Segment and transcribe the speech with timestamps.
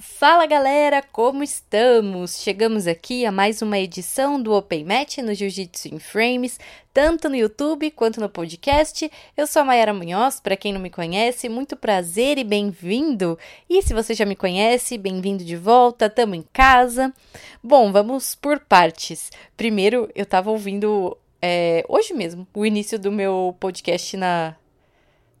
[0.00, 2.40] Fala galera, como estamos?
[2.40, 6.60] Chegamos aqui a mais uma edição do Open Match no Jiu-Jitsu em Frames,
[6.94, 9.10] tanto no YouTube quanto no podcast.
[9.36, 13.36] Eu sou a Mayara Munhoz, para quem não me conhece, muito prazer e bem-vindo.
[13.68, 17.12] E se você já me conhece, bem-vindo de volta, tamo em casa.
[17.60, 19.32] Bom, vamos por partes.
[19.56, 24.54] Primeiro, eu tava ouvindo é, hoje mesmo o início do meu podcast na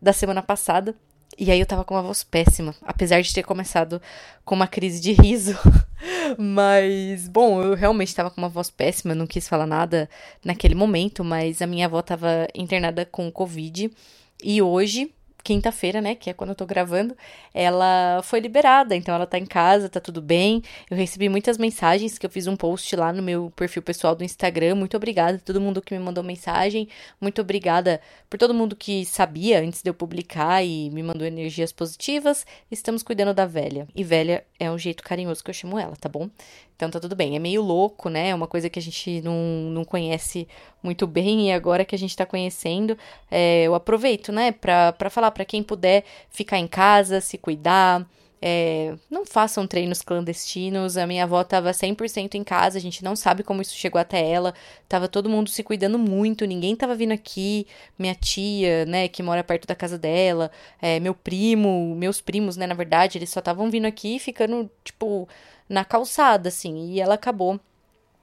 [0.02, 0.96] da semana passada.
[1.38, 4.02] E aí eu tava com uma voz péssima, apesar de ter começado
[4.44, 5.56] com uma crise de riso.
[6.36, 10.10] mas, bom, eu realmente tava com uma voz péssima, não quis falar nada
[10.44, 13.88] naquele momento, mas a minha avó tava internada com Covid.
[14.42, 15.12] E hoje,
[15.48, 17.16] quinta-feira, né, que é quando eu tô gravando,
[17.54, 20.62] ela foi liberada, então ela tá em casa, tá tudo bem.
[20.90, 24.22] Eu recebi muitas mensagens que eu fiz um post lá no meu perfil pessoal do
[24.22, 24.74] Instagram.
[24.74, 26.86] Muito obrigada a todo mundo que me mandou mensagem.
[27.18, 27.98] Muito obrigada
[28.28, 32.44] por todo mundo que sabia antes de eu publicar e me mandou energias positivas.
[32.70, 33.88] Estamos cuidando da velha.
[33.96, 36.28] E velha é um jeito carinhoso que eu chamo ela, tá bom?
[36.78, 37.34] Então tá tudo bem.
[37.34, 38.28] É meio louco, né?
[38.28, 39.34] É uma coisa que a gente não,
[39.72, 40.46] não conhece
[40.80, 42.96] muito bem e agora que a gente tá conhecendo,
[43.28, 48.06] é, eu aproveito, né, pra, pra falar para quem puder ficar em casa, se cuidar.
[48.40, 50.96] É, não façam treinos clandestinos.
[50.96, 54.24] A minha avó estava 100% em casa, a gente não sabe como isso chegou até
[54.24, 54.54] ela.
[54.88, 57.66] Tava todo mundo se cuidando muito, ninguém tava vindo aqui.
[57.98, 60.48] Minha tia, né, que mora perto da casa dela,
[60.80, 65.28] é, meu primo, meus primos, né, na verdade, eles só estavam vindo aqui ficando, tipo,
[65.68, 67.60] na calçada, assim, e ela acabou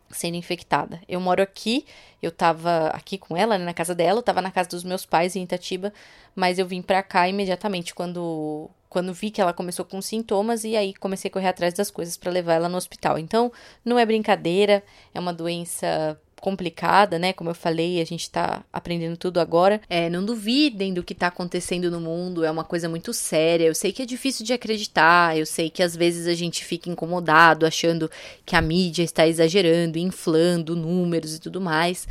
[0.09, 1.01] sendo infectada.
[1.07, 1.85] Eu moro aqui,
[2.21, 5.05] eu tava aqui com ela, né, na casa dela, eu tava na casa dos meus
[5.05, 5.93] pais em Itatiba,
[6.35, 10.77] mas eu vim pra cá imediatamente quando quando vi que ela começou com sintomas e
[10.77, 13.19] aí comecei a correr atrás das coisas para levar ela no hospital.
[13.19, 13.51] Então,
[13.83, 14.81] não é brincadeira,
[15.13, 17.33] é uma doença complicada, né?
[17.33, 19.81] Como eu falei, a gente tá aprendendo tudo agora.
[19.89, 23.65] É, não duvidem do que tá acontecendo no mundo, é uma coisa muito séria.
[23.65, 26.89] Eu sei que é difícil de acreditar, eu sei que às vezes a gente fica
[26.89, 28.09] incomodado, achando
[28.45, 32.07] que a mídia está exagerando, inflando números e tudo mais.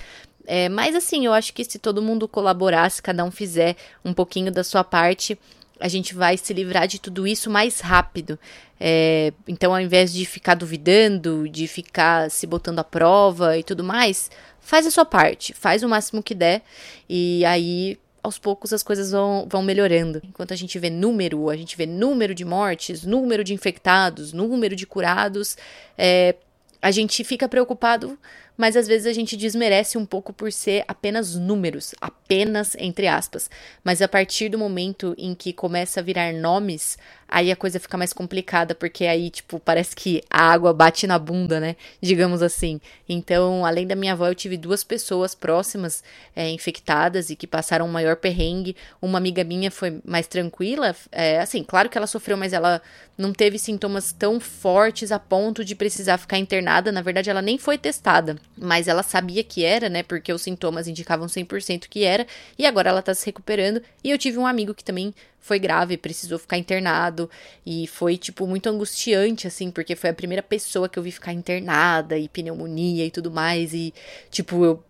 [0.46, 4.52] É, mas assim, eu acho que se todo mundo colaborasse, cada um fizer um pouquinho
[4.52, 5.38] da sua parte,
[5.84, 8.38] a gente vai se livrar de tudo isso mais rápido.
[8.80, 13.84] É, então, ao invés de ficar duvidando, de ficar se botando à prova e tudo
[13.84, 14.30] mais,
[14.62, 16.62] faz a sua parte, faz o máximo que der
[17.06, 20.22] e aí aos poucos as coisas vão, vão melhorando.
[20.24, 24.74] Enquanto a gente vê número, a gente vê número de mortes, número de infectados, número
[24.74, 25.54] de curados,
[25.98, 26.34] é,
[26.80, 28.18] a gente fica preocupado
[28.56, 33.50] mas às vezes a gente desmerece um pouco por ser apenas números, apenas entre aspas.
[33.82, 36.96] Mas a partir do momento em que começa a virar nomes,
[37.28, 41.18] aí a coisa fica mais complicada, porque aí, tipo, parece que a água bate na
[41.18, 41.74] bunda, né?
[42.00, 42.80] Digamos assim.
[43.08, 46.04] Então, além da minha avó, eu tive duas pessoas próximas
[46.36, 48.76] é, infectadas e que passaram um maior perrengue.
[49.02, 52.80] Uma amiga minha foi mais tranquila, é, assim, claro que ela sofreu, mas ela
[53.18, 56.92] não teve sintomas tão fortes a ponto de precisar ficar internada.
[56.92, 60.02] Na verdade, ela nem foi testada mas ela sabia que era, né?
[60.02, 62.26] Porque os sintomas indicavam 100% que era,
[62.58, 63.82] e agora ela tá se recuperando.
[64.02, 67.28] E eu tive um amigo que também foi grave, precisou ficar internado,
[67.66, 71.32] e foi, tipo, muito angustiante, assim, porque foi a primeira pessoa que eu vi ficar
[71.34, 73.92] internada, e pneumonia e tudo mais, e,
[74.30, 74.82] tipo, eu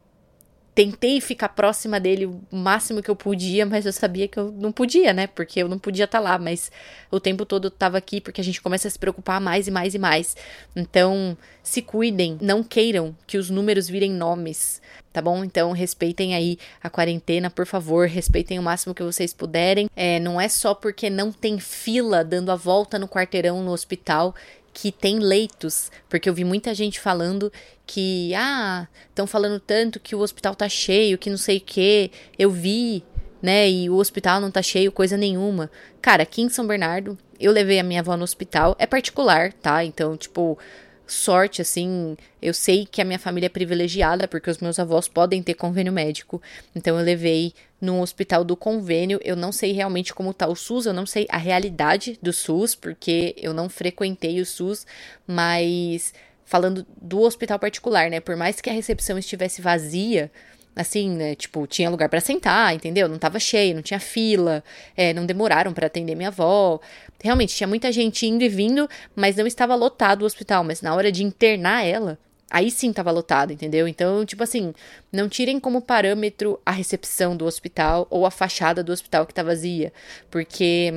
[0.74, 4.72] tentei ficar próxima dele o máximo que eu podia, mas eu sabia que eu não
[4.72, 5.28] podia, né?
[5.28, 6.70] Porque eu não podia estar tá lá, mas
[7.10, 9.70] o tempo todo eu tava aqui porque a gente começa a se preocupar mais e
[9.70, 10.36] mais e mais.
[10.74, 15.44] Então, se cuidem, não queiram que os números virem nomes, tá bom?
[15.44, 19.88] Então, respeitem aí a quarentena, por favor, respeitem o máximo que vocês puderem.
[19.94, 24.34] É, não é só porque não tem fila dando a volta no quarteirão no hospital
[24.74, 27.50] que tem leitos, porque eu vi muita gente falando
[27.86, 32.10] que, ah, estão falando tanto que o hospital tá cheio, que não sei o que,
[32.36, 33.04] eu vi,
[33.40, 35.70] né, e o hospital não tá cheio, coisa nenhuma.
[36.02, 39.84] Cara, aqui em São Bernardo, eu levei a minha avó no hospital, é particular, tá?
[39.84, 40.58] Então, tipo,
[41.06, 42.16] sorte, assim.
[42.40, 45.92] Eu sei que a minha família é privilegiada, porque os meus avós podem ter convênio
[45.92, 46.40] médico.
[46.74, 49.20] Então eu levei no hospital do convênio.
[49.22, 52.74] Eu não sei realmente como tá o SUS, eu não sei a realidade do SUS,
[52.74, 54.86] porque eu não frequentei o SUS,
[55.26, 56.12] mas
[56.44, 58.20] falando do hospital particular, né?
[58.20, 60.30] Por mais que a recepção estivesse vazia,
[60.74, 61.34] assim, né?
[61.34, 63.08] Tipo, tinha lugar para sentar, entendeu?
[63.08, 64.62] Não tava cheio, não tinha fila,
[64.96, 66.80] é, não demoraram para atender minha avó.
[67.22, 70.64] Realmente, tinha muita gente indo e vindo, mas não estava lotado o hospital.
[70.64, 72.18] Mas na hora de internar ela,
[72.50, 73.88] aí sim tava lotado, entendeu?
[73.88, 74.74] Então, tipo assim,
[75.12, 79.42] não tirem como parâmetro a recepção do hospital ou a fachada do hospital que tá
[79.42, 79.92] vazia.
[80.30, 80.92] Porque,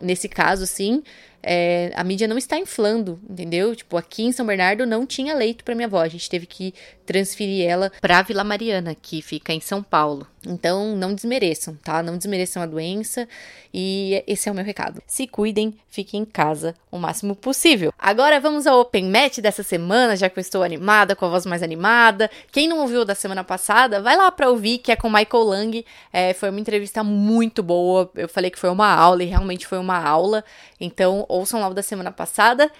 [0.00, 1.02] nesse caso, sim,
[1.42, 3.74] é, a mídia não está inflando, entendeu?
[3.74, 6.72] Tipo, aqui em São Bernardo não tinha leito para minha avó, a gente teve que
[7.04, 10.26] transferir ela para Vila Mariana, que fica em São Paulo.
[10.44, 12.02] Então, não desmereçam, tá?
[12.02, 13.28] Não desmereçam a doença
[13.72, 15.00] e esse é o meu recado.
[15.06, 17.92] Se cuidem, fiquem em casa o máximo possível.
[17.96, 21.46] Agora vamos ao Open Match dessa semana, já que eu estou animada, com a voz
[21.46, 22.28] mais animada.
[22.50, 25.84] Quem não ouviu da semana passada, vai lá para ouvir, que é com Michael Lang.
[26.12, 28.10] É, foi uma entrevista muito boa.
[28.16, 30.44] Eu falei que foi uma aula e realmente foi uma aula.
[30.80, 32.70] Então, ouçam lá o da semana passada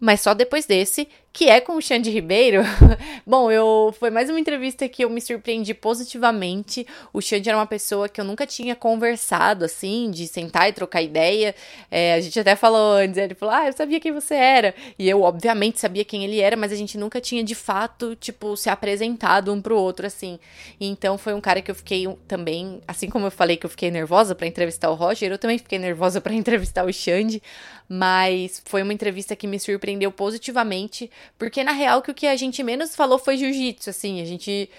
[0.00, 1.08] mas só depois desse,
[1.38, 2.62] que é com o Xande Ribeiro.
[3.24, 6.84] Bom, eu foi mais uma entrevista que eu me surpreendi positivamente.
[7.12, 11.00] O Xande era uma pessoa que eu nunca tinha conversado, assim, de sentar e trocar
[11.00, 11.54] ideia.
[11.92, 14.74] É, a gente até falou antes, ele falou, ah, eu sabia quem você era.
[14.98, 18.56] E eu, obviamente, sabia quem ele era, mas a gente nunca tinha, de fato, tipo,
[18.56, 20.40] se apresentado um pro outro, assim.
[20.80, 23.92] Então, foi um cara que eu fiquei também, assim como eu falei que eu fiquei
[23.92, 27.40] nervosa para entrevistar o Roger, eu também fiquei nervosa para entrevistar o Xande
[27.88, 32.36] mas foi uma entrevista que me surpreendeu positivamente, porque na real que o que a
[32.36, 34.70] gente menos falou foi jiu-jitsu, assim, a gente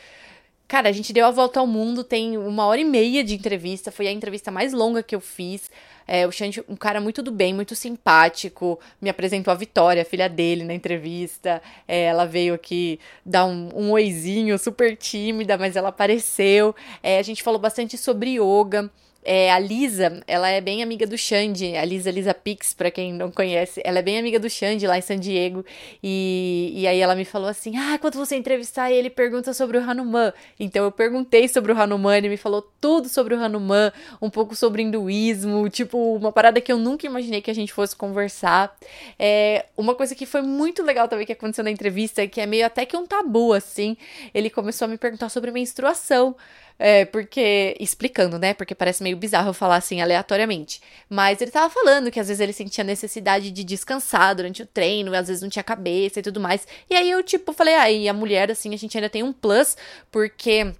[0.69, 3.91] Cara, a gente deu a volta ao mundo, tem uma hora e meia de entrevista,
[3.91, 5.67] foi a entrevista mais longa que eu fiz.
[6.07, 10.05] É, o Xande, um cara muito do bem, muito simpático, me apresentou a Vitória, a
[10.05, 11.59] filha dele, na entrevista.
[11.87, 16.75] É, ela veio aqui dar um, um oizinho, super tímida, mas ela apareceu.
[17.01, 18.91] É, a gente falou bastante sobre yoga.
[19.23, 23.13] É, a Lisa, ela é bem amiga do Xande, a Lisa Lisa Pix, para quem
[23.13, 25.65] não conhece, ela é bem amiga do Xande lá em San Diego,
[26.01, 29.81] e, e aí ela me falou assim, ah, quando você entrevistar ele, pergunta sobre o
[29.81, 34.29] Hanuman, então eu perguntei sobre o Hanuman, ele me falou tudo sobre o Hanuman, um
[34.29, 38.73] pouco sobre hinduísmo, tipo, uma parada que eu nunca imaginei que a gente fosse conversar,
[39.17, 42.65] é, uma coisa que foi muito legal também que aconteceu na entrevista, que é meio
[42.65, 43.97] até que um tabu, assim,
[44.33, 46.35] ele começou a me perguntar sobre menstruação,
[46.79, 47.75] é, porque.
[47.79, 48.53] Explicando, né?
[48.53, 50.81] Porque parece meio bizarro eu falar assim aleatoriamente.
[51.09, 55.13] Mas ele tava falando que às vezes ele sentia necessidade de descansar durante o treino,
[55.13, 56.65] às vezes não tinha cabeça e tudo mais.
[56.89, 59.33] E aí eu, tipo, falei, aí ah, a mulher, assim, a gente ainda tem um
[59.33, 59.75] plus,
[60.09, 60.73] porque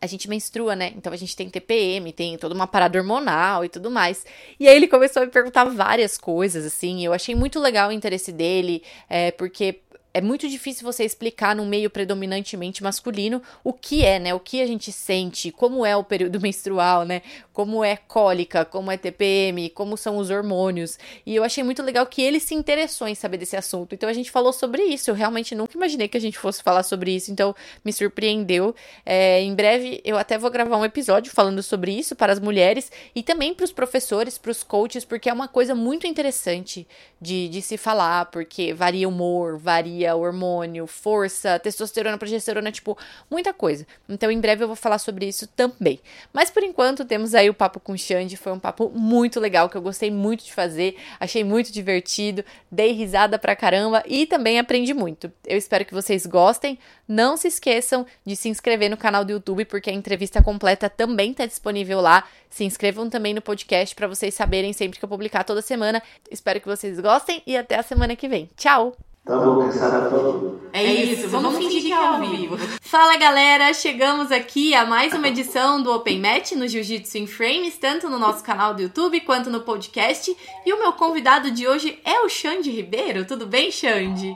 [0.00, 0.92] a gente menstrua, né?
[0.96, 4.24] Então a gente tem TPM, tem toda uma parada hormonal e tudo mais.
[4.58, 7.04] E aí ele começou a me perguntar várias coisas, assim.
[7.04, 9.80] Eu achei muito legal o interesse dele, é, porque
[10.18, 14.34] é muito difícil você explicar num meio predominantemente masculino o que é, né?
[14.34, 17.22] O que a gente sente, como é o período menstrual, né?
[17.52, 20.98] Como é cólica, como é TPM, como são os hormônios.
[21.24, 23.94] E eu achei muito legal que ele se interessou em saber desse assunto.
[23.94, 25.10] Então a gente falou sobre isso.
[25.10, 27.54] Eu realmente nunca imaginei que a gente fosse falar sobre isso, então
[27.84, 28.74] me surpreendeu.
[29.06, 32.90] É, em breve eu até vou gravar um episódio falando sobre isso para as mulheres
[33.14, 36.86] e também para os professores, para os coaches, porque é uma coisa muito interessante
[37.20, 42.96] de, de se falar, porque varia humor, varia hormônio, força, testosterona, progesterona, tipo,
[43.30, 43.86] muita coisa.
[44.08, 46.00] Então, em breve eu vou falar sobre isso também.
[46.32, 48.36] Mas por enquanto, temos aí o papo com o Xande.
[48.36, 52.92] Foi um papo muito legal, que eu gostei muito de fazer, achei muito divertido, dei
[52.92, 55.32] risada pra caramba e também aprendi muito.
[55.46, 56.78] Eu espero que vocês gostem.
[57.06, 61.32] Não se esqueçam de se inscrever no canal do YouTube, porque a entrevista completa também
[61.32, 62.24] tá disponível lá.
[62.50, 66.02] Se inscrevam também no podcast para vocês saberem sempre que eu publicar toda semana.
[66.30, 68.50] Espero que vocês gostem e até a semana que vem.
[68.56, 69.07] Tchau!
[69.28, 70.40] Então vou começar a falar.
[70.72, 72.56] É isso, vamos, vamos fingir que é ao vivo.
[72.80, 77.76] Fala galera, chegamos aqui a mais uma edição do Open Match no Jiu-Jitsu em Frames,
[77.76, 80.34] tanto no nosso canal do YouTube quanto no podcast.
[80.64, 83.26] E o meu convidado de hoje é o Xande Ribeiro.
[83.26, 84.34] Tudo bem, Xande?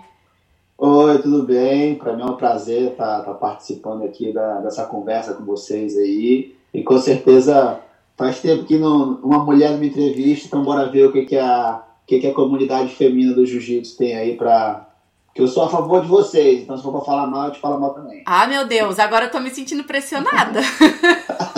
[0.76, 1.94] Oi, tudo bem?
[1.94, 5.96] Para mim é um prazer estar tá, tá participando aqui da, dessa conversa com vocês
[5.96, 6.54] aí.
[6.74, 7.80] E com certeza
[8.14, 11.40] faz tempo que não, uma mulher me entrevista, então bora ver o que, que é
[11.40, 14.86] a que, que a comunidade feminina do jiu-jitsu tem aí para
[15.34, 17.60] que eu sou a favor de vocês, então se for pra falar mal, eu te
[17.60, 18.22] falo mal também.
[18.26, 20.60] Ah, meu Deus, agora eu tô me sentindo pressionada.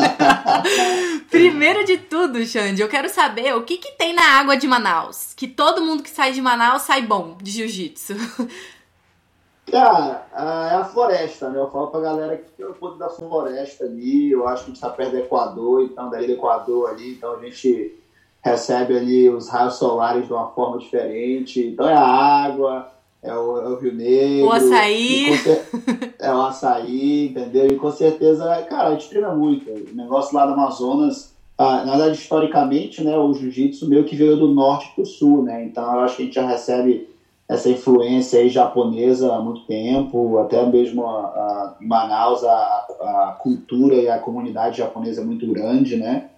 [1.28, 5.34] Primeiro de tudo, Xande, eu quero saber o que, que tem na água de Manaus.
[5.34, 8.14] Que todo mundo que sai de Manaus sai bom de jiu-jitsu.
[9.68, 11.58] Cara, é a floresta, né?
[11.58, 14.30] Eu falo pra galera que tem o poder da floresta ali.
[14.30, 17.34] Eu acho que a gente tá perto do Equador, então daí do Equador ali, então
[17.34, 18.03] a gente
[18.44, 21.60] recebe ali os raios solares de uma forma diferente.
[21.60, 22.88] Então é a água,
[23.22, 24.48] é o, é o Rio Negro.
[24.48, 25.30] O açaí.
[26.18, 27.66] É o açaí, entendeu?
[27.68, 29.70] E com certeza, cara, a gente treina muito.
[29.70, 34.36] O negócio lá do Amazonas, ah, na verdade, historicamente, né, o jiu-jitsu meio que veio
[34.36, 35.64] do norte para o sul, né?
[35.64, 37.08] Então eu acho que a gente já recebe
[37.48, 43.38] essa influência aí japonesa há muito tempo, até mesmo a, a, em Manaus a, a
[43.38, 46.30] cultura e a comunidade japonesa é muito grande, né?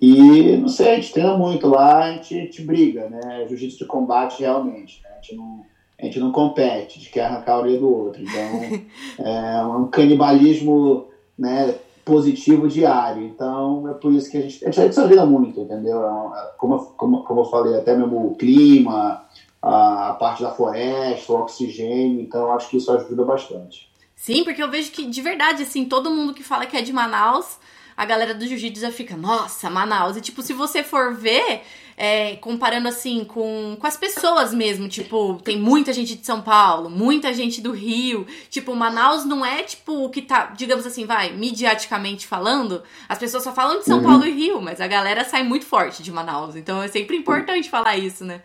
[0.00, 3.46] E, não sei, a gente treina muito lá, a gente, a gente briga, né?
[3.48, 5.10] Jiu-jitsu de combate realmente, né?
[5.10, 5.64] A gente não,
[6.00, 8.22] a gente não compete, a gente quer arrancar a orelha do outro.
[8.22, 11.74] Então, é um canibalismo, né?
[12.08, 13.22] positivo diário.
[13.22, 16.02] Então, é por isso que a gente, a gente se ajuda muito, entendeu?
[16.02, 19.26] É como, como, como eu falei, até mesmo o clima,
[19.60, 23.92] a, a parte da floresta, o oxigênio, então acho que isso ajuda bastante.
[24.16, 26.92] Sim, porque eu vejo que, de verdade, assim, todo mundo que fala que é de
[26.92, 27.58] Manaus,
[27.98, 30.16] a galera do jiu-jitsu já fica, nossa, Manaus.
[30.16, 31.62] E, tipo, se você for ver,
[31.96, 36.88] é, comparando assim com, com as pessoas mesmo, tipo, tem muita gente de São Paulo,
[36.88, 41.32] muita gente do Rio, tipo, Manaus não é tipo o que tá, digamos assim, vai,
[41.32, 44.04] mediaticamente falando, as pessoas só falam de São uhum.
[44.04, 47.68] Paulo e Rio, mas a galera sai muito forte de Manaus, então é sempre importante
[47.68, 48.42] falar isso, né?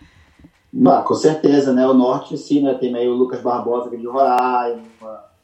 [0.87, 1.85] Ah, com certeza, né?
[1.85, 2.73] O norte, sim, né?
[2.73, 4.81] Tem aí o Lucas Barbosa, que é de Roraima,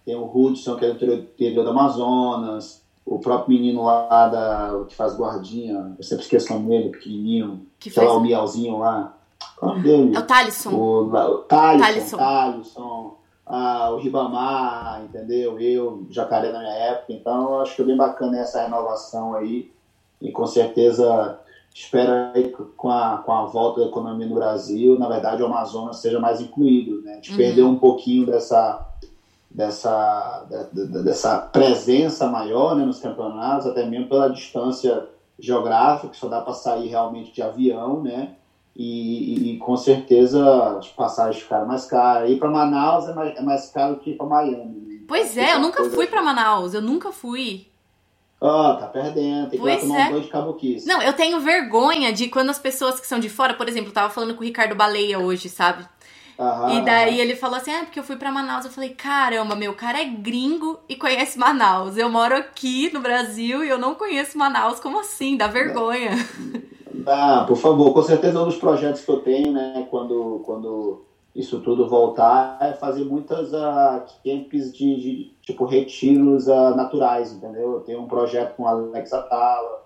[0.03, 2.78] tem o Hudson, que é do interior do Amazonas,
[3.09, 7.65] o próprio menino lá da, que faz guardinha, eu sempre esqueço o nome dele, pequenininho,
[7.79, 8.07] que sei faz...
[8.07, 9.17] lá, o Miauzinho lá.
[9.57, 10.15] Qual é o nome dele?
[10.15, 10.69] É o Thalisson.
[10.69, 13.15] O, o Thalisson, Thalisson.
[13.47, 15.59] Ah, o Ribamar, entendeu?
[15.59, 19.71] Eu, Jacaré na minha época, então eu acho que é bem bacana essa renovação aí
[20.21, 21.39] e com certeza
[21.73, 25.97] espero aí com a, com a volta da economia no Brasil, na verdade o Amazonas
[25.97, 27.13] seja mais incluído, né?
[27.13, 27.37] A gente uhum.
[27.37, 28.87] perdeu um pouquinho dessa
[29.49, 30.45] dessa,
[31.03, 35.07] dessa presença maior né, nos campeonatos, até mesmo pela distância
[35.39, 38.35] geográfica, que só dá para sair realmente de avião, né?
[38.75, 42.29] E, e, e, com certeza as passagens ficaram mais caras.
[42.29, 44.79] Ir para Manaus é mais, é mais caro que ir para Miami.
[44.79, 44.99] Né?
[45.07, 47.67] Pois é, eu nunca fui para Manaus, eu nunca fui.
[48.39, 50.05] Ó, oh, tá perdendo, tem que ir tomar é.
[50.05, 50.87] um banho de caboquice.
[50.87, 53.93] Não, eu tenho vergonha de quando as pessoas que são de fora, por exemplo, eu
[53.93, 55.85] tava falando com o Ricardo Baleia hoje, sabe?
[56.39, 56.73] Aham.
[56.73, 58.63] E daí ele falou assim: ah, porque eu fui pra Manaus.
[58.63, 61.97] Eu falei: caramba, meu cara é gringo e conhece Manaus.
[61.97, 64.79] Eu moro aqui no Brasil e eu não conheço Manaus.
[64.79, 65.35] Como assim?
[65.35, 66.11] Dá vergonha.
[67.07, 71.01] Ah, por favor, com certeza um dos projetos que eu tenho, né, quando, quando
[71.33, 77.73] isso tudo voltar, é fazer muitas uh, camps de, de tipo retiros uh, naturais, entendeu?
[77.73, 79.83] Eu tenho um projeto com Alex Atala,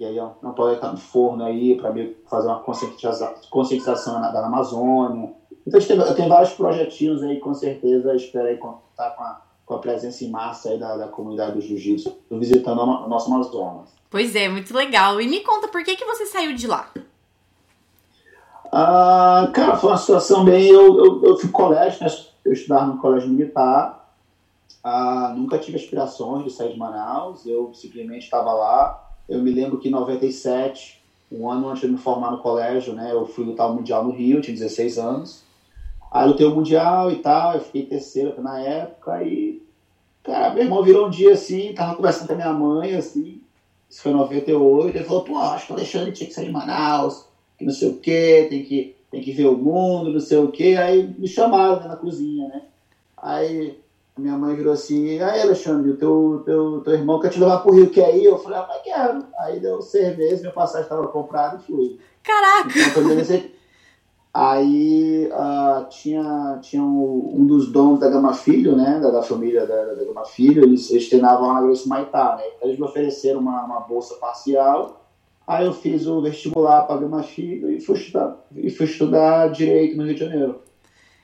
[0.00, 1.92] e aí ó, não pode estar no forno aí para
[2.28, 5.37] fazer uma conscientização, conscientização da Amazônia.
[5.68, 9.78] Então, eu tenho vários projetinhos aí, com certeza, espero aí contar com a, com a
[9.78, 13.90] presença em massa aí da, da comunidade do jiu-jitsu, visitando o nosso Amazonas.
[14.10, 15.20] Pois é, muito legal.
[15.20, 16.90] E me conta, por que, que você saiu de lá?
[18.72, 20.68] Ah, cara, foi uma situação bem...
[20.68, 22.10] Eu, eu, eu fui colégio, né?
[22.44, 24.10] eu estudava no colégio militar,
[24.82, 29.06] ah, nunca tive aspirações de sair de Manaus, eu simplesmente estava lá.
[29.28, 33.12] Eu me lembro que em 97, um ano antes de me formar no colégio, né,
[33.12, 35.47] eu fui lutar o Mundial no Rio, tinha 16 anos.
[36.10, 39.62] Aí lutei o Mundial e tal, eu fiquei terceiro na época e,
[40.22, 43.40] cara, meu irmão virou um dia assim, tava conversando com a minha mãe, assim,
[43.90, 46.52] isso foi em 98, ele falou, pô, acho que o Alexandre tinha que sair de
[46.52, 47.26] Manaus,
[47.58, 50.50] que não sei o quê, tem que, tem que ver o mundo, não sei o
[50.50, 52.62] quê, aí me chamaram né, na cozinha, né?
[53.16, 53.78] Aí
[54.18, 57.72] minha mãe virou assim, aí Alexandre, o teu, teu, teu irmão quer te levar pro
[57.72, 58.24] Rio, quer ir?
[58.24, 59.24] Eu falei, ah, mas quero.
[59.38, 61.98] Aí deu seis meses, minha passagem estava comprada e fui.
[62.22, 62.68] Caraca!
[62.68, 63.48] Então,
[64.40, 69.66] Aí uh, tinha, tinha um, um, dos donos da Gama Filho, né, da, da família
[69.66, 73.40] da, da, Gama Filho, eles, eles treinavam na Grace Maitá, né, então eles me ofereceram
[73.40, 75.04] uma, uma bolsa parcial,
[75.44, 79.96] aí eu fiz o vestibular para Gama Filho e fui, estudar, e fui estudar Direito
[79.96, 80.60] no Rio de Janeiro.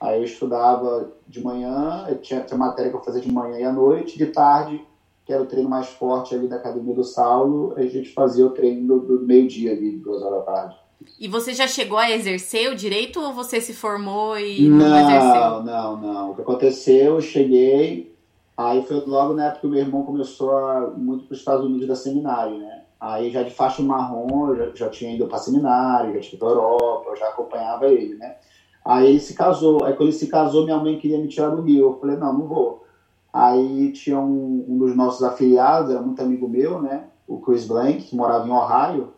[0.00, 3.72] Aí eu estudava de manhã, tinha, tinha matéria que eu fazia de manhã e à
[3.72, 4.84] noite, de tarde,
[5.24, 8.50] que era o treino mais forte ali da Academia do Saulo, a gente fazia o
[8.50, 10.83] treino do, do meio-dia ali, duas horas da tarde.
[11.18, 15.00] E você já chegou a exercer o direito ou você se formou e não, não
[15.00, 15.62] exerceu?
[15.62, 16.30] Não, não.
[16.30, 18.14] O que aconteceu, eu cheguei,
[18.56, 21.64] aí foi logo na época que o meu irmão começou a muito para os Estados
[21.64, 22.82] Unidos da seminário, né?
[23.00, 26.48] Aí já de faixa marrom, já, já tinha ido para seminário, já tinha ido para
[26.48, 28.36] Europa, eu já acompanhava ele, né?
[28.84, 29.84] Aí ele se casou.
[29.84, 31.86] Aí quando ele se casou, minha mãe queria me tirar do Rio.
[31.86, 32.84] Eu falei, não, não vou.
[33.32, 37.04] Aí tinha um, um dos nossos afiliados, era muito amigo meu, né?
[37.26, 39.12] O Chris Blank, que morava em Ohio.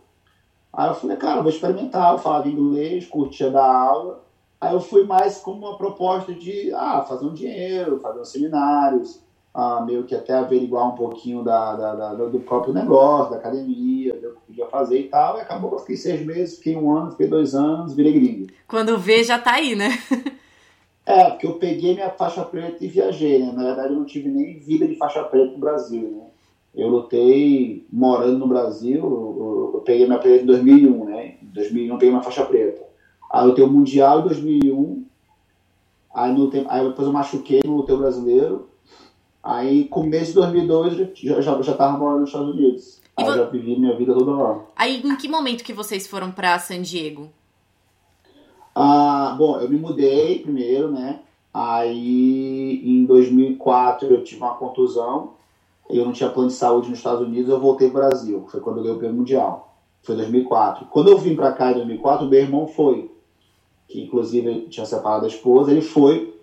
[0.76, 2.12] Aí eu falei, cara, vou experimentar.
[2.12, 4.23] Eu falava inglês, curtia dar aula.
[4.61, 9.21] Aí eu fui mais como uma proposta de ah, fazer um dinheiro, fazer uns seminários,
[9.54, 14.12] ah, meio que até averiguar um pouquinho da, da, da, do próprio negócio, da academia,
[14.12, 15.38] do que eu podia fazer e tal.
[15.38, 18.47] E acabou, eu fiquei seis meses, fiquei um ano, fiquei dois anos, virei gringo.
[18.68, 19.99] Quando vê, já tá aí, né?
[21.06, 23.50] é, porque eu peguei minha faixa preta e viajei, né?
[23.52, 26.26] Na verdade, eu não tive nem vida de faixa preta no Brasil, né?
[26.76, 31.35] Eu lutei morando no Brasil, eu, eu peguei minha preta em 2001, né?
[31.42, 32.83] Em 2001 eu peguei minha faixa preta.
[33.30, 35.04] Aí eu lutei o Mundial em 2001,
[36.14, 38.68] aí, no, aí depois eu machuquei no lutei brasileiro,
[39.42, 43.00] aí começo de 2002 eu já, já, tava morando nos Estados Unidos.
[43.16, 44.61] Aí eu já vivi minha vida toda lá.
[44.76, 47.30] Aí em que momento que vocês foram para San Diego?
[48.75, 51.21] Ah, bom, eu me mudei primeiro, né?
[51.54, 55.35] Aí em 2004 eu tive uma contusão,
[55.88, 58.46] eu não tinha plano de saúde nos Estados Unidos, eu voltei para o Brasil.
[58.48, 59.76] Foi quando eu ganhei o prêmio mundial.
[60.02, 60.86] Foi 2004.
[60.86, 63.10] Quando eu vim para cá em 2004, meu irmão foi,
[63.88, 66.38] que inclusive tinha separado da esposa, ele foi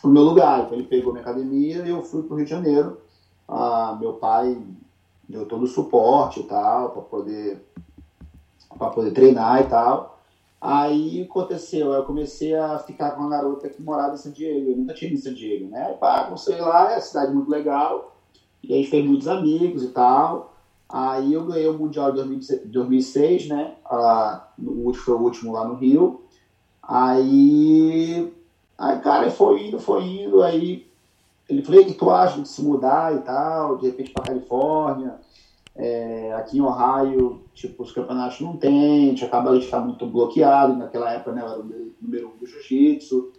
[0.00, 0.64] pro meu lugar.
[0.64, 2.98] Então ele pegou minha academia e eu fui pro Rio de Janeiro.
[3.48, 4.60] Ah, meu pai
[5.28, 7.66] deu todo o suporte e tal, para poder,
[8.78, 10.18] para poder treinar e tal.
[10.60, 14.70] Aí aconteceu, eu comecei a ficar com uma garota que morava em San Diego.
[14.70, 15.96] Eu nunca tinha ido em San Diego, né?
[15.98, 18.11] Pá, comecei lá, é cidade muito legal.
[18.62, 20.54] E aí fez muitos amigos e tal.
[20.88, 22.22] Aí eu ganhei o Mundial de
[22.66, 23.74] 2006, né?
[23.86, 24.48] Ah,
[24.94, 26.22] foi o último lá no Rio.
[26.82, 28.30] Aí,
[28.76, 30.42] aí cara, foi indo, foi indo.
[30.42, 30.86] Aí
[31.48, 33.78] ele falou: o que tu acha de se mudar e tal?
[33.78, 35.18] De repente para Califórnia.
[35.74, 40.06] É, aqui em Ohio, tipo, os campeonatos não tem, a gente acaba de ficar muito
[40.06, 40.76] bloqueado.
[40.76, 41.40] Naquela época, né?
[41.40, 43.32] Era o número um do jiu-jitsu.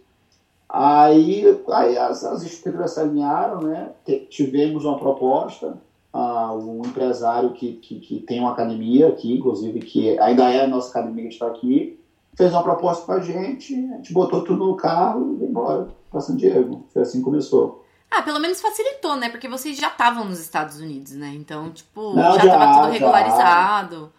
[0.76, 3.92] Aí, aí as, as estruturas se alinharam, né?
[4.28, 5.78] Tivemos uma proposta,
[6.12, 10.66] uh, um empresário que, que, que, tem uma academia aqui, inclusive, que ainda é a
[10.66, 11.96] nossa academia que está aqui,
[12.36, 15.88] fez uma proposta para a gente, a gente botou tudo no carro e veio embora
[16.10, 16.84] para San Diego.
[16.92, 17.84] Foi assim que começou.
[18.10, 19.28] Ah, pelo menos facilitou, né?
[19.28, 21.32] Porque vocês já estavam nos Estados Unidos, né?
[21.36, 24.12] Então, tipo, Não, já, estava tudo regularizado.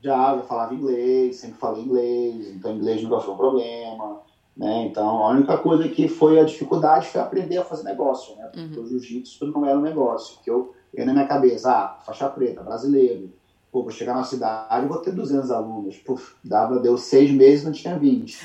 [0.00, 4.25] Já, já falava inglês, sempre falei inglês, então inglês nunca foi um problema.
[4.56, 4.84] Né?
[4.84, 8.48] Então, a única coisa que foi a dificuldade foi aprender a fazer negócio, né?
[8.50, 8.84] Porque uhum.
[8.84, 10.38] o jiu-jitsu não era um negócio.
[10.42, 13.30] Que eu, eu na minha cabeça, ah, faixa preta, brasileiro,
[13.70, 15.98] pô, vou chegar na cidade vou ter 200 alunos.
[15.98, 18.38] Puf, dava, deu seis meses não tinha 20.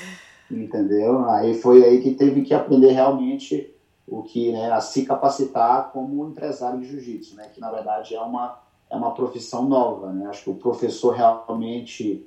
[0.50, 1.24] Entendeu?
[1.30, 3.72] Aí foi aí que teve que aprender realmente
[4.06, 7.48] o que, né, a se capacitar como empresário de jiu-jitsu, né?
[7.48, 8.58] Que na verdade é uma,
[8.90, 10.26] é uma profissão nova, né?
[10.26, 12.22] Acho que o professor realmente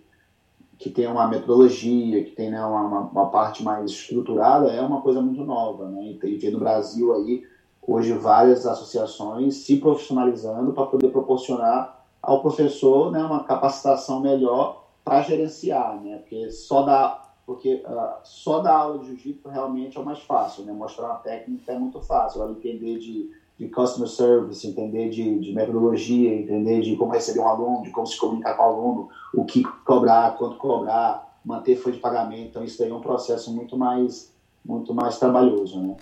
[0.78, 5.22] que tem uma metodologia, que tem né, uma, uma, parte mais estruturada, é uma coisa
[5.22, 5.88] muito nova.
[5.88, 6.18] Né?
[6.24, 7.44] E tem no Brasil aí,
[7.82, 15.22] hoje, várias associações se profissionalizando para poder proporcionar ao professor né, uma capacitação melhor para
[15.22, 16.18] gerenciar, né?
[16.18, 20.64] porque só dar porque uh, só dar aula de jiu-jitsu realmente é o mais fácil,
[20.66, 20.74] né?
[20.74, 26.34] mostrar uma técnica é muito fácil, entender de de customer service, entender de, de, metodologia,
[26.34, 29.64] entender de como receber um aluno, de como se comunicar com o aluno, o que
[29.86, 32.50] cobrar, quanto cobrar, manter folha de pagamento.
[32.50, 34.34] Então, isso aí é um processo muito mais,
[34.64, 35.96] muito mais trabalhoso, né?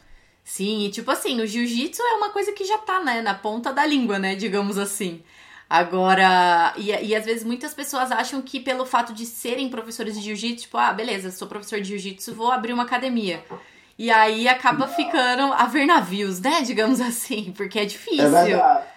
[0.44, 3.72] Sim, e tipo assim, o jiu-jitsu é uma coisa que já tá, né, na ponta
[3.72, 5.22] da língua, né, digamos assim.
[5.70, 10.22] Agora, e, e às vezes muitas pessoas acham que pelo fato de serem professores de
[10.22, 13.44] jiu-jitsu, tipo, ah, beleza, sou professor de jiu-jitsu, vou abrir uma academia.
[13.98, 16.62] E aí acaba ficando a ver navios, né?
[16.62, 18.26] Digamos assim, porque é difícil.
[18.26, 18.88] É verdade.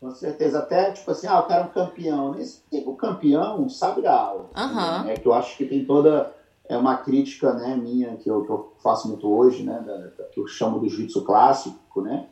[0.00, 0.58] Com certeza.
[0.58, 2.38] Até, tipo assim, ah, o cara é um campeão.
[2.38, 4.50] Esse, o campeão sabe dar aula.
[4.56, 5.04] Uhum.
[5.04, 5.16] Né?
[5.16, 6.34] Que eu acho que tem toda.
[6.66, 9.82] É uma crítica né, minha que eu, que eu faço muito hoje, né?
[9.86, 12.26] Da, da, que eu chamo do jiu-jitsu clássico, né?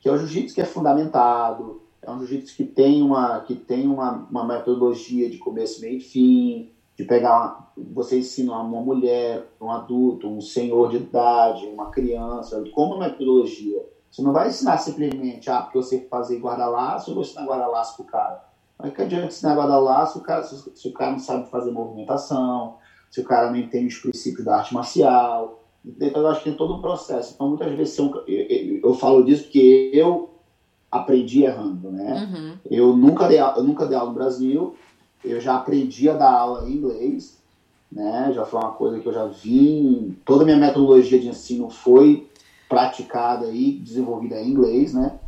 [0.00, 3.86] Que é o jiu-jitsu que é fundamentado, é um jiu-jitsu que tem uma, que tem
[3.86, 9.70] uma, uma metodologia de começo, meio e fim, de pegar, você ensina uma mulher, um
[9.70, 13.84] adulto, um senhor de idade, uma criança, como metodologia.
[14.10, 17.96] Você não vai ensinar simplesmente, ah, porque eu sei fazer guarda-laço, eu vou ensinar guarda-laço
[17.96, 18.42] pro cara.
[18.78, 22.76] Mas que adianta ensinar guarda-laço se, se o cara não sabe fazer movimentação,
[23.10, 25.62] se o cara não entende os princípios da arte marcial.
[25.84, 27.34] Então, eu acho que tem todo um processo.
[27.34, 30.30] Então, muitas vezes, eu, eu, eu falo disso porque eu
[30.90, 32.24] aprendi errando, né?
[32.24, 32.58] Uhum.
[32.70, 34.74] Eu, nunca dei, eu nunca dei aula no Brasil,
[35.26, 37.38] eu já aprendi a dar aula em inglês,
[37.90, 38.30] né?
[38.32, 42.28] Já foi uma coisa que eu já vi, toda a minha metodologia de ensino foi
[42.68, 45.18] praticada e desenvolvida em inglês, né?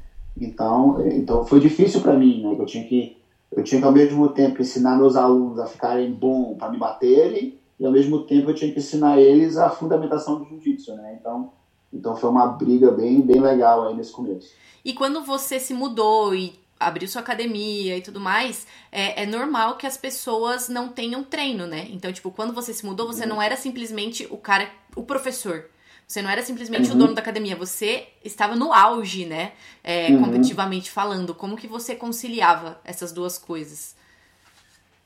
[0.41, 2.57] Então, então foi difícil para mim, né?
[2.59, 3.17] Eu tinha que
[3.51, 7.55] eu tinha que ao mesmo tempo ensinar meus alunos a ficarem bom para me baterem
[7.81, 11.17] e ao mesmo tempo eu tinha que ensinar eles a fundamentação do jiu-jitsu, né?
[11.19, 11.51] Então,
[11.93, 14.53] então foi uma briga bem bem legal aí nesse começo.
[14.85, 19.77] E quando você se mudou e abriu sua academia e tudo mais, é, é, normal
[19.77, 21.89] que as pessoas não tenham treino, né?
[21.91, 23.31] Então, tipo, quando você se mudou, você uhum.
[23.31, 25.67] não era simplesmente o cara, o professor.
[26.07, 26.97] Você não era simplesmente uhum.
[26.97, 29.53] o dono da academia, você estava no auge, né?
[29.85, 30.25] É, uhum.
[30.25, 31.35] Competitivamente falando.
[31.35, 33.95] Como que você conciliava essas duas coisas?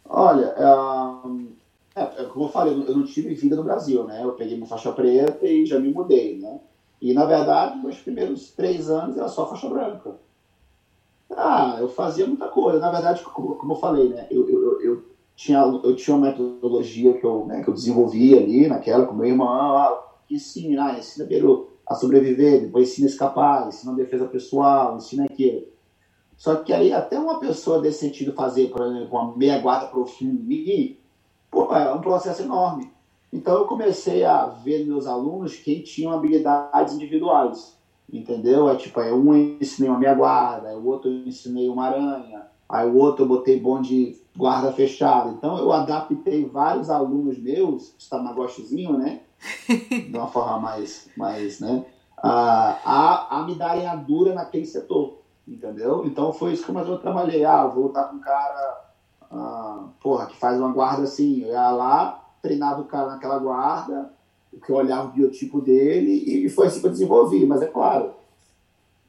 [0.04, 0.54] Olha,
[1.96, 4.22] é, é, como eu falei, eu não tive vida no Brasil, né?
[4.22, 6.60] Eu peguei uma faixa preta e já me mudei, né?
[7.00, 10.14] E, na verdade, meus primeiros três anos era só faixa branca.
[11.36, 12.78] Ah, eu fazia muita coisa.
[12.78, 14.26] Na verdade, como, como eu falei, né?
[14.30, 18.68] Eu, eu, eu, tinha, eu tinha uma metodologia que eu, né, que eu desenvolvi ali
[18.68, 19.48] naquela com meu irmão.
[19.48, 24.96] Ah, ensina, ah, ensina primeiro a sobreviver, depois ensina a escapar, ensina a defesa pessoal,
[24.96, 25.66] ensina aquilo.
[26.36, 30.42] Só que aí até uma pessoa desse sentido fazer, por exemplo, uma meia guarda profunda,
[31.50, 32.90] pô, é um processo enorme.
[33.32, 37.78] Então eu comecei a ver meus alunos que tinham habilidades individuais.
[38.12, 38.68] Entendeu?
[38.68, 41.86] É tipo, aí um eu ensinei uma meia guarda, aí o outro eu ensinei uma
[41.86, 45.30] aranha, aí o outro eu botei bonde guarda fechada.
[45.30, 49.20] Então eu adaptei vários alunos meus, estamagostezinho, né?
[49.88, 51.84] De uma forma mais, mais né?
[52.22, 56.04] A, a, a me darem a dura naquele setor, entendeu?
[56.06, 57.44] Então foi isso que eu trabalhei.
[57.44, 58.84] Ah, vou estar com um cara,
[59.30, 61.40] ah, porra, que faz uma guarda assim.
[61.40, 64.12] Eu ia lá, treinava o cara naquela guarda,
[64.60, 66.12] que eu olhava o biotipo dele
[66.46, 67.46] e foi assim que eu desenvolvi.
[67.46, 68.12] Mas é claro,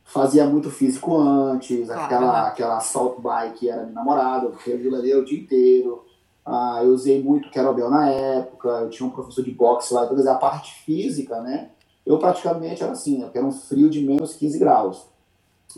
[0.03, 5.13] fazia muito físico antes, ah, aquela, aquela assault bike era minha namorada, porque eu ali
[5.13, 6.03] o dia inteiro.
[6.45, 10.31] Ah, eu usei muito kettlebell na época, eu tinha um professor de boxe lá, então
[10.31, 11.69] a parte física, né?
[12.05, 15.07] Eu praticamente era assim, era um frio de menos 15 graus.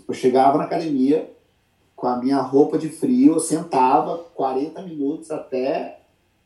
[0.07, 1.31] Eu chegava na academia
[1.95, 5.99] com a minha roupa de frio, eu sentava 40 minutos até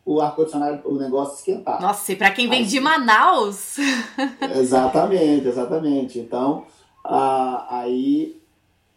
[0.09, 1.79] o ar-condicionado, o negócio esquentar.
[1.79, 3.77] Nossa, e para quem vem Aí, de Manaus!
[4.57, 6.17] exatamente, exatamente.
[6.17, 6.65] Então,
[7.05, 8.41] ah, aí,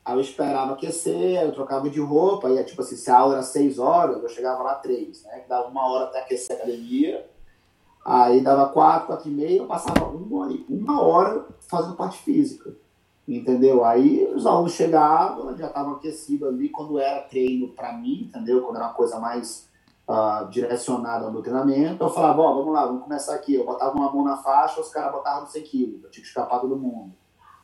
[0.02, 3.42] aí eu esperava aquecer, eu trocava de roupa, e tipo assim, se a aula era
[3.42, 5.40] 6 horas, eu chegava lá 3, né?
[5.40, 7.28] Que dava uma hora até aquecer a academia.
[8.02, 12.74] Aí dava 4, 4 e meia, eu passava uma, uma hora fazendo parte física.
[13.28, 13.84] Entendeu?
[13.84, 18.62] Aí os alunos chegavam, já estavam aquecidos ali quando era treino para mim, entendeu?
[18.62, 19.70] Quando era uma coisa mais
[20.12, 22.04] uh, direcionada ao meu treinamento.
[22.04, 23.54] Eu falava, ó, vamos lá, vamos começar aqui.
[23.54, 26.60] Eu botava uma mão na faixa, os caras botavam 100 quilos, eu tinha que escapar
[26.60, 27.12] todo mundo.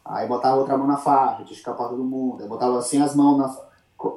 [0.05, 2.43] Aí botava outra mão na faixa, tinha que escapar todo mundo.
[2.43, 3.57] Aí botava assim as mãos, na,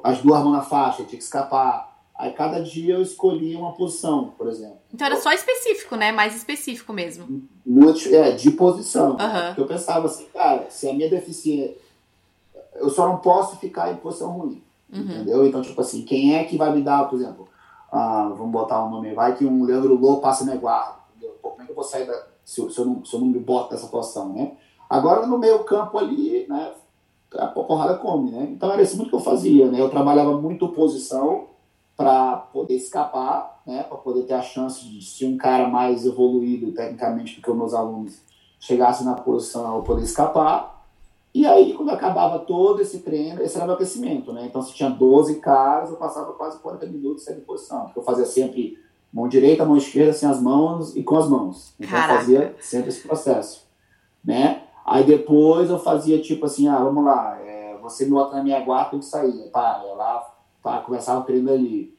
[0.02, 1.92] as duas mãos na faixa, tinha que escapar.
[2.18, 4.78] Aí cada dia eu escolhia uma posição, por exemplo.
[4.92, 6.12] Então era só específico, né?
[6.12, 7.42] Mais específico mesmo.
[7.66, 9.12] Muito, é, de posição.
[9.12, 9.46] Uhum.
[9.46, 11.76] Porque eu pensava assim, cara, se a minha deficiência.
[12.74, 14.62] Eu só não posso ficar em posição ruim.
[14.90, 15.00] Uhum.
[15.00, 15.46] Entendeu?
[15.46, 17.48] Então, tipo assim, quem é que vai me dar, por exemplo,
[17.92, 20.96] ah, vamos botar um nome, vai que um Leandro Lô passa minha guarda.
[21.10, 21.36] Entendeu?
[21.42, 23.38] Como é que eu vou sair da, se, se, eu não, se eu não me
[23.38, 24.52] boto nessa posição, né?
[24.88, 26.72] Agora, no meio campo ali, né,
[27.34, 28.48] a porrada come, né?
[28.50, 29.80] Então, era isso muito que eu fazia, né?
[29.80, 31.48] Eu trabalhava muito posição
[31.96, 33.82] para poder escapar, né?
[33.82, 37.56] Para poder ter a chance de, se um cara mais evoluído tecnicamente do que os
[37.56, 38.20] meus alunos
[38.58, 40.71] chegasse na posição, eu poder escapar.
[41.34, 44.44] E aí, quando acabava todo esse treino, esse era meu aquecimento, né?
[44.44, 48.26] Então, se tinha 12 caras, eu passava quase 40 minutos sem posição, porque eu fazia
[48.26, 48.78] sempre
[49.12, 51.74] mão direita, mão esquerda, sem as mãos e com as mãos.
[51.78, 52.12] Então, Caraca.
[52.12, 53.66] eu fazia sempre esse processo,
[54.22, 54.64] né?
[54.84, 58.60] Aí depois eu fazia tipo assim, ah, vamos lá, é, você me bota na minha
[58.60, 59.48] guarda, tem que sair.
[59.50, 60.28] Pá, eu lá,
[60.62, 61.96] pá, começava o treino ali.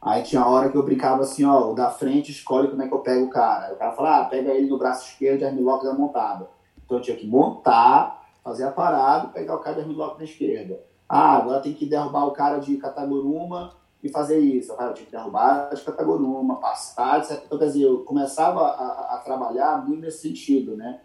[0.00, 2.94] Aí tinha hora que eu brincava assim, ó, o da frente escolhe como é que
[2.94, 3.66] eu pego o cara.
[3.66, 6.48] Aí o cara fala, ah, pega ele no braço esquerdo e armlock da montada.
[6.84, 10.24] Então eu tinha que montar, fazer a parada e pegar o cara de armlock na
[10.24, 10.80] esquerda.
[11.08, 14.72] Ah, agora tem que derrubar o cara de Cataguruma e fazer isso.
[14.72, 17.42] Eu tinha que derrubar de Cataguruma, passar, etc.
[17.44, 21.00] Então, quer dizer, eu começava a, a trabalhar muito nesse sentido, né?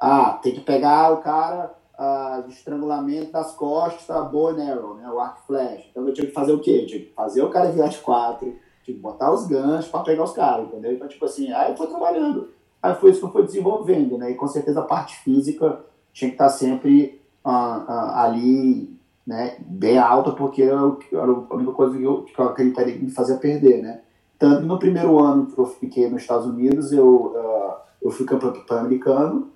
[0.00, 4.94] Ah, tem que pegar o cara ah, de estrangulamento das costas, a bow and arrow,
[4.94, 5.88] né, o arco flash.
[5.90, 6.86] Então eu tinha que fazer o quê?
[6.86, 10.22] Tinha que fazer o cara virar de quatro, tinha que botar os ganchos para pegar
[10.22, 10.92] os caras, entendeu?
[10.92, 12.50] Então, tipo assim, aí eu fui trabalhando.
[12.80, 14.30] Aí foi isso que eu fui desenvolvendo, né?
[14.30, 15.84] E com certeza a parte física
[16.16, 18.90] tinha que estar sempre ah, ah, ali,
[19.26, 23.10] né, bem alta, porque era a única coisa que eu, que eu acreditaria que me
[23.10, 24.00] fazia perder, né?
[24.38, 28.50] Tanto no primeiro ano que eu fiquei nos Estados Unidos, eu, uh, eu fui campeão
[28.66, 29.50] pan-americano,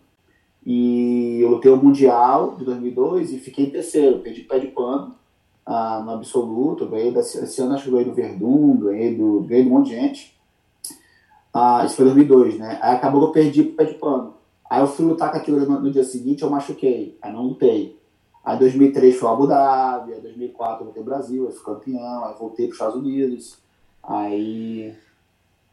[0.64, 5.14] e eu lutei o Mundial de 2002 e fiquei em terceiro, perdi pé de pano
[5.64, 6.86] ah, no absoluto.
[6.86, 9.96] Ganhei desse, esse ano acho que ganhei do Verdun, ganhei do, ganhei um monte de
[9.96, 10.38] gente.
[11.54, 12.78] Ah, isso foi 2002, né?
[12.82, 14.34] Aí acabou que eu perdi pé de pano.
[14.70, 17.18] Aí eu fui lutar com aquilo no, no dia seguinte, eu machuquei.
[17.20, 18.00] Aí não lutei.
[18.44, 22.34] Aí 2003 foi Abu Dhabi, aí 2004 eu voltei ao Brasil, aí fui campeão, aí
[22.38, 23.58] voltei para os Estados Unidos.
[24.02, 24.96] Aí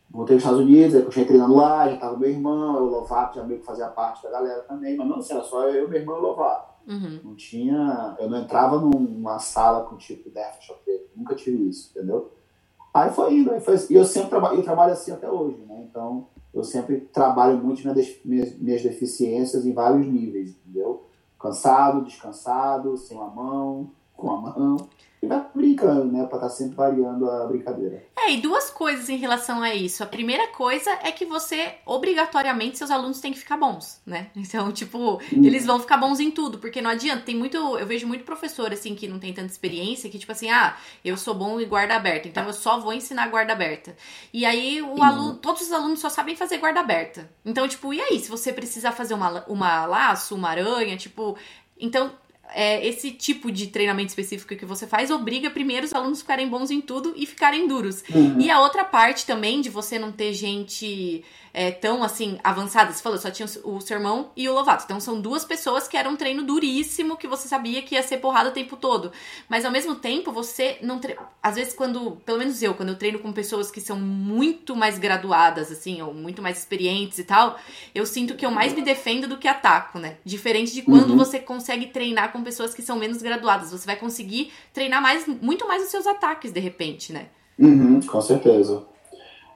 [0.09, 3.35] Voltei para os Estados Unidos, aí continuei treinando lá, já estava meu irmão, o Lovato
[3.35, 5.99] já meio que fazia parte da galera também, mas não, assim, era só eu, meu
[5.99, 6.73] irmão e o Lovato.
[6.87, 7.19] Uhum.
[7.25, 8.15] Não tinha.
[8.17, 10.79] Eu não entrava numa sala com tipo Death Shop,
[11.13, 12.31] nunca tive isso, entendeu?
[12.93, 15.85] Aí foi indo, aí foi, e eu sempre trabalho, eu trabalho assim até hoje, né?
[15.89, 16.27] Então
[16.57, 21.05] eu sempre trabalho muito minhas, minhas, deficiências em vários níveis, entendeu?
[21.39, 24.77] Cansado, descansado, sem uma mão, com a mão
[25.21, 26.25] e vai brincando, né?
[26.25, 28.03] Pra estar tá sempre variando a brincadeira.
[28.15, 30.03] É, e duas coisas em relação a isso.
[30.03, 34.27] A primeira coisa é que você, obrigatoriamente, seus alunos têm que ficar bons, né?
[34.47, 35.43] Então, tipo, hum.
[35.43, 37.23] eles vão ficar bons em tudo, porque não adianta.
[37.23, 37.57] Tem muito.
[37.57, 41.17] Eu vejo muito professor, assim, que não tem tanta experiência, que, tipo assim, ah, eu
[41.17, 43.95] sou bom em guarda aberta, então eu só vou ensinar guarda aberta.
[44.31, 47.29] E aí, o aluno, todos os alunos só sabem fazer guarda aberta.
[47.45, 51.37] Então, tipo, e aí, se você precisar fazer uma, uma laço, uma aranha, tipo.
[51.79, 52.11] Então,
[52.53, 56.71] é, esse tipo de treinamento específico que você faz obriga primeiro os alunos ficarem bons
[56.71, 58.03] em tudo e ficarem duros.
[58.13, 58.39] Uhum.
[58.39, 61.23] E a outra parte também de você não ter gente
[61.57, 62.93] é, tão assim avançada.
[62.93, 64.83] Você falou, só tinha o seu irmão e o Lovato.
[64.83, 68.17] Então são duas pessoas que eram um treino duríssimo, que você sabia que ia ser
[68.17, 69.11] porrada o tempo todo.
[69.49, 70.99] Mas ao mesmo tempo, você não.
[70.99, 71.17] Tre...
[71.41, 72.11] Às vezes, quando.
[72.23, 76.13] Pelo menos eu, quando eu treino com pessoas que são muito mais graduadas, assim, ou
[76.13, 77.57] muito mais experientes e tal,
[77.95, 80.17] eu sinto que eu mais me defendo do que ataco, né?
[80.23, 81.17] Diferente de quando uhum.
[81.17, 83.71] você consegue treinar com pessoas que são menos graduadas.
[83.71, 87.27] Você vai conseguir treinar mais, muito mais os seus ataques, de repente, né?
[87.57, 88.83] Uhum, com certeza.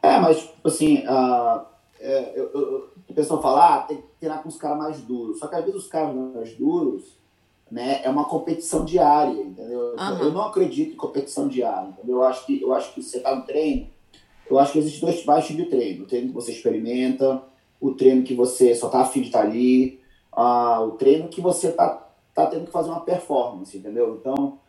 [0.02, 1.62] É, mas, tipo assim, uh,
[2.00, 5.39] é, eu, eu, o pessoal fala, ah, tem que treinar com os caras mais duros.
[5.39, 7.04] Só que às vezes os caras mais duros,
[7.70, 9.96] né, é uma competição diária, entendeu?
[9.98, 10.17] Uhum.
[10.20, 12.17] Eu não acredito em competição diária, entendeu?
[12.17, 13.88] Eu acho que, eu acho que você tá no treino,
[14.50, 16.04] eu acho que existem dois tipos de treino.
[16.04, 17.41] O treino que você experimenta,
[17.80, 20.02] o treino que você só tá afim de estar tá ali,
[20.34, 24.17] uh, o treino que você tá, tá tendo que fazer uma performance, entendeu?
[24.20, 24.60] Então,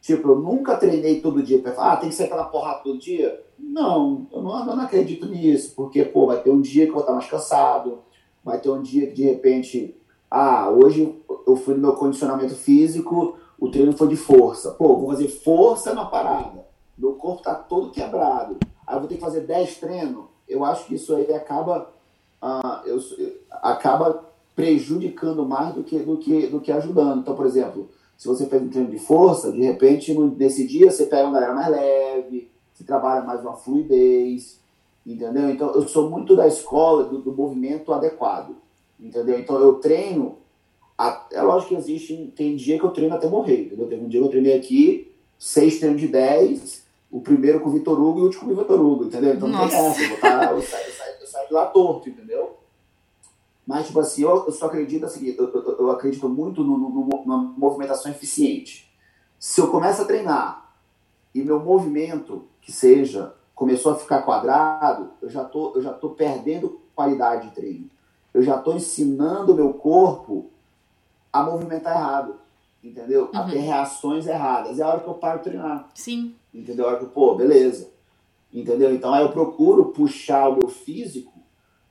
[0.00, 3.42] tipo, eu nunca treinei todo dia ah, tem que ser aquela porrada todo dia.
[3.58, 6.94] Não, eu não, eu não acredito nisso, porque, pô, vai ter um dia que eu
[6.94, 8.00] vou estar mais cansado,
[8.44, 9.96] vai ter um dia que, de repente,
[10.30, 11.14] ah, hoje
[11.46, 14.72] eu fui no meu condicionamento físico, o treino foi de força.
[14.72, 16.66] Pô, vou fazer força na parada.
[16.96, 18.58] Meu corpo tá todo quebrado.
[18.86, 20.24] Aí eu vou ter que fazer 10 treinos.
[20.48, 21.90] Eu acho que isso aí acaba,
[22.40, 22.98] ah, eu,
[23.50, 24.24] acaba
[24.56, 27.20] prejudicando mais do que, do, que, do que ajudando.
[27.20, 31.04] Então, por exemplo, se você fez um treino de força, de repente, nesse dia você
[31.04, 34.58] pega uma galera mais leve, se trabalha mais uma fluidez,
[35.06, 35.50] entendeu?
[35.50, 38.56] Então, eu sou muito da escola do, do movimento adequado,
[38.98, 39.38] entendeu?
[39.38, 40.38] Então, eu treino,
[41.30, 43.86] é lógico que existe, tem dia que eu treino até morrer, entendeu?
[43.86, 47.72] Teve um dia que eu treinei aqui, seis treinos de dez, o primeiro com o
[47.72, 49.34] Vitor Hugo e o último com o Vitor Hugo, entendeu?
[49.34, 49.64] Então Nossa.
[49.64, 52.08] não tem essa, eu, vou tá, eu, saio, eu, saio, eu saio de lá torto,
[52.08, 52.56] entendeu?
[53.66, 56.88] Mas, tipo assim, eu, eu só acredito assim, eu, eu, eu acredito muito no, no,
[56.88, 58.94] no, numa movimentação eficiente.
[59.38, 60.72] Se eu começo a treinar
[61.34, 66.10] e meu movimento que seja, começou a ficar quadrado, eu já tô, eu já tô
[66.10, 67.90] perdendo qualidade de treino.
[68.32, 70.50] Eu já estou ensinando o meu corpo
[71.32, 72.36] a movimentar errado,
[72.84, 73.30] entendeu?
[73.32, 73.40] Uhum.
[73.40, 74.78] A ter reações erradas.
[74.78, 75.88] É a hora que eu paro de treinar.
[75.94, 76.34] Sim.
[76.54, 76.84] Entendeu?
[76.84, 77.90] É a hora que, pô, beleza.
[78.52, 78.94] Entendeu?
[78.94, 81.35] Então aí eu procuro puxar o meu físico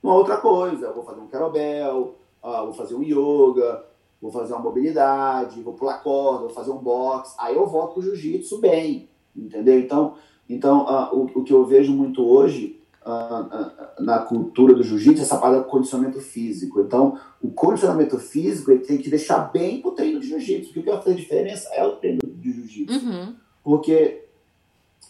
[0.06, 0.88] uma outra coisa.
[0.88, 3.84] Eu vou fazer um kettlebell, uh, vou fazer um yoga,
[4.22, 7.36] vou fazer uma mobilidade, vou pular corda, vou fazer um box.
[7.40, 9.80] Aí eu volto pro jiu-jitsu bem, entendeu?
[9.80, 10.16] Então,
[10.50, 15.22] então, uh, o, o, que eu vejo muito hoje uh, uh, na cultura do jiu-jitsu
[15.22, 16.82] é essa parte do condicionamento físico.
[16.82, 20.68] Então, o condicionamento físico ele tem que deixar bem pro treino de jiu-jitsu.
[20.68, 22.94] Porque o que vai fazer diferença é o treino de jiu-jitsu.
[22.94, 23.36] Uhum.
[23.64, 24.26] Porque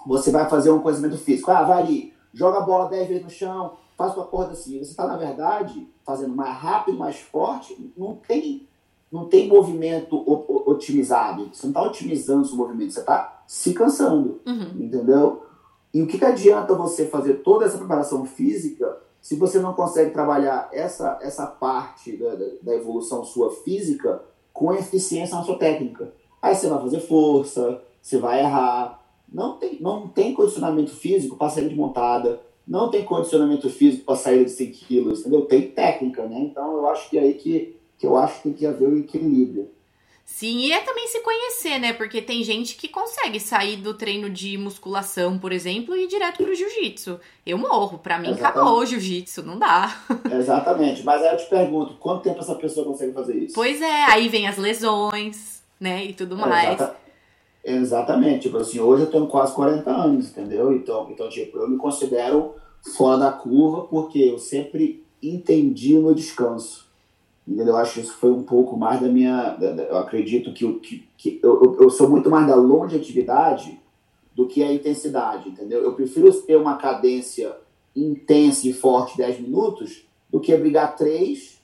[0.06, 1.52] você vai fazer um condicionamento físico.
[1.52, 4.78] Ah, vai ali, joga a bola 10 vezes no chão, faz com a corda assim.
[4.78, 8.68] Você está, na verdade, fazendo mais rápido, mais forte, não tem
[9.12, 10.22] não tem movimento
[10.70, 11.50] otimizado.
[11.54, 14.42] Você não está otimizando o seu movimento, você está se cansando.
[14.46, 14.84] Uhum.
[14.84, 15.44] Entendeu?
[15.94, 20.12] E o que, que adianta você fazer toda essa preparação física se você não consegue
[20.12, 26.12] trabalhar essa, essa parte da, da evolução sua física com eficiência na sua técnica?
[26.42, 29.02] Aí você vai fazer força, você vai errar.
[29.32, 34.16] Não tem, não tem condicionamento físico para sair de montada, não tem condicionamento físico para
[34.16, 35.42] sair de 100 quilos, entendeu?
[35.42, 36.40] Tem técnica, né?
[36.40, 38.98] Então eu acho que é aí que que eu acho que tem que haver um
[38.98, 39.70] equilíbrio.
[40.26, 41.94] Sim, e é também se conhecer, né?
[41.94, 46.44] Porque tem gente que consegue sair do treino de musculação, por exemplo, e ir direto
[46.44, 47.20] pro jiu-jitsu.
[47.46, 48.58] Eu morro, para mim Exatamente.
[48.60, 50.04] acabou o jiu-jitsu, não dá.
[50.34, 53.54] Exatamente, mas aí eu te pergunto, quanto tempo essa pessoa consegue fazer isso?
[53.54, 56.74] Pois é, aí vem as lesões, né, e tudo mais.
[56.74, 57.05] Exata...
[57.66, 60.72] Exatamente, tipo assim, hoje eu tenho quase 40 anos, entendeu?
[60.72, 62.54] Então, então, tipo, eu me considero
[62.96, 66.86] fora da curva porque eu sempre entendi o meu descanso.
[67.48, 67.74] Entendeu?
[67.74, 69.58] Eu acho que isso foi um pouco mais da minha.
[69.90, 73.80] Eu acredito que, que, que eu, eu sou muito mais da longevidade
[74.34, 75.82] do que a intensidade, entendeu?
[75.82, 77.56] Eu prefiro ter uma cadência
[77.96, 81.62] intensa e forte 10 minutos do que brigar 3,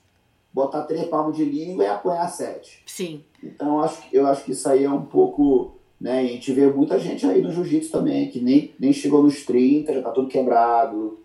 [0.52, 2.82] botar 3 palmos de língua e apanhar 7.
[2.86, 3.22] Sim.
[3.42, 5.76] Então eu acho, eu acho que isso aí é um pouco.
[6.02, 6.24] Né?
[6.24, 9.46] E a gente vê muita gente aí no jiu-jitsu também, que nem, nem chegou nos
[9.46, 11.20] 30, já tá todo quebrado.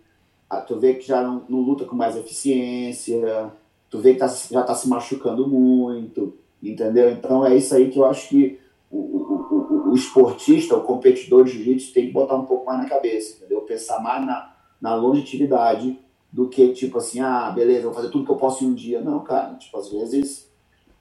[0.47, 3.51] Ah, tu vê que já não, não luta com mais eficiência
[3.89, 7.09] tu vê que tá, já está se machucando muito, entendeu?
[7.09, 8.59] Então é isso aí que eu acho que
[8.91, 12.79] o, o, o, o esportista, o competidor de jiu-jitsu tem que botar um pouco mais
[12.79, 13.61] na cabeça, entendeu?
[13.61, 15.99] Pensar mais na, na longevidade
[16.31, 19.01] do que, tipo assim, ah, beleza, vou fazer tudo que eu posso em um dia.
[19.01, 20.49] Não, cara, tipo, às vezes,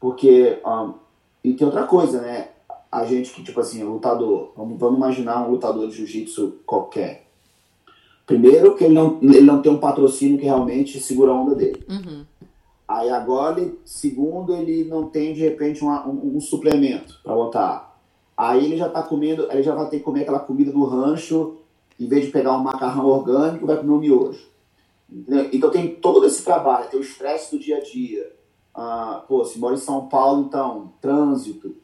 [0.01, 0.95] porque, um,
[1.43, 2.51] e tem outra coisa, né?
[2.91, 7.27] A gente que, tipo assim, lutador, vamos, vamos imaginar um lutador de jiu-jitsu qualquer.
[8.27, 11.85] Primeiro que ele não, ele não tem um patrocínio que realmente segura a onda dele.
[11.89, 12.25] Uhum.
[12.89, 17.99] Aí agora, ele, segundo, ele não tem de repente uma, um, um, suplemento para botar.
[18.37, 21.57] Aí ele já tá comendo, ele já vai ter que comer aquela comida do rancho,
[21.99, 24.47] em vez de pegar um macarrão orgânico, vai comer um miojo.
[25.53, 28.33] Então tem todo esse trabalho, tem o estresse do dia a dia.
[28.75, 31.75] Ah, pô, se mora em São Paulo, então, trânsito.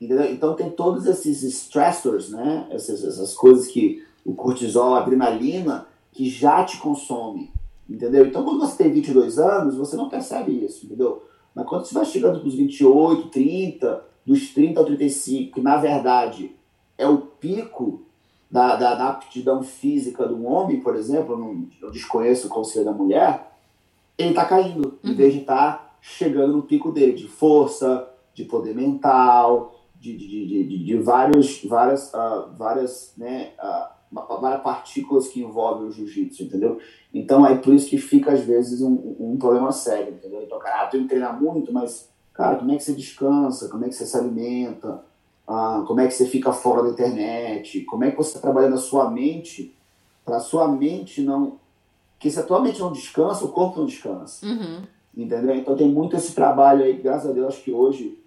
[0.00, 0.32] Entendeu?
[0.32, 2.66] Então tem todos esses stressors, né?
[2.70, 7.50] Essas, essas coisas que o cortisol, a adrenalina, que já te consome.
[7.88, 8.26] Entendeu?
[8.26, 11.22] Então quando você tem 22 anos, você não percebe isso, entendeu?
[11.54, 15.76] Mas quando você vai chegando para os 28, 30, dos 30 ao 35, que na
[15.78, 16.54] verdade
[16.96, 18.02] é o pico
[18.50, 22.84] da, da, da aptidão física do homem, por exemplo, eu, não, eu desconheço o conselho
[22.84, 23.52] da mulher,
[24.16, 25.10] ele está caindo, uhum.
[25.10, 30.16] em vez de estar tá chegando no pico dele, de força, de poder mental, de,
[30.16, 36.44] de, de, de, vários, várias, uh, várias, né, uh, várias partículas que envolvem o jiu-jitsu,
[36.44, 36.78] entendeu?
[37.12, 40.42] Então é por isso que fica, às vezes, um, um problema sério, entendeu?
[40.42, 43.68] Então, cara, ah, tem que treinar muito, mas, cara, como é que você descansa?
[43.68, 45.02] Como é que você se alimenta?
[45.46, 47.80] Ah, como é que você fica fora da internet?
[47.82, 49.74] Como é que você está trabalhando a sua mente
[50.24, 51.58] para a sua mente não...
[52.14, 54.44] Porque se a tua mente não descansa, o corpo não descansa.
[54.44, 54.82] Uhum.
[55.16, 55.54] Entendeu?
[55.54, 58.18] Então tem muito esse trabalho aí, graças a Deus, acho que hoje...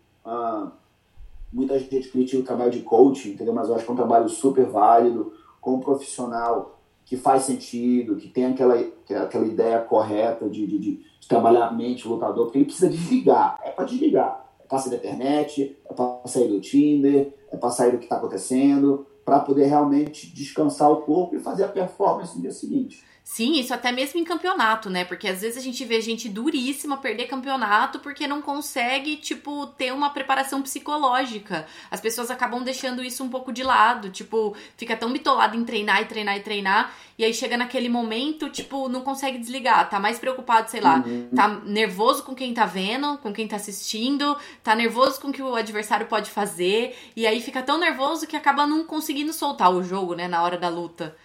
[1.51, 3.53] muita gente critica o trabalho de coaching, entendeu?
[3.53, 8.15] Mas eu acho que é um trabalho super válido, com um profissional que faz sentido,
[8.15, 8.75] que tem aquela,
[9.21, 13.59] aquela ideia correta de, de, de trabalhar a mente, o lutador, porque ele precisa desligar.
[13.63, 14.49] É para desligar.
[14.63, 18.05] É para sair da internet, é para sair do Tinder, é para sair do que
[18.05, 23.03] está acontecendo, para poder realmente descansar o corpo e fazer a performance no dia seguinte.
[23.23, 25.05] Sim, isso até mesmo em campeonato, né?
[25.05, 29.93] Porque às vezes a gente vê gente duríssima perder campeonato porque não consegue, tipo, ter
[29.93, 31.65] uma preparação psicológica.
[31.89, 36.01] As pessoas acabam deixando isso um pouco de lado, tipo, fica tão bitolado em treinar
[36.01, 40.17] e treinar e treinar, e aí chega naquele momento, tipo, não consegue desligar, tá mais
[40.17, 41.29] preocupado, sei lá, uhum.
[41.35, 45.41] tá nervoso com quem tá vendo, com quem tá assistindo, tá nervoso com o que
[45.41, 49.83] o adversário pode fazer, e aí fica tão nervoso que acaba não conseguindo soltar o
[49.83, 51.15] jogo, né, na hora da luta.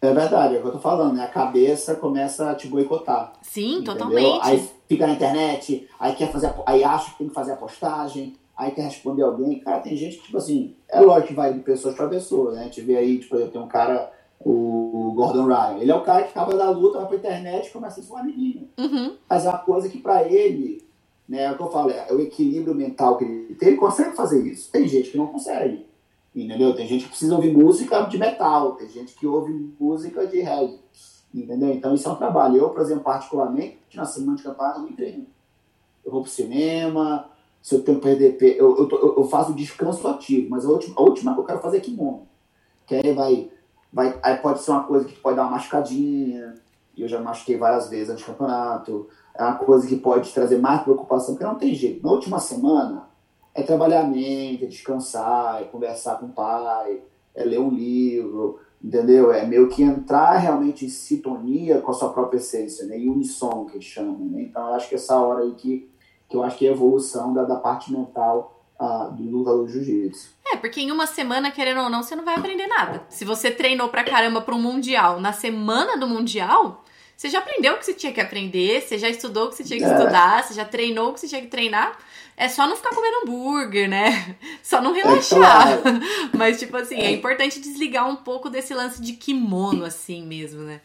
[0.00, 1.24] É verdade, é o que eu tô falando, né?
[1.24, 3.32] A cabeça começa a te boicotar.
[3.42, 3.94] Sim, entendeu?
[3.94, 4.40] totalmente.
[4.42, 8.36] Aí fica na internet, aí quer fazer, aí acha que tem que fazer a postagem,
[8.56, 9.58] aí quer responder alguém.
[9.60, 12.60] Cara, tem gente que, tipo assim, é lógico que vai de pessoas para pessoas, né?
[12.60, 15.78] A gente vê aí, tipo, tem um cara, o Gordon Ryan.
[15.78, 18.12] Ele é o cara que acaba da luta, vai pra internet e começa a ser
[18.12, 18.68] um amiguinho.
[18.78, 19.16] Uhum.
[19.28, 20.84] Mas é uma coisa que para ele,
[21.28, 24.14] né, é o que eu falo, é o equilíbrio mental que ele tem, ele consegue
[24.14, 24.70] fazer isso.
[24.70, 25.86] Tem gente que não consegue.
[26.36, 26.74] Entendeu?
[26.74, 30.78] Tem gente que precisa ouvir música de metal, tem gente que ouve música de reggae.
[31.34, 31.72] Entendeu?
[31.72, 32.58] Então isso é um trabalho.
[32.58, 35.26] Eu, por exemplo, particularmente, na semana de campanha, eu me treino.
[36.04, 37.30] Eu vou pro cinema,
[37.62, 41.34] se eu tenho peso, eu, eu, eu, faço descanso ativo, mas a última, a última
[41.34, 42.28] que eu quero fazer é kimono.
[42.86, 43.50] Que aí vai,
[43.90, 44.16] vai.
[44.22, 46.54] Aí pode ser uma coisa que pode dar uma machucadinha,
[46.94, 49.08] e eu já machuquei várias vezes antes do campeonato.
[49.34, 52.06] É uma coisa que pode trazer mais preocupação, porque não tem jeito.
[52.06, 53.08] Na última semana,
[53.56, 57.00] é trabalhar a mente, é descansar, é conversar com o pai,
[57.34, 59.32] é ler um livro, entendeu?
[59.32, 62.98] É meio que entrar realmente em sintonia com a sua própria essência, né?
[62.98, 64.42] Em unissom, que eles chamam, né?
[64.42, 65.90] Então, eu acho que essa hora aí que,
[66.28, 69.72] que eu acho que é a evolução da, da parte mental ah, do lutador do
[69.72, 70.36] jiu-jitsu.
[70.52, 73.04] É, porque em uma semana, querendo ou não, você não vai aprender nada.
[73.08, 76.84] Se você treinou pra caramba para um mundial, na semana do mundial,
[77.16, 79.64] você já aprendeu o que você tinha que aprender, você já estudou o que você
[79.64, 79.90] tinha que é.
[79.90, 81.98] estudar, você já treinou o que você tinha que treinar.
[82.36, 84.36] É só não ficar comendo hambúrguer, né?
[84.62, 85.72] Só não relaxar.
[85.72, 86.00] É claro.
[86.36, 87.06] Mas, tipo assim, é.
[87.06, 87.10] é.
[87.12, 90.82] importante desligar um pouco desse lance de kimono, assim mesmo, né?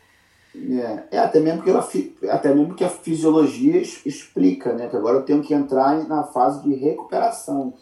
[0.56, 1.86] É, é até, mesmo que ela,
[2.30, 4.88] até mesmo que a fisiologia explica, né?
[4.88, 7.74] Que agora eu tenho que entrar na fase de recuperação.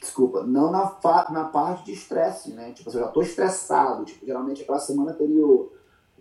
[0.00, 2.72] Desculpa, não na, fa na parte de estresse, né?
[2.72, 4.04] Tipo, eu já tô estressado.
[4.04, 5.72] Tipo, geralmente aquela semana anterior,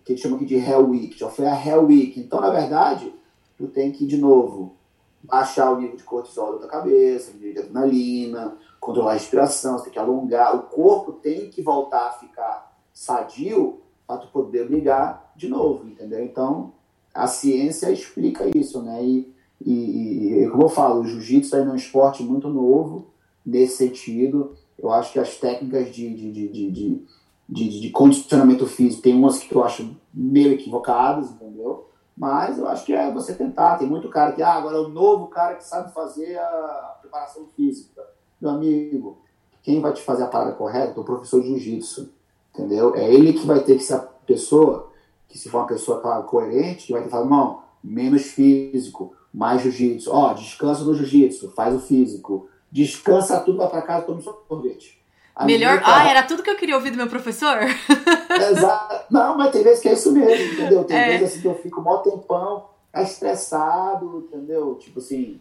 [0.08, 2.18] que a gente chama aqui de Hell Week, já foi a Hell Week.
[2.18, 3.14] Então, na verdade,
[3.58, 4.78] tu tem que, de novo,
[5.22, 9.86] baixar o nível de cortisol da tua cabeça, nível de adrenalina, controlar a respiração, você
[9.86, 10.56] tem que alongar.
[10.56, 16.24] O corpo tem que voltar a ficar sadio para tu poder brigar de novo, entendeu?
[16.24, 16.72] Então,
[17.14, 19.04] a ciência explica isso, né?
[19.04, 23.08] E, e, e como eu falo, o jiu-jitsu é um esporte muito novo
[23.46, 24.56] nesse sentido.
[24.80, 27.06] Eu acho que as técnicas de, de, de, de,
[27.48, 31.88] de, de condicionamento físico tem umas que eu acho meio equivocadas, entendeu?
[32.16, 33.78] Mas eu acho que é você tentar.
[33.78, 37.46] Tem muito cara que, ah, agora é o novo cara que sabe fazer a preparação
[37.56, 38.04] física.
[38.42, 39.20] Meu amigo,
[39.62, 42.10] quem vai te fazer a parada correta é o professor de jiu-jitsu.
[42.54, 42.96] Entendeu?
[42.96, 44.90] É ele que vai ter que ser a pessoa,
[45.28, 49.14] que se for uma pessoa, claro, coerente, que vai ter que falar, não, menos físico,
[49.32, 50.12] mais jiu-jitsu.
[50.12, 52.48] Ó, descansa no jiu-jitsu, faz o físico.
[52.72, 55.00] Descansa tudo, vai pra casa, toma um sorvete.
[55.46, 55.82] Melhor.
[55.84, 57.60] Ah, era tudo que eu queria ouvir do meu professor?
[58.52, 59.06] Exato.
[59.12, 60.84] Não, mas tem vezes que é isso mesmo, entendeu?
[60.84, 61.18] Tem é.
[61.18, 62.66] vezes assim que eu fico mó tempão
[62.96, 64.76] estressado, entendeu?
[64.76, 65.40] Tipo assim,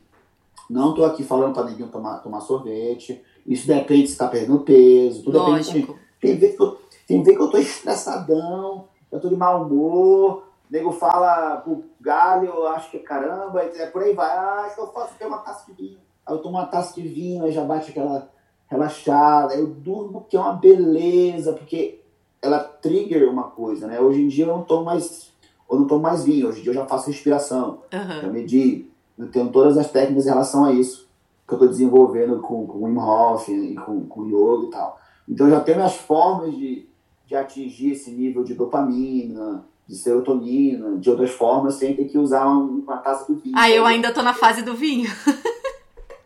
[0.68, 3.22] não tô aqui falando pra ninguém tomar, tomar sorvete.
[3.46, 5.72] Isso depende se tá perdendo peso, tudo Lógico.
[5.72, 6.00] depende.
[6.20, 10.42] Tem vezes que eu, tem vezes que eu tô estressadão, eu tô de mau humor,
[10.68, 14.28] o nego fala pro galho, eu acho que caramba, é por aí vai.
[14.28, 15.98] Ah, que eu faço ter uma taça de vinho.
[16.26, 18.28] Aí eu tomo uma taça de vinho, aí já bate aquela
[18.68, 22.00] relaxada, eu durmo que é uma beleza, porque
[22.42, 24.00] ela trigger uma coisa, né?
[24.00, 25.32] Hoje em dia eu não tomo mais,
[25.70, 28.20] eu não tomo mais vinho, hoje em dia eu já faço respiração, Aham.
[28.22, 28.86] já medi,
[29.18, 31.06] eu tenho todas as técnicas em relação a isso
[31.46, 34.70] que eu estou desenvolvendo com, com o Wim Hof e com, com o yoga e
[34.70, 35.00] tal.
[35.28, 36.86] Então eu já tenho minhas formas de,
[37.26, 42.48] de atingir esse nível de dopamina, de serotonina, de outras formas, sem ter que usar
[42.48, 43.54] um- uma taça de vinho.
[43.56, 45.08] Ah, eu ainda tô na fase do vinho.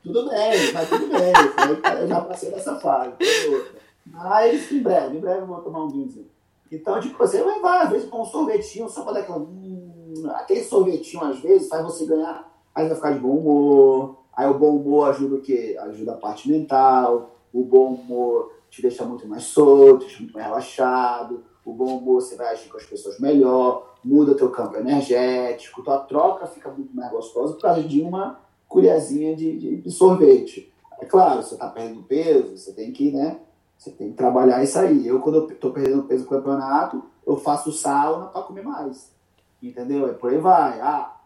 [0.02, 1.32] Tudo bem, mas tudo bem.
[2.00, 3.10] Eu já passei dessa fase.
[3.52, 3.80] outra.
[4.06, 6.26] Mas em breve, em breve eu vou tomar um vinhozinho.
[6.72, 9.38] Então, tipo, você vai, vai, às vezes com um sorvetinho, só pra dar aquela.
[9.38, 12.48] Hum, aquele sorvetinho, às vezes, faz você ganhar.
[12.74, 14.16] Aí vai ficar de bom humor.
[14.34, 15.76] Aí o bom humor ajuda o quê?
[15.80, 17.30] Ajuda a parte mental.
[17.52, 21.44] O bom humor te deixa muito mais solto, muito mais relaxado.
[21.64, 25.98] O bom humor você vai agir com as pessoas melhor, muda teu campo energético, tua
[25.98, 28.40] troca fica muito mais gostosa por causa de uma
[28.70, 30.72] colherzinha de, de, de sorvete.
[31.00, 33.40] É claro, você está perdendo peso, você tem que, né?
[33.76, 35.06] Você tem que trabalhar isso aí.
[35.06, 39.10] Eu, quando eu tô perdendo peso no campeonato, eu faço sauna para comer mais.
[39.60, 40.08] Entendeu?
[40.08, 40.80] É por aí vai.
[40.80, 41.16] Ah,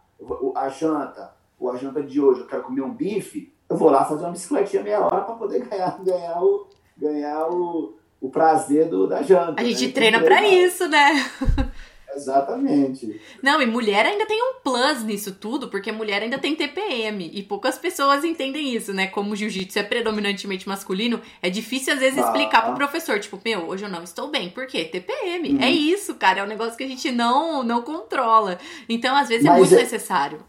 [0.57, 4.05] a janta, ou a janta de hoje, eu quero comer um bife, eu vou lá
[4.05, 6.67] fazer uma bicicletinha meia hora para poder ganhar, ganhar, o,
[6.97, 9.61] ganhar o, o prazer do, da janta.
[9.61, 9.93] A gente né?
[9.93, 10.55] treina vai.
[10.55, 11.13] isso, né?
[12.15, 13.21] Exatamente.
[13.43, 17.31] Não, e mulher ainda tem um plus nisso tudo, porque mulher ainda tem TPM.
[17.33, 19.07] E poucas pessoas entendem isso, né?
[19.09, 22.27] Como o jiu-jitsu é predominantemente masculino, é difícil às vezes Ah.
[22.27, 24.51] explicar pro professor, tipo, meu, hoje eu não estou bem.
[24.51, 24.85] Por quê?
[24.85, 25.55] TPM.
[25.55, 25.61] Uhum.
[25.61, 26.41] É isso, cara.
[26.41, 28.59] É um negócio que a gente não, não controla.
[28.89, 30.41] Então, às vezes, é Mas muito é- necessário.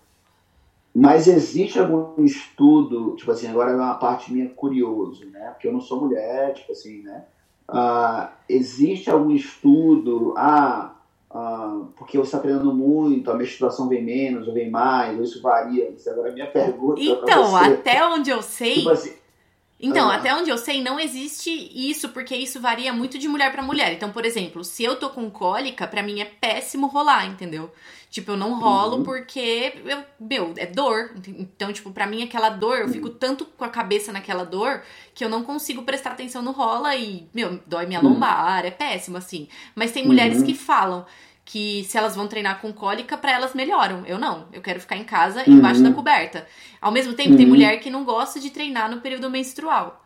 [0.97, 5.49] Mas existe algum estudo, tipo assim, agora é uma parte minha curioso, né?
[5.49, 7.25] Porque eu não sou mulher, tipo assim, né?
[7.67, 10.94] Ah, existe algum estudo, ah,
[11.31, 15.41] ah, porque você está treinando muito, a menstruação vem menos ou vem mais, ou isso
[15.41, 15.89] varia?
[15.89, 17.65] Isso agora é a minha pergunta Então, você.
[17.73, 18.75] até onde eu sei.
[18.75, 19.13] Tipo assim,
[19.77, 20.15] Então, Ah.
[20.15, 23.91] até onde eu sei, não existe isso, porque isso varia muito de mulher pra mulher.
[23.91, 27.69] Então, por exemplo, se eu tô com cólica, pra mim é péssimo rolar, entendeu?
[28.15, 29.03] Tipo, eu não rolo Uhum.
[29.03, 31.11] porque, eu, meu, é dor.
[31.27, 34.81] Então, tipo, pra mim aquela dor, eu fico tanto com a cabeça naquela dor
[35.13, 38.13] que eu não consigo prestar atenção no rola e, meu, dói minha Uhum.
[38.13, 39.49] lombar, é péssimo, assim.
[39.75, 40.45] Mas tem mulheres Uhum.
[40.45, 41.05] que falam
[41.43, 44.05] que se elas vão treinar com cólica, pra elas melhoram.
[44.05, 44.47] Eu não.
[44.53, 45.55] Eu quero ficar em casa Uhum.
[45.55, 46.47] embaixo da coberta.
[46.79, 47.51] Ao mesmo tempo, tem Uhum.
[47.51, 50.05] mulher que não gosta de treinar no período menstrual.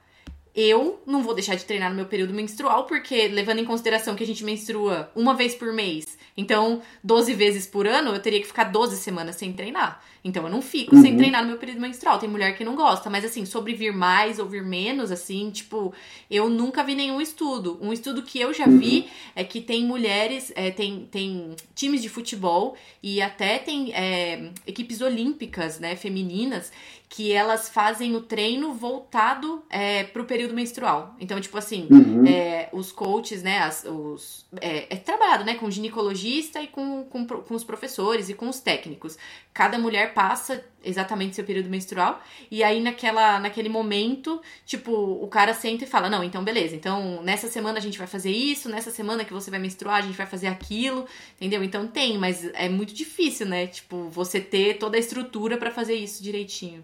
[0.55, 4.23] Eu não vou deixar de treinar no meu período menstrual, porque levando em consideração que
[4.23, 8.47] a gente menstrua uma vez por mês, então 12 vezes por ano, eu teria que
[8.47, 10.01] ficar 12 semanas sem treinar.
[10.23, 11.17] Então eu não fico sem Uhum.
[11.17, 12.19] treinar no meu período menstrual.
[12.19, 15.93] Tem mulher que não gosta, mas assim, sobre vir mais ou vir menos, assim, tipo,
[16.29, 17.77] eu nunca vi nenhum estudo.
[17.81, 22.09] Um estudo que eu já vi é que tem mulheres, é, tem, tem times de
[22.09, 26.71] futebol e até tem é, equipes olímpicas, né, femininas,
[27.07, 31.15] que elas fazem o treino voltado é, pro período menstrual.
[31.19, 32.23] Então, tipo assim, Uhum.
[32.27, 37.25] é, os coaches, né, as- os, é, é trabalhado, né, com ginecologista e com, com,
[37.25, 39.17] com os professores e com os técnicos.
[39.53, 45.53] Cada mulher passa exatamente seu período menstrual e aí naquela, naquele momento, tipo, o cara
[45.53, 48.91] senta e fala, não, então beleza, então nessa semana a gente vai fazer isso, nessa
[48.91, 51.05] semana que você vai menstruar a gente vai fazer aquilo,
[51.35, 51.63] entendeu?
[51.63, 55.95] Então tem, mas é muito difícil, né, tipo, você ter toda a estrutura pra fazer
[55.95, 56.83] isso direitinho.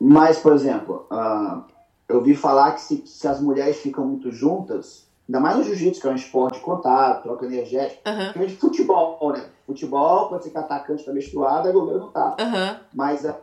[0.00, 1.64] Mas, por exemplo, ah,
[2.08, 6.00] eu vi falar que se, se as mulheres ficam muito juntas, ainda mais no jiu-jitsu,
[6.00, 9.48] que é um esporte de contato, troca energética, Aham, que é de futebol, né?
[9.66, 12.36] Futebol, pode ser que o atacante está menstruado, a goleiro não tá.
[12.38, 13.38] aham, Mas ah,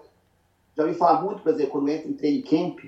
[0.78, 2.80] já ouvi falar muito, por exemplo, quando entra em training camp,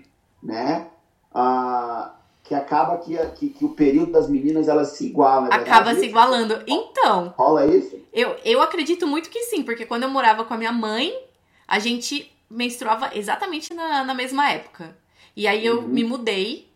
[0.41, 0.87] né?
[1.33, 2.13] ah,
[2.43, 5.49] que acaba que, que, que o período das meninas elas se igualam.
[5.49, 6.61] é acaba se igualando.
[6.67, 7.97] Então, Rola isso?
[8.11, 11.13] Eu, eu acredito muito que sim, porque quando eu morava com a minha mãe,
[11.67, 14.95] a gente menstruava exatamente na, na mesma época.
[15.35, 15.87] E aí eu Uhum.
[15.87, 16.67] me mudei,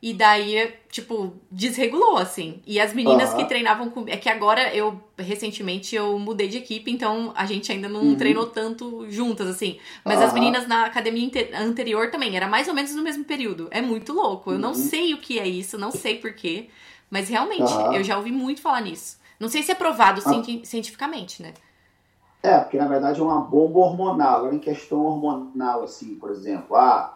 [0.00, 2.60] e daí, tipo, desregulou, assim.
[2.66, 3.38] E as meninas Aham.
[3.38, 4.10] que treinavam comigo.
[4.10, 8.16] É que agora eu, recentemente, eu mudei de equipe, então a gente ainda não Uhum.
[8.16, 9.78] treinou tanto juntas, assim.
[10.04, 10.34] Mas as Aham.
[10.34, 13.68] meninas na academia anterior também, era mais ou menos no mesmo período.
[13.70, 14.52] É muito louco.
[14.52, 14.74] Eu não Uhum.
[14.74, 16.68] sei o que é isso, não sei porquê.
[17.10, 19.18] Mas realmente, eu já ouvi muito falar nisso.
[19.40, 20.28] Não sei se é provado Ah.
[20.28, 21.54] cienti- cientificamente, né?
[22.42, 24.36] É, porque na verdade é uma bomba hormonal.
[24.38, 27.15] Agora, em questão hormonal, assim, por exemplo, ah,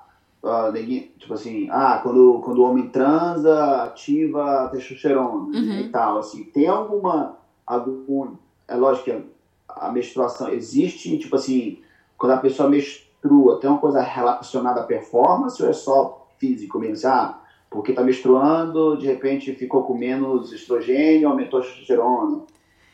[0.73, 5.81] neguinho, tipo assim, ah, quando, quando o homem transa, ativa a testosterona Uhum.
[5.81, 7.37] e tal, assim, tem alguma,
[7.67, 8.35] algum,
[8.67, 9.25] é lógico que
[9.69, 11.79] a menstruação existe, tipo assim,
[12.17, 17.09] quando a pessoa menstrua, tem uma coisa relacionada à performance ou é só físico mesmo?
[17.09, 17.39] Ah,
[17.71, 22.41] porque está menstruando, de repente ficou com menos estrogênio, aumentou a testosterona.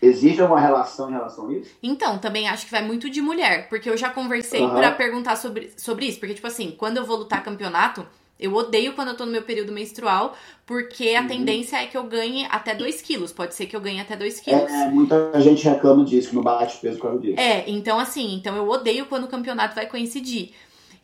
[0.06, 1.70] Existe alguma relação em relação a isso?
[1.82, 4.70] Então, também acho que vai muito de mulher, porque eu já conversei uhum.
[4.70, 8.06] para perguntar sobre, sobre isso, porque, tipo assim, quando eu vou lutar campeonato,
[8.38, 10.36] eu odeio quando eu tô no meu período menstrual,
[10.66, 11.28] porque a uhum.
[11.28, 13.32] tendência é que eu ganhe até 2 quilos.
[13.32, 14.70] Pode ser que eu ganhe até 2 quilos.
[14.70, 17.40] É, muita gente reclama disso, que não bate peso por causa disso.
[17.40, 20.50] É, então assim, então eu odeio quando o campeonato vai coincidir.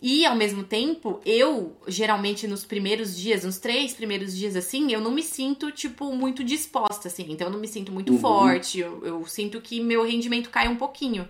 [0.02, 5.00] E ao mesmo tempo, eu, geralmente nos primeiros dias, nos três primeiros dias assim, eu
[5.00, 7.26] não me sinto, tipo, muito disposta, assim.
[7.28, 8.18] Então eu não me sinto muito uhum.
[8.18, 11.28] forte, eu, eu sinto que meu rendimento cai um pouquinho.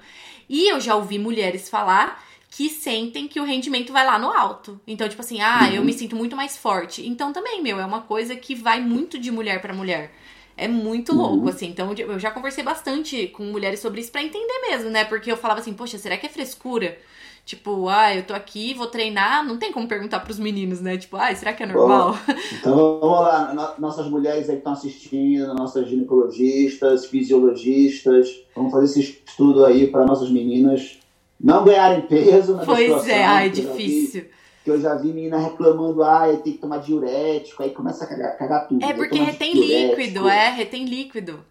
[0.49, 4.81] E eu já ouvi mulheres falar que sentem que o rendimento vai lá no alto.
[4.87, 5.75] Então, tipo assim, ah, uhum.
[5.75, 7.07] eu me sinto muito mais forte.
[7.07, 10.15] Então também, meu, é uma coisa que vai muito de mulher para mulher.
[10.57, 11.49] É muito louco, uhum.
[11.49, 11.67] assim.
[11.67, 15.05] Então, eu já conversei bastante com mulheres sobre isso para entender mesmo, né?
[15.05, 16.99] Porque eu falava assim, poxa, será que é frescura?
[17.45, 19.45] Tipo, ah, eu tô aqui, vou treinar.
[19.45, 20.97] Não tem como perguntar pros meninos, né?
[20.97, 22.13] Tipo, ah, será que é normal?
[22.13, 28.85] Bom, então vamos lá, nossas mulheres aí que estão assistindo, nossas ginecologistas, fisiologistas, vamos fazer
[28.87, 30.99] esse estudo aí para nossas meninas
[31.43, 34.27] não ganharem peso na Pois é, ai, é difícil.
[34.63, 38.07] Que eu já vi menina reclamando, ah, eu tenho que tomar diurético, aí começa a
[38.07, 38.85] cagar, cagar tudo.
[38.85, 41.45] É porque retém líquido, é, retém líquido.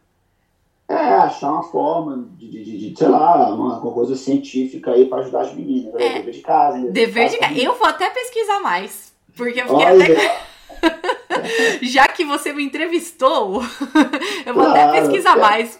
[0.92, 5.06] É, achar uma forma de, de, de, de sei lá, uma, uma, coisa científica aí
[5.06, 5.94] para ajudar as meninas.
[5.96, 6.16] É.
[6.16, 6.78] Dever de casa.
[6.78, 6.92] Né?
[6.92, 7.54] Dever de casa.
[7.54, 9.14] Eu vou até pesquisar mais.
[9.36, 10.04] Porque eu fiquei Olha.
[10.04, 10.52] até.
[11.84, 13.62] Já que você me entrevistou,
[14.46, 15.42] eu vou claro, até pesquisar é.
[15.42, 15.80] mais.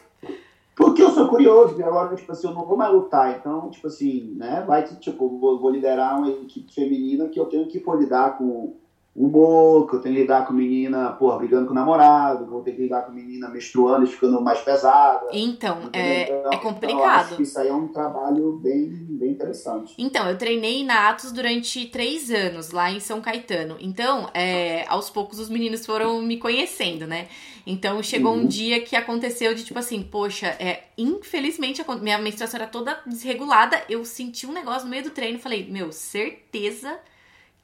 [0.76, 3.38] Porque eu sou curioso, e agora, tipo assim, eu não vou mais lutar.
[3.38, 4.64] Então, tipo assim, né?
[4.66, 8.38] Vai que, tipo, vou, vou liderar uma equipe feminina que eu tenho que pô, lidar
[8.38, 8.76] com
[9.14, 12.50] humor, que eu tenho que lidar com menina, porra, brigando com o namorado, que eu
[12.50, 15.28] vou ter que lidar com menina menstruando e ficando mais pesada.
[15.34, 17.34] Então, é, então, é complicado.
[17.34, 19.94] Então, isso aí é um trabalho bem, bem interessante.
[19.98, 23.76] Então, eu treinei na Atos durante três anos, lá em São Caetano.
[23.82, 27.28] Então, é, aos poucos os meninos foram me conhecendo, né?
[27.68, 28.44] Então, chegou uhum.
[28.44, 33.84] um dia que aconteceu de tipo assim, poxa, é, infelizmente minha menstruação era toda desregulada,
[33.90, 36.98] eu senti um negócio no meio do treino, falei, meu, certeza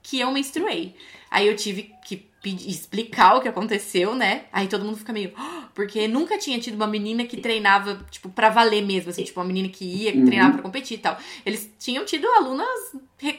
[0.03, 0.95] que eu menstruei.
[1.29, 4.45] Aí eu tive que pedir, explicar o que aconteceu, né?
[4.51, 5.33] Aí todo mundo fica meio.
[5.73, 9.45] Porque nunca tinha tido uma menina que treinava, tipo, pra valer mesmo, assim, tipo, uma
[9.45, 10.25] menina que ia, que uhum.
[10.25, 11.17] treinava pra competir e tal.
[11.45, 12.95] Eles tinham tido alunas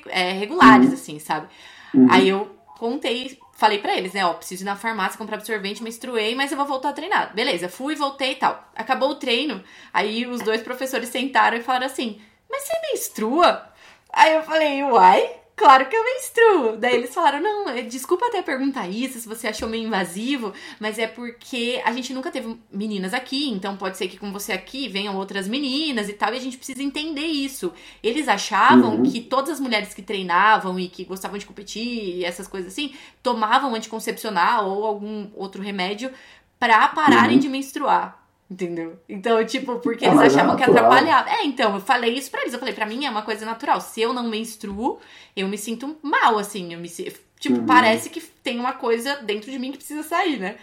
[0.09, 0.95] é, regulares, uhum.
[0.95, 1.49] assim, sabe?
[1.95, 2.07] Uhum.
[2.11, 4.25] Aí eu contei, falei para eles, né?
[4.25, 7.35] Ó, preciso ir na farmácia comprar absorvente, menstruei, mas eu vou voltar a treinar.
[7.35, 8.71] Beleza, fui, voltei e tal.
[8.77, 9.63] Acabou o treino,
[9.93, 13.69] aí os dois professores sentaram e falaram assim: Mas você menstrua?
[14.13, 16.77] Aí eu falei, uai, Claro que eu menstruo.
[16.77, 21.01] Daí eles falaram: não, é, desculpa até perguntar isso, se você achou meio invasivo, mas
[21.01, 24.89] é porque a gente nunca teve meninas aqui, então pode ser que com você aqui
[24.89, 27.73] venham outras meninas e tal, e a gente precisa entender isso.
[28.03, 29.03] Eles achavam uhum.
[29.03, 32.95] que todas as mulheres que treinavam e que gostavam de competir e essas coisas assim,
[33.21, 36.13] tomavam anticoncepcional ou algum outro remédio
[36.57, 37.41] para pararem uhum.
[37.41, 38.28] de menstruar.
[38.51, 38.99] Entendeu?
[39.07, 41.29] Então, tipo, porque eles achavam é que atrapalhava.
[41.29, 42.55] É, então, eu falei isso pra eles.
[42.55, 43.79] Eu falei, pra mim é uma coisa natural.
[43.81, 44.99] Se eu não menstruo,
[45.37, 46.73] eu me sinto mal, assim.
[46.73, 47.67] Eu me Tipo, uhum.
[47.67, 50.57] parece que tem uma coisa dentro de mim que precisa sair, né?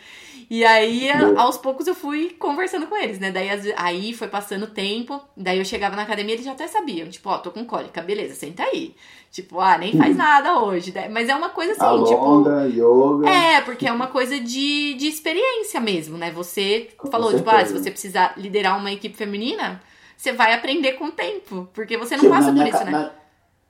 [0.49, 3.31] E aí, aos poucos, eu fui conversando com eles, né?
[3.31, 5.19] Daí, aí foi passando tempo.
[5.35, 7.09] Daí eu chegava na academia, eles já até sabiam.
[7.09, 8.95] Tipo, ó, tô com cólica, beleza, senta aí.
[9.31, 10.93] Tipo, ah, nem faz nada hoje.
[11.11, 12.79] Mas é uma coisa assim, Alonga, tipo.
[12.79, 13.29] Yoga.
[13.29, 16.31] É, porque é uma coisa de, de experiência mesmo, né?
[16.31, 17.51] Você com falou, certeza.
[17.51, 19.81] tipo, ah, se você precisar liderar uma equipe feminina,
[20.15, 21.67] você vai aprender com o tempo.
[21.73, 22.91] Porque você não tipo, passa por isso, né?
[22.91, 23.11] Na,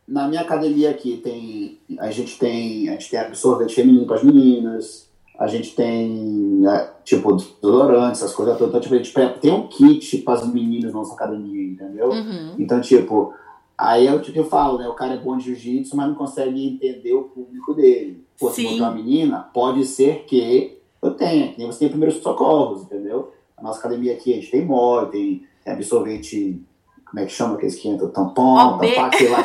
[0.07, 1.79] na, minha academia aqui tem.
[1.99, 2.89] A gente tem.
[2.89, 5.04] A gente tem absorvente feminino para as meninas.
[5.37, 6.09] A gente tem,
[6.61, 8.69] né, tipo, desodorantes, essas coisas todas.
[8.69, 12.09] Então, tipo, a gente tem um kit para as meninas na nossa academia, entendeu?
[12.09, 12.55] Uhum.
[12.57, 13.33] Então, tipo
[13.77, 14.87] Aí eu, tipo, eu falo, né?
[14.87, 18.23] O cara é bom de jiu-jitsu, mas não consegue entender o público dele.
[18.39, 22.83] Pô, se uma menina, pode ser que eu tenha, que nem você tem primeiros socorros,
[22.83, 23.33] entendeu?
[23.57, 26.61] A nossa academia aqui, a gente tem mole, tem, absorvente,
[27.05, 28.07] como é que chama aquele que entra?
[28.07, 29.43] Tampão, tampar, sei lá.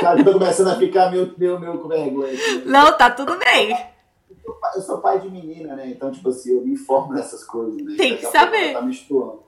[0.00, 2.32] Cara, eu tô começando a ficar meio, meio, meio com vergonha.
[2.32, 2.62] Aqui, né?
[2.64, 3.76] Não, tá tudo bem.
[4.74, 5.88] Eu sou pai de menina, né?
[5.90, 7.94] Então, tipo assim, eu me informo nessas coisas, né?
[7.96, 8.72] Tem que saber.
[8.72, 9.42] Tá misturando.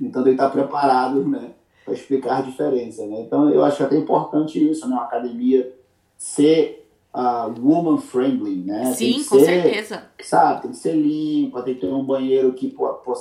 [0.00, 1.54] Então, tem que estar preparado, né?
[1.84, 3.06] para explicar a diferença.
[3.06, 3.22] Né?
[3.22, 4.94] Então, eu acho até importante isso, né?
[4.94, 5.74] uma academia
[6.16, 8.92] ser uh, woman friendly, né?
[8.92, 10.02] Sim, com ser, certeza.
[10.20, 12.74] Sabe, tem que ser limpa, tem que ter um banheiro que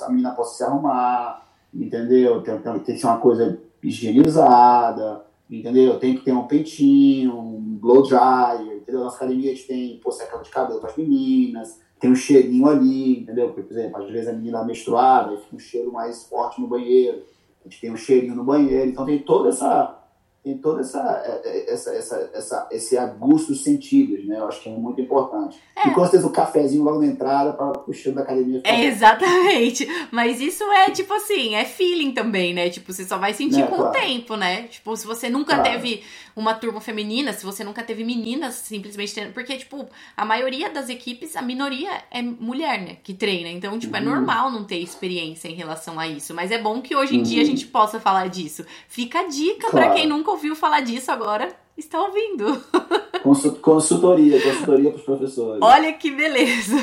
[0.04, 2.42] a menina possa se arrumar, entendeu?
[2.42, 5.98] Tem, tem, tem que ser uma coisa higienizada, entendeu?
[5.98, 9.06] Tem que ter um peitinho, um blow dryer, entendeu?
[9.06, 12.68] Nossa academia a gente tem pô, secador de cabelo para as meninas, tem um cheirinho
[12.68, 13.48] ali, entendeu?
[13.48, 16.68] Porque, por exemplo, às vezes a menina menstruada e fica um cheiro mais forte no
[16.68, 17.24] banheiro
[17.66, 19.99] a gente tem um cheirinho no banheiro, então tem toda essa
[20.44, 24.40] tem todo essa, é, é, essa, essa, essa, esse aguço dos sentidos, né?
[24.40, 25.60] Eu acho que é muito importante.
[25.76, 25.90] É.
[25.90, 28.62] E com certeza o cafezinho logo na entrada para puxando da academia.
[28.64, 29.86] É, exatamente.
[30.12, 32.70] Mas isso é tipo assim, é feeling também, né?
[32.70, 33.90] Tipo, você só vai sentir é, com claro.
[33.90, 34.64] o tempo, né?
[34.64, 35.72] Tipo, se você nunca claro.
[35.72, 36.04] teve
[36.36, 39.34] uma turma feminina, se você nunca teve meninas simplesmente treinando.
[39.34, 42.98] Porque, tipo, a maioria das equipes, a minoria é mulher, né?
[43.04, 43.50] Que treina.
[43.50, 44.06] Então, tipo, é uhum.
[44.06, 46.34] é normal não ter experiência em relação a isso.
[46.34, 47.24] Mas é bom que hoje em uhum.
[47.24, 48.66] dia a gente possa falar disso.
[48.88, 49.88] Fica a dica claro.
[49.88, 52.64] para quem nunca ouviu falar disso agora está ouvindo.
[53.24, 55.60] Consultoria, consultoria para os professores.
[55.62, 56.76] Olha que beleza.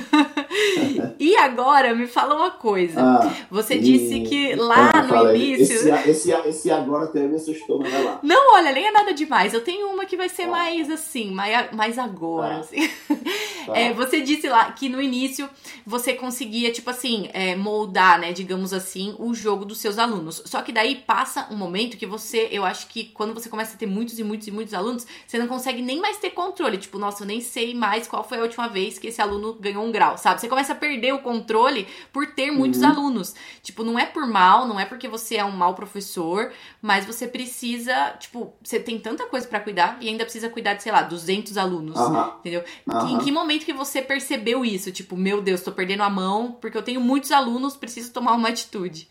[1.18, 3.00] e agora, me fala uma coisa.
[3.00, 3.80] Ah, Você e...
[3.80, 5.76] disse que lá ah, no início.
[5.76, 8.20] Esse, esse, esse agora também me assustou, mas vai lá.
[8.22, 9.52] Não, olha, nem é nada demais.
[9.52, 10.48] Eu tenho uma que vai ser ah.
[10.48, 12.56] mais assim, mais, mais agora.
[12.56, 12.60] Ah.
[12.60, 12.88] Assim.
[13.66, 13.76] Tá.
[13.76, 15.50] É, você disse lá que no início
[15.84, 20.40] você conseguia, tipo assim, é, moldar, né, digamos assim, o jogo dos seus alunos.
[20.44, 23.76] Só que daí passa um momento que você, eu acho que quando você começa a
[23.76, 26.78] ter muitos e muitos e muitos alunos, alunos, você não consegue nem mais ter controle.
[26.78, 29.84] Tipo, nossa, eu nem sei mais qual foi a última vez que esse aluno ganhou
[29.84, 30.40] um grau, sabe?
[30.40, 32.88] Você começa a perder o controle por ter muitos uhum.
[32.88, 33.34] alunos.
[33.62, 37.26] Tipo, não é por mal, não é porque você é um mau professor, mas você
[37.26, 41.02] precisa, tipo, você tem tanta coisa para cuidar e ainda precisa cuidar de, sei lá,
[41.02, 42.30] 200 alunos, uhum.
[42.40, 42.64] entendeu?
[42.86, 43.08] Uhum.
[43.08, 44.92] Em que momento que você percebeu isso?
[44.92, 48.48] Tipo, meu Deus, tô perdendo a mão porque eu tenho muitos alunos, preciso tomar uma
[48.48, 49.08] atitude.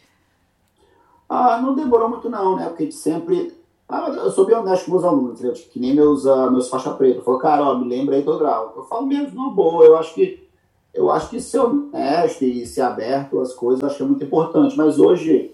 [1.27, 2.67] Ah, não demorou muito não, né?
[2.67, 3.53] Porque a gente sempre
[3.87, 5.53] ah, eu sou bem honesto com meus alunos, entendeu?
[5.71, 7.21] que nem meus, uh, meus faixa preta.
[7.21, 8.73] Falou, cara, ó, me lembra aí do grau.
[8.75, 10.43] Eu falo mesmo, não, boa, eu acho que
[10.93, 14.77] eu acho que ser honesto e ser aberto às coisas acho que é muito importante.
[14.77, 15.53] Mas hoje,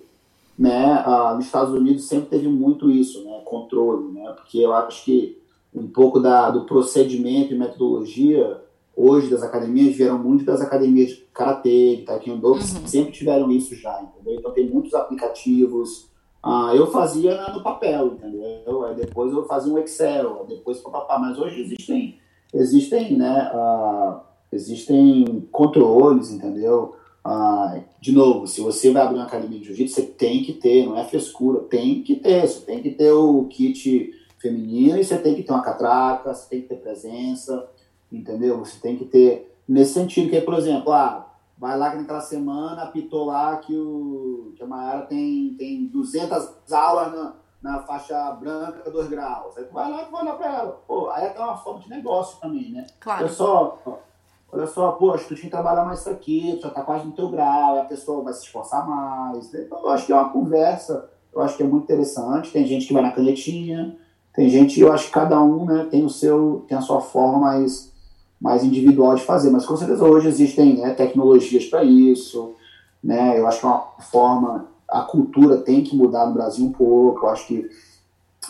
[0.57, 5.03] né, uh, nos Estados Unidos sempre teve muito isso, né, controle, né, porque eu acho
[5.03, 5.41] que
[5.73, 8.61] um pouco da, do procedimento e metodologia
[8.95, 12.61] hoje das academias vieram muito das academias de karatê, de taekwondo, uhum.
[12.61, 14.39] sempre tiveram isso já, entendeu?
[14.39, 16.10] Então tem muitos aplicativos,
[16.43, 18.85] ah, eu fazia no papel, entendeu?
[18.85, 21.19] Aí depois eu fazia um Excel, depois papapá.
[21.19, 22.19] Mas hoje existem,
[22.53, 23.51] existem, né?
[23.53, 24.21] Ah,
[24.51, 26.95] existem controles, entendeu?
[27.23, 30.87] Ah, de novo, se você vai abrir uma academia de jiu-jitsu, você tem que ter,
[30.87, 32.47] não é frescura, tem que ter.
[32.47, 36.49] Você tem que ter o kit feminino e você tem que ter uma catraca, você
[36.49, 37.69] tem que ter presença,
[38.11, 38.57] entendeu?
[38.57, 41.30] Você tem que ter nesse sentido que, por exemplo, ah,
[41.61, 46.73] vai lá que naquela semana apitou lá que, o, que a Mayara tem, tem 200
[46.73, 49.55] aulas na, na faixa branca, 2 graus.
[49.55, 50.81] Aí tu vai lá e vai olhar pra ela.
[50.87, 52.87] Pô, aí é até uma forma de negócio também, né?
[52.99, 53.25] Claro.
[53.25, 53.77] Olha só,
[54.51, 57.11] olha só, poxa, tu tinha que trabalhar mais isso aqui, tu já tá quase no
[57.11, 59.53] teu grau, a pessoa vai se esforçar mais.
[59.53, 62.51] Então, eu acho que é uma conversa, eu acho que é muito interessante.
[62.51, 63.95] Tem gente que vai na canetinha,
[64.33, 67.37] tem gente, eu acho que cada um, né, tem o seu, tem a sua forma
[67.37, 67.90] mais
[68.41, 69.51] mais individual de fazer.
[69.51, 72.55] Mas com certeza hoje existem né, tecnologias para isso.
[73.03, 73.39] Né?
[73.39, 77.25] Eu acho que é uma forma, a cultura tem que mudar no Brasil um pouco.
[77.25, 77.69] Eu acho que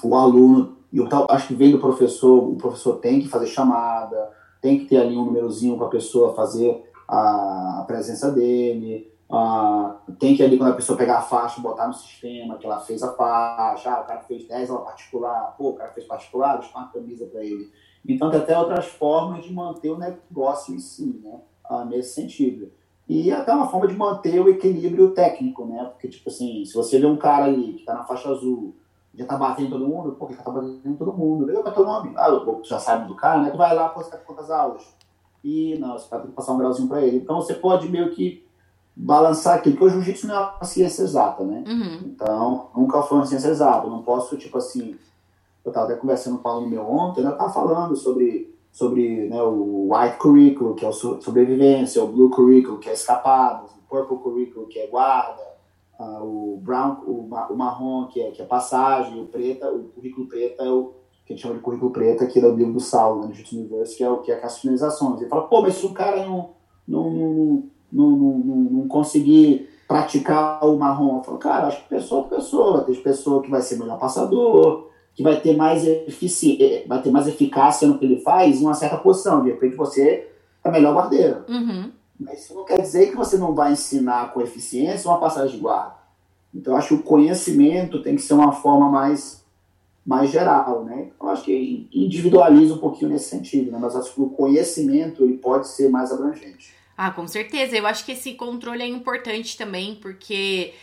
[0.01, 4.29] o aluno, eu acho que vem do professor, o professor tem que fazer chamada,
[4.61, 9.11] tem que ter ali um númerozinho para a pessoa fazer a, a presença dele.
[9.29, 12.79] Uh, tem que ali, quando a pessoa pegar a faixa, botar no sistema que ela
[12.79, 13.89] fez a faixa.
[13.89, 15.55] Ah, o cara fez 10 aula particular.
[15.57, 17.69] Pô, o cara fez particular, deixa uma camisa para ele.
[18.07, 21.39] Então, tem até outras formas de manter o negócio em si, né?
[21.63, 22.71] Ah, nesse sentido.
[23.07, 25.83] E até uma forma de manter o equilíbrio técnico, né?
[25.85, 28.73] Porque, tipo assim, se você vê um cara ali que tá na faixa azul,
[29.13, 31.45] já tá batendo todo mundo, pô, que tá batendo todo mundo?
[31.45, 32.13] Legal, qual é teu nome?
[32.15, 33.51] Ah, tu já sabe do cara, né?
[33.51, 34.83] Tu vai lá, pô, você tá com quantas aulas?
[35.43, 37.17] E, não, você vai ter que passar um grauzinho pra ele.
[37.17, 38.45] Então, você pode meio que
[38.95, 41.63] balançar aquilo, porque o jiu-jitsu não é uma ciência exata, né?
[41.67, 41.99] Uhum.
[42.05, 43.87] Então, nunca foi uma ciência exata.
[43.87, 44.95] Eu não posso, tipo assim,
[45.63, 49.41] eu estava até conversando com um aluno meu ontem, eu estava falando sobre, sobre né,
[49.41, 54.17] o white curriculum, que é o sobrevivência, o blue curriculum, que é escapadas, o purple
[54.17, 55.41] curriculum, que é guarda,
[55.99, 60.27] uh, o brown, o, o, marrom, que é, que é passagem, o preto, o currículo
[60.27, 60.93] preto é o
[61.25, 63.55] que a gente chama de currículo preto aqui do livro do Saulo, né, no Jiu-Jitsu
[63.55, 65.21] Universe, que é, o, que é as finalizações.
[65.21, 66.49] Ele fala, pô, mas se o cara não,
[66.87, 72.23] não, não, não, não, não conseguir praticar o marrom, eu falo, cara, acho que pessoa
[72.23, 76.85] por pessoa, tem pessoa que vai ser melhor passador, que vai ter mais efici eh,
[76.87, 79.43] vai ter mais eficácia no que ele faz em uma certa posição.
[79.43, 80.27] De repente você
[80.63, 81.43] é melhor guardeiro.
[81.47, 81.91] Uhum.
[82.19, 85.61] Mas isso não quer dizer que você não vai ensinar com eficiência uma passagem de
[85.61, 85.95] guarda.
[86.53, 89.43] Então, acho que o conhecimento tem que ser uma forma mais,
[90.05, 91.07] mais geral, né?
[91.19, 93.79] Eu acho que individualiza um pouquinho nesse sentido, né?
[93.81, 96.73] Mas acho que o conhecimento ele pode ser mais abrangente.
[96.97, 97.75] Ah, com certeza.
[97.75, 100.73] Eu acho que esse controle é importante também, porque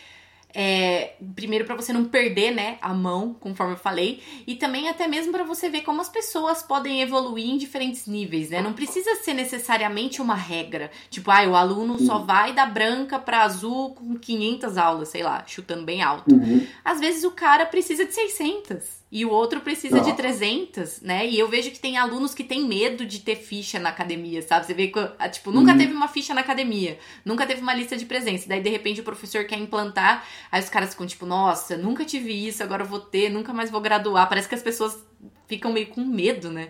[0.53, 5.07] É, primeiro para você não perder, né, a mão, conforme eu falei, e também até
[5.07, 8.61] mesmo para você ver como as pessoas podem evoluir em diferentes níveis, né?
[8.61, 13.43] Não precisa ser necessariamente uma regra, tipo, ah, o aluno só vai da branca para
[13.43, 16.33] azul com 500 aulas, sei lá, chutando bem alto.
[16.33, 16.65] Uhum.
[16.83, 20.03] Às vezes o cara precisa de 600 e o outro precisa Não.
[20.03, 21.25] de 300, né?
[21.27, 24.65] E eu vejo que tem alunos que têm medo de ter ficha na academia, sabe?
[24.67, 25.77] Você vê que, ah, tipo, nunca Uhum.
[25.79, 28.47] teve uma ficha na academia, nunca teve uma lista de presença.
[28.47, 32.31] Daí, de repente, o professor quer implantar, aí os caras ficam tipo, nossa, nunca tive
[32.47, 34.29] isso, agora vou ter, nunca mais vou graduar.
[34.29, 34.97] Parece que as pessoas
[35.47, 36.69] ficam meio com medo, né?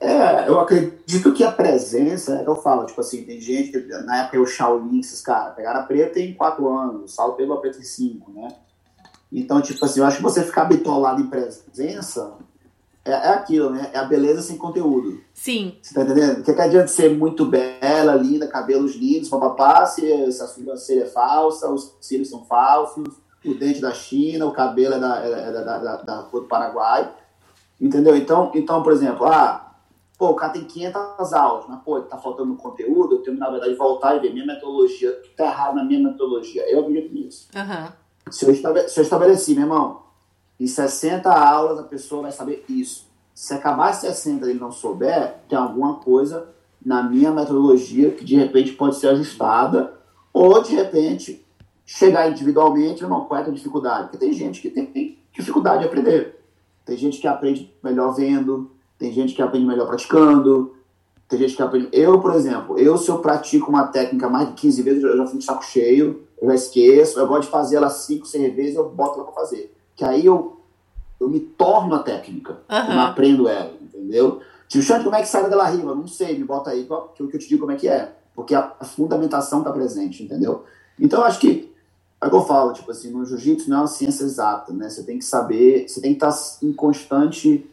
[0.00, 3.78] É, eu acredito que a presença, é que eu falo, tipo assim, tem gente que
[4.04, 7.56] na época o Shaolin, esses caras, pegaram a preta em 4 anos, o Saulo pegou
[7.56, 8.48] a preta em 5, né?
[9.32, 12.36] Então, tipo assim, eu acho que você ficar bitolado em presença
[13.04, 13.90] é, é aquilo, né?
[13.92, 15.20] É a beleza sem conteúdo.
[15.32, 16.42] Sim, Você tá entendendo?
[16.42, 20.02] Que, que adianta ser muito bela, linda, cabelos lindos, papapá, se,
[20.32, 23.06] se a sobrancelha é falsa, os cílios são falsos,
[23.44, 27.10] o dente da China, o cabelo é da, é da, da, da, da do Paraguai.
[27.80, 28.14] Entendeu?
[28.16, 29.74] Então, então, por exemplo, ah,
[30.18, 33.74] pô, o cara tem 500 aulas, mas, pô, tá faltando conteúdo, eu tenho, na verdade,
[33.74, 36.70] voltar e ver minha metodologia, tá errado na minha metodologia.
[36.70, 37.48] Eu acredito nisso.
[37.56, 37.90] aham.
[38.30, 40.02] Se eu, se eu estabeleci, meu irmão,
[40.58, 43.08] em 60 aulas a pessoa vai saber isso.
[43.34, 46.48] Se acabar as 60 e ele não souber, tem alguma coisa
[46.84, 49.94] na minha metodologia que de repente pode ser ajustada,
[50.32, 51.44] ou de repente
[51.84, 54.04] chegar individualmente numa qual é a dificuldade.
[54.04, 56.40] Porque tem gente que tem dificuldade de aprender.
[56.84, 60.74] Tem gente que aprende melhor vendo, tem gente que aprende melhor praticando,
[61.30, 61.88] tem gente que aprende.
[61.92, 65.24] Eu, por exemplo, eu se eu pratico uma técnica mais de 15 vezes, eu já
[65.26, 68.74] fico de saco cheio, eu já esqueço, eu gosto de fazer ela 5, 6 vezes,
[68.74, 69.72] eu boto ela pra fazer.
[69.94, 70.56] Que aí eu,
[71.20, 72.90] eu me torno a técnica, Aham.
[72.90, 74.40] eu não aprendo ela, entendeu?
[74.68, 75.94] Tio Xande, como é que sai daquela riva?
[75.94, 78.12] Não sei, me bota aí que eu, que eu te digo como é que é.
[78.34, 80.64] Porque a, a fundamentação tá presente, entendeu?
[80.98, 81.72] Então, eu acho que,
[82.20, 84.88] é o que eu falo, tipo assim, no jiu-jitsu não é uma ciência exata, né?
[84.88, 87.69] Você tem que saber, você tem que estar em constante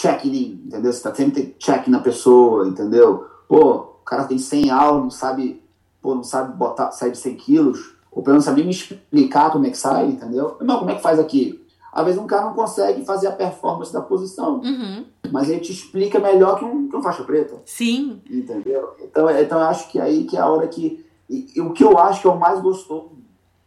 [0.00, 0.92] check-in, entendeu?
[0.92, 3.26] Você tá sempre check na pessoa, entendeu?
[3.48, 5.60] Pô, o cara tem 100 aulas, não sabe,
[6.00, 9.50] pô, não sabe botar, sair de 100 quilos, ou pelo menos sabe nem me explicar
[9.50, 10.56] como é que sai, entendeu?
[10.60, 11.64] Não, como é que faz aqui?
[11.92, 15.04] Às vezes um cara não consegue fazer a performance da posição, Uhum.
[15.32, 18.20] mas ele te explica melhor que um, que um faixa preta, Sim.
[18.30, 18.94] entendeu?
[19.02, 21.04] Então, então eu acho que aí que é a hora que...
[21.28, 23.10] E, e o que eu acho que é o mais gostoso,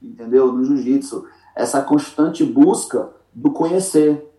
[0.02, 0.52] entendeu?
[0.52, 1.26] No jiu-jitsu,
[1.56, 4.31] essa constante busca do conhecer,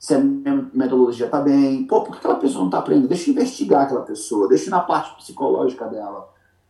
[0.00, 1.86] se a minha metodologia tá bem.
[1.86, 3.08] Pô, por que aquela pessoa não tá aprendendo?
[3.08, 6.26] Deixa eu investigar aquela pessoa, deixa eu ir na parte psicológica dela.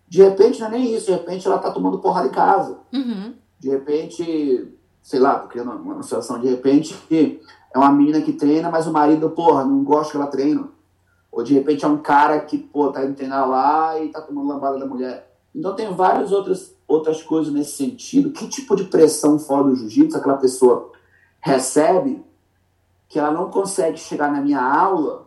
[0.09, 2.81] De repente não é nem isso, de repente ela tá tomando porrada em casa.
[2.93, 3.33] Uhum.
[3.61, 4.69] De repente,
[5.01, 6.99] sei lá, tô criando uma situação, de repente
[7.73, 10.69] é uma menina que treina, mas o marido, porra, não gosta que ela treina.
[11.31, 14.49] Ou de repente é um cara que, pô, tá indo treinar lá e tá tomando
[14.49, 15.33] lambada da mulher.
[15.55, 18.33] Então tem várias outras, outras coisas nesse sentido.
[18.33, 20.91] Que tipo de pressão fora do jiu-jitsu aquela pessoa
[21.41, 22.29] recebe
[23.11, 25.27] que ela não consegue chegar na minha aula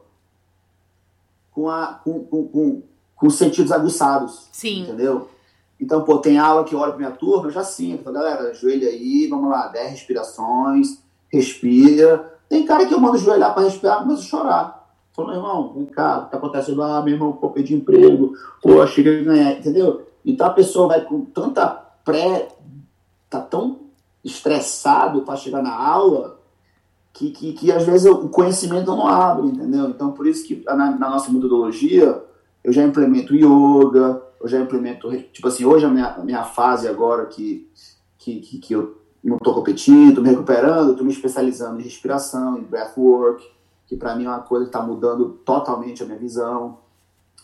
[1.51, 4.47] com, a, com, com, com, com os sentidos aguçados.
[4.53, 4.84] Sim.
[4.84, 5.29] Entendeu?
[5.79, 8.01] Então, pô, tem aula que eu olho pra minha turma, eu já sinto.
[8.01, 12.39] Falo, galera, ajoelha aí, vamos lá, 10 respirações, respira.
[12.47, 14.95] Tem cara que eu mando ajoelhar pra respirar, começa a chorar.
[15.11, 16.81] Falo, meu irmão, vem cá, o que tá acontecendo?
[16.81, 20.07] Ah, meu irmão, pô, perdi emprego, pô, chega a ganhar, entendeu?
[20.25, 21.67] Então a pessoa vai com tanta
[22.05, 22.47] pré.
[23.29, 23.81] tá tão
[24.23, 26.42] estressado para chegar na aula
[27.14, 29.88] que, que, que às vezes o conhecimento não abre, entendeu?
[29.89, 32.22] Então por isso que na, na nossa metodologia
[32.64, 37.28] eu já implemento yoga, eu já implemento, tipo assim, hoje a minha, minha fase agora
[37.28, 37.70] que,
[38.18, 42.64] que, que, que eu não estou competindo, me recuperando, estou me especializando em respiração, em
[42.64, 43.45] breathwork,
[43.86, 46.80] que para mim é uma coisa que está mudando totalmente a minha visão,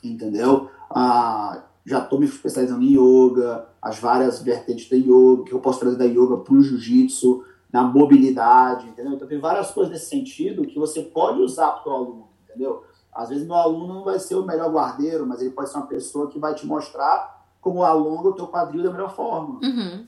[0.04, 0.70] entendeu?
[0.90, 5.80] Ah, já estou me especializando em yoga, as várias vertentes da yoga, que eu posso
[5.80, 9.14] trazer da yoga para o jiu-jitsu, na mobilidade, entendeu?
[9.14, 12.84] Então tem várias coisas nesse sentido que você pode usar para o aluno, entendeu?
[13.14, 15.88] Às vezes meu aluno não vai ser o melhor guardeiro, mas ele pode ser uma
[15.88, 19.60] pessoa que vai te mostrar como alonga o teu quadril da melhor forma.
[19.62, 20.08] Uhum.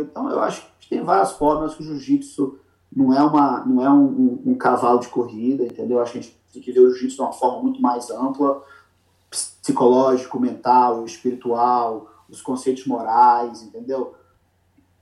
[0.00, 2.58] Então eu acho que tem várias formas que o jiu-jitsu
[2.94, 5.96] não é, uma, não é um, um, um, cavalo de corrida, entendeu?
[5.96, 8.10] Eu acho que a gente tem que ver o jiu-jitsu de uma forma muito mais
[8.10, 8.62] ampla,
[9.30, 14.14] psicológico, mental, espiritual, os conceitos morais, entendeu?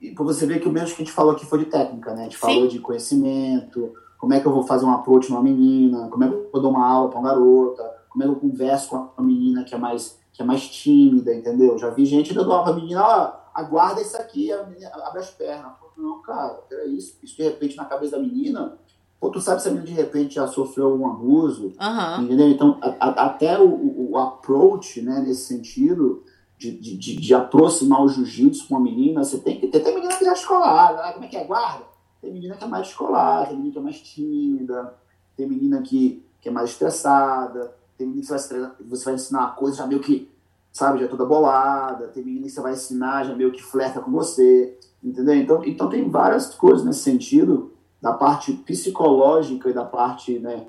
[0.03, 2.13] E para você ver que o mesmo que a gente falou aqui foi de técnica,
[2.13, 2.23] né?
[2.23, 2.41] A gente Sim.
[2.41, 6.29] falou de conhecimento, como é que eu vou fazer um approach numa menina, como é
[6.29, 9.23] que eu dou uma aula para uma garota, como é que eu converso com a
[9.23, 11.79] menina que é mais, que é mais tímida, entendeu?
[11.79, 15.31] Já vi gente dando aula pra menina, ó, aguarda isso aqui, a menina abre as
[15.31, 15.73] pernas.
[15.97, 18.77] Não, cara, peraí, isso, isso de repente na cabeça da menina,
[19.21, 22.25] pô, tu sabe se a menina de repente já sofreu algum abuso, Uhum.
[22.25, 22.49] entendeu?
[22.49, 26.25] Então, a, a, até o, o approach, né, nesse sentido,
[26.71, 29.81] de, de, de aproximar o jiu-jitsu com uma menina, você tem que ter.
[29.81, 31.13] Tem menina que é escolar, né?
[31.13, 31.45] como é que é?
[31.45, 31.85] Guarda.
[32.21, 34.95] Tem menina que é mais escolar, tem menina que é mais tímida,
[35.37, 39.41] tem menina que, que é mais estressada, tem menina que você vai, você vai ensinar
[39.41, 40.31] uma coisa já meio que,
[40.73, 44.11] sabe, já toda bolada, tem menina que você vai ensinar já meio que flerta com
[44.13, 45.35] você, entendeu?
[45.35, 50.67] Então, então tem várias coisas nesse sentido, da parte psicológica e da parte, né,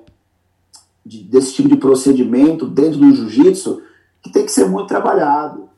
[1.05, 3.81] de, desse tipo de procedimento dentro do jiu-jitsu,
[4.21, 5.69] que tem que ser muito trabalhado.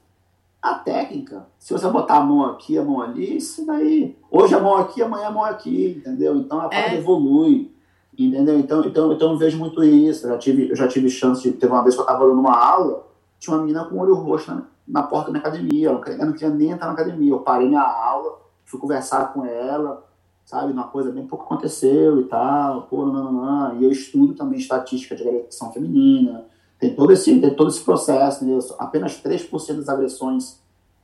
[0.66, 4.18] A técnica, se você botar a mão aqui, a mão ali, isso daí.
[4.32, 6.36] Hoje a mão aqui, amanhã a mão aqui, entendeu?
[6.38, 6.98] Então a parte é.
[6.98, 7.72] evolui.
[8.18, 8.58] Entendeu?
[8.58, 10.26] Então, então, então eu vejo muito isso.
[10.26, 11.52] Eu já tive, eu já tive chance de.
[11.52, 13.06] Teve uma vez que eu estava dando uma aula,
[13.38, 15.90] tinha uma menina com olho roxo na, na porta da minha academia.
[15.90, 17.32] Ela, não queria nem entrar na academia.
[17.32, 20.04] Eu parei minha aula, fui conversar com ela,
[20.46, 20.74] sabe?
[20.74, 22.88] Uma coisa bem pouco aconteceu e tal.
[22.90, 23.80] Pô, não, não, não.
[23.80, 26.44] E eu estudo também estatística de agressão feminina
[26.80, 28.60] tem todo esse, tem todo esse processo, entendeu?
[28.78, 30.60] Apenas 3% das agressões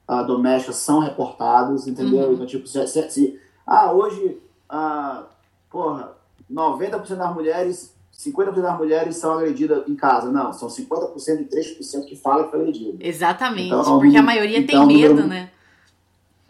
[0.10, 2.28] uh, domésticas são reportadas, entendeu?
[2.28, 2.34] Uhum.
[2.34, 4.38] Então, tipo, se, se, se, ah, hoje,
[4.70, 5.24] ah,
[5.70, 6.12] porra,
[6.52, 10.32] 90% das mulheres, 50% das mulheres são agredidas em casa.
[10.32, 12.98] Não, são 50% e 3% que falam que foi agredido.
[13.00, 15.51] Exatamente, então, porque a maioria então, tem medo, né?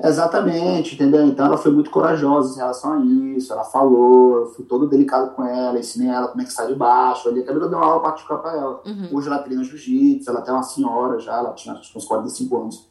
[0.03, 1.25] Exatamente, entendeu?
[1.27, 5.35] Então ela foi muito corajosa em relação a isso, ela falou, eu fui todo delicado
[5.35, 8.01] com ela, ensinei ela como é que sai de baixo, ali acabei dando uma aula
[8.01, 8.81] particular para ela.
[8.85, 9.09] Uhum.
[9.11, 12.87] Hoje ela treina jiu-jitsu, ela tem uma senhora já, ela tinha uns 45 anos.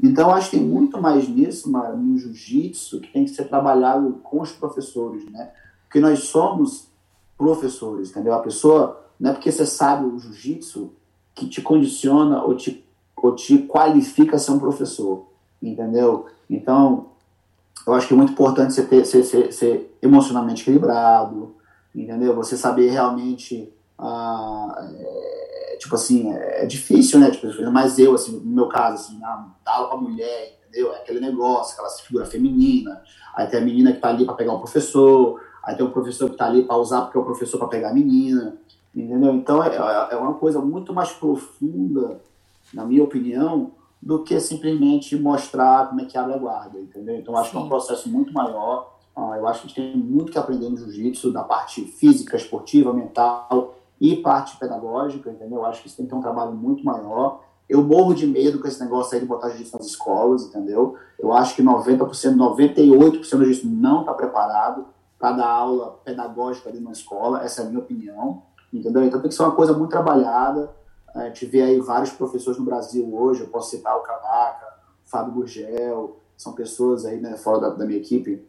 [0.00, 4.20] Então acho que tem muito mais nisso, Mara, no jiu-jitsu, que tem que ser trabalhado
[4.22, 5.50] com os professores, né?
[5.84, 6.88] Porque nós somos
[7.36, 8.34] professores, entendeu?
[8.34, 10.92] A pessoa, não é porque você sabe o jiu-jitsu
[11.34, 12.84] que te condiciona ou te,
[13.16, 15.26] ou te qualifica a ser um professor,
[15.62, 16.26] entendeu?
[16.52, 17.12] Então,
[17.86, 21.54] eu acho que é muito importante você ter, ser, ser, ser emocionalmente equilibrado,
[21.94, 22.34] entendeu?
[22.36, 27.30] Você saber realmente, ah, é, tipo assim, é, é difícil, né?
[27.30, 30.92] Tipo, mas eu, assim, no meu caso, assim, ah, dar aula pra mulher, entendeu?
[30.92, 33.02] É aquele negócio, aquela figura feminina,
[33.34, 36.28] aí tem a menina que tá ali para pegar o professor, aí tem o professor
[36.30, 38.56] que tá ali para usar porque é o professor para pegar a menina,
[38.94, 39.34] entendeu?
[39.34, 39.74] Então, é,
[40.10, 42.20] é uma coisa muito mais profunda,
[42.74, 43.72] na minha opinião,
[44.02, 47.16] do que simplesmente mostrar como é que abre a guarda, entendeu?
[47.16, 47.56] Então, acho Sim.
[47.56, 48.96] que é um processo muito maior.
[49.14, 52.36] Ah, eu acho que a gente tem muito que aprender no jiu-jitsu, da parte física,
[52.36, 55.58] esportiva, mental e parte pedagógica, entendeu?
[55.58, 57.44] Eu acho que isso tem que ter um trabalho muito maior.
[57.68, 60.96] Eu morro de medo com esse negócio aí de botar jiu-jitsu nas escolas, entendeu?
[61.16, 64.86] Eu acho que 90%, 98% do jiu-jitsu não está preparado
[65.16, 68.42] para dar aula pedagógica ali na escola, essa é a minha opinião,
[68.72, 69.04] entendeu?
[69.04, 70.74] Então tem que ser uma coisa muito trabalhada,
[71.14, 74.66] a gente vê aí vários professores no Brasil hoje, eu posso citar o Cavaca,
[75.06, 78.42] o Fábio Gurgel, são pessoas aí, né, fora da, da minha equipe,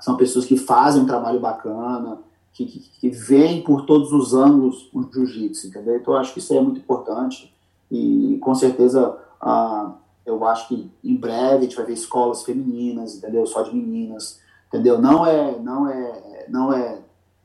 [0.00, 2.18] são pessoas que fazem um trabalho bacana,
[2.52, 5.96] que, que, que veem por todos os ângulos o jiu-jitsu, entendeu?
[5.96, 7.54] Então eu acho que isso é muito importante
[7.90, 9.94] e com certeza ah,
[10.26, 13.46] eu acho que em breve a gente vai ver escolas femininas, entendeu?
[13.46, 15.00] Só de meninas, entendeu?
[15.00, 16.98] Não é, não é, não é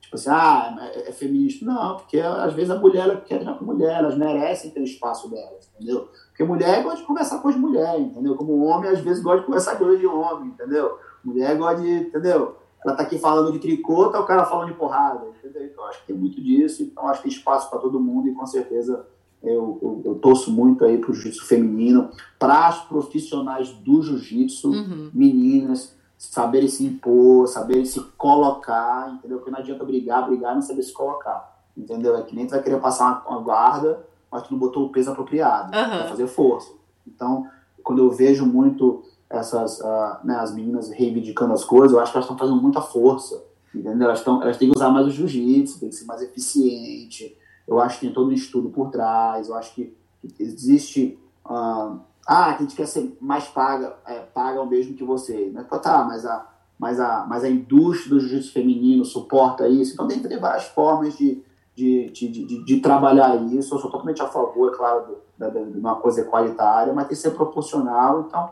[0.08, 1.66] tipo assim, ah, é, é feminista.
[1.66, 4.84] Não, porque às vezes a mulher ela quer treinar com mulher, elas merecem ter o
[4.84, 6.08] espaço delas, entendeu?
[6.28, 8.34] Porque mulher gosta de conversar com as mulheres, entendeu?
[8.34, 10.98] Como homem, às vezes, gosta de conversar com de homem, entendeu?
[11.22, 12.56] Mulher gosta de, entendeu?
[12.82, 15.66] Ela tá aqui falando de tricô, tá o cara falando de porrada, entendeu?
[15.66, 18.34] Então, acho que tem muito disso, então acho que tem espaço para todo mundo e
[18.34, 19.04] com certeza
[19.42, 25.10] eu, eu, eu torço muito aí pro jiu-jitsu feminino, para as profissionais do jiu-jitsu, uhum.
[25.12, 29.38] meninas, saberem se impor, saberem se colocar, entendeu?
[29.38, 32.16] Porque não adianta brigar, brigar e não saber se colocar, entendeu?
[32.16, 34.88] É que nem tu vai querer passar uma, uma guarda, mas tu não botou o
[34.90, 35.88] peso apropriado uhum.
[35.88, 36.72] para fazer força.
[37.06, 37.46] Então,
[37.84, 42.18] quando eu vejo muito essas, uh, né, as meninas reivindicando as coisas, eu acho que
[42.18, 43.40] elas estão fazendo muita força,
[43.72, 44.08] entendeu?
[44.08, 47.78] Elas, tão, elas têm que usar mais o jiu-jitsu, tem que ser mais eficiente, eu
[47.78, 49.96] acho que tem todo um estudo por trás, eu acho que,
[50.34, 51.16] que existe...
[51.48, 55.50] Uh, ah, a gente quer ser mais paga, é, paga o mesmo que você.
[55.54, 56.46] Mas, tá, mas a,
[56.78, 59.94] mas a, mas a indústria do jiu-jitsu feminino suporta isso.
[59.94, 61.42] Então tem várias formas de,
[61.74, 63.74] de, de, de, de trabalhar isso.
[63.74, 67.30] Eu sou totalmente a favor, é claro, de uma coisa equalitária, mas tem que ser
[67.30, 68.26] proporcional.
[68.28, 68.50] Então,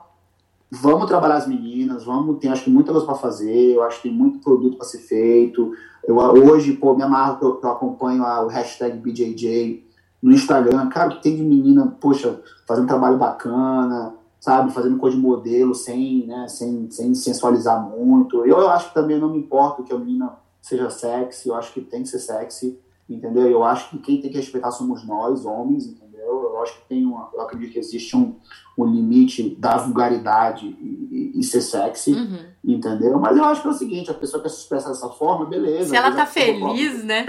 [0.70, 4.08] vamos trabalhar as meninas, vamos, tem acho que muita coisa para fazer, eu acho que
[4.08, 5.74] tem muito produto para ser feito.
[6.02, 9.85] Eu, hoje, pô, me amarro que eu, que eu acompanho a, o hashtag BJJ,
[10.22, 15.22] no Instagram, cara, que tem de menina, poxa, fazendo trabalho bacana, sabe, fazendo coisa de
[15.22, 18.38] modelo sem, né, sem, sem sensualizar muito.
[18.46, 21.72] Eu, eu acho que também não me importo que a menina seja sexy, eu acho
[21.72, 23.48] que tem que ser sexy, entendeu?
[23.48, 26.42] Eu acho que quem tem que respeitar somos nós, homens, entendeu?
[26.42, 28.34] Eu acho que tem uma, eu acredito que existe um,
[28.76, 32.44] um limite da vulgaridade e, e, e ser sexy, uhum.
[32.64, 33.18] entendeu?
[33.18, 35.90] Mas eu acho que é o seguinte, a pessoa quer se expressar dessa forma, beleza.
[35.90, 37.26] Se ela tá feliz, né?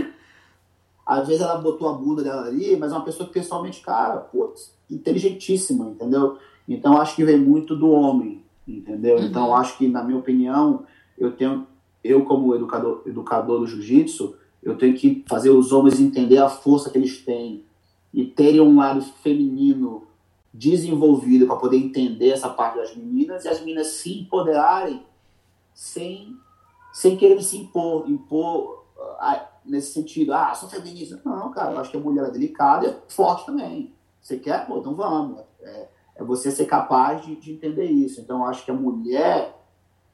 [1.07, 4.17] Às vezes ela botou a bunda dela ali, mas é uma pessoa que pessoalmente, cara,
[4.17, 4.53] pô,
[4.91, 6.37] inteligentíssima, entendeu?
[6.67, 9.15] Então acho que vem muito do homem, entendeu?
[9.15, 9.23] Uhum.
[9.23, 10.83] Então acho que, na minha opinião,
[11.17, 11.65] eu tenho,
[12.03, 16.89] eu como educador, educador do jiu-jitsu, eu tenho que fazer os homens entender a força
[16.89, 17.63] que eles têm
[18.13, 20.03] e terem um lado feminino
[20.53, 25.03] desenvolvido para poder entender essa parte das meninas e as meninas se empoderarem
[25.73, 26.35] sem,
[26.91, 31.19] sem querer se impor, impor uh, nesse sentido, ah, sou feminista.
[31.23, 33.93] Não, cara, eu acho que a mulher é delicada e é forte também.
[34.21, 34.65] Você quer?
[34.65, 35.39] Pô, então vamos.
[35.61, 38.19] É, é você ser capaz de, de entender isso.
[38.21, 39.55] Então, eu acho que a mulher,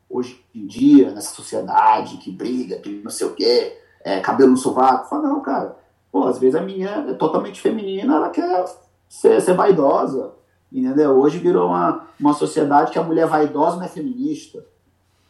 [0.09, 4.57] hoje em dia, nessa sociedade que briga, que não sei o quê, é, cabelo no
[4.57, 5.77] sovaco, fala, não, cara,
[6.11, 8.65] pô, às vezes a minha é totalmente feminina, ela quer
[9.07, 10.33] ser, ser vaidosa,
[10.71, 11.11] entendeu?
[11.11, 14.65] Hoje virou uma, uma sociedade que a mulher vaidosa não é feminista,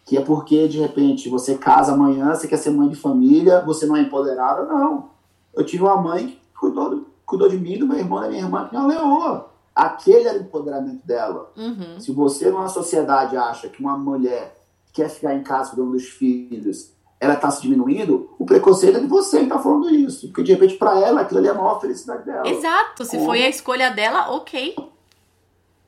[0.06, 3.86] que é porque, de repente, você casa amanhã, você quer ser mãe de família, você
[3.86, 5.10] não é empoderada, não.
[5.54, 8.68] Eu tive uma mãe que cuidou, cuidou de mim, do meu irmão, da minha irmã,
[8.68, 9.50] que não leoa.
[9.74, 11.52] Aquele era o empoderamento dela.
[11.56, 12.00] Uhum.
[12.00, 14.56] Se você, numa sociedade, acha que uma mulher
[14.92, 19.08] quer ficar em casa cuidando dos filhos, ela está se diminuindo, o preconceito é de
[19.08, 20.28] você que está falando isso.
[20.28, 22.48] Porque, de repente, para ela, aquilo ali é a maior felicidade dela.
[22.48, 23.06] Exato.
[23.06, 24.76] Se foi a escolha dela, ok.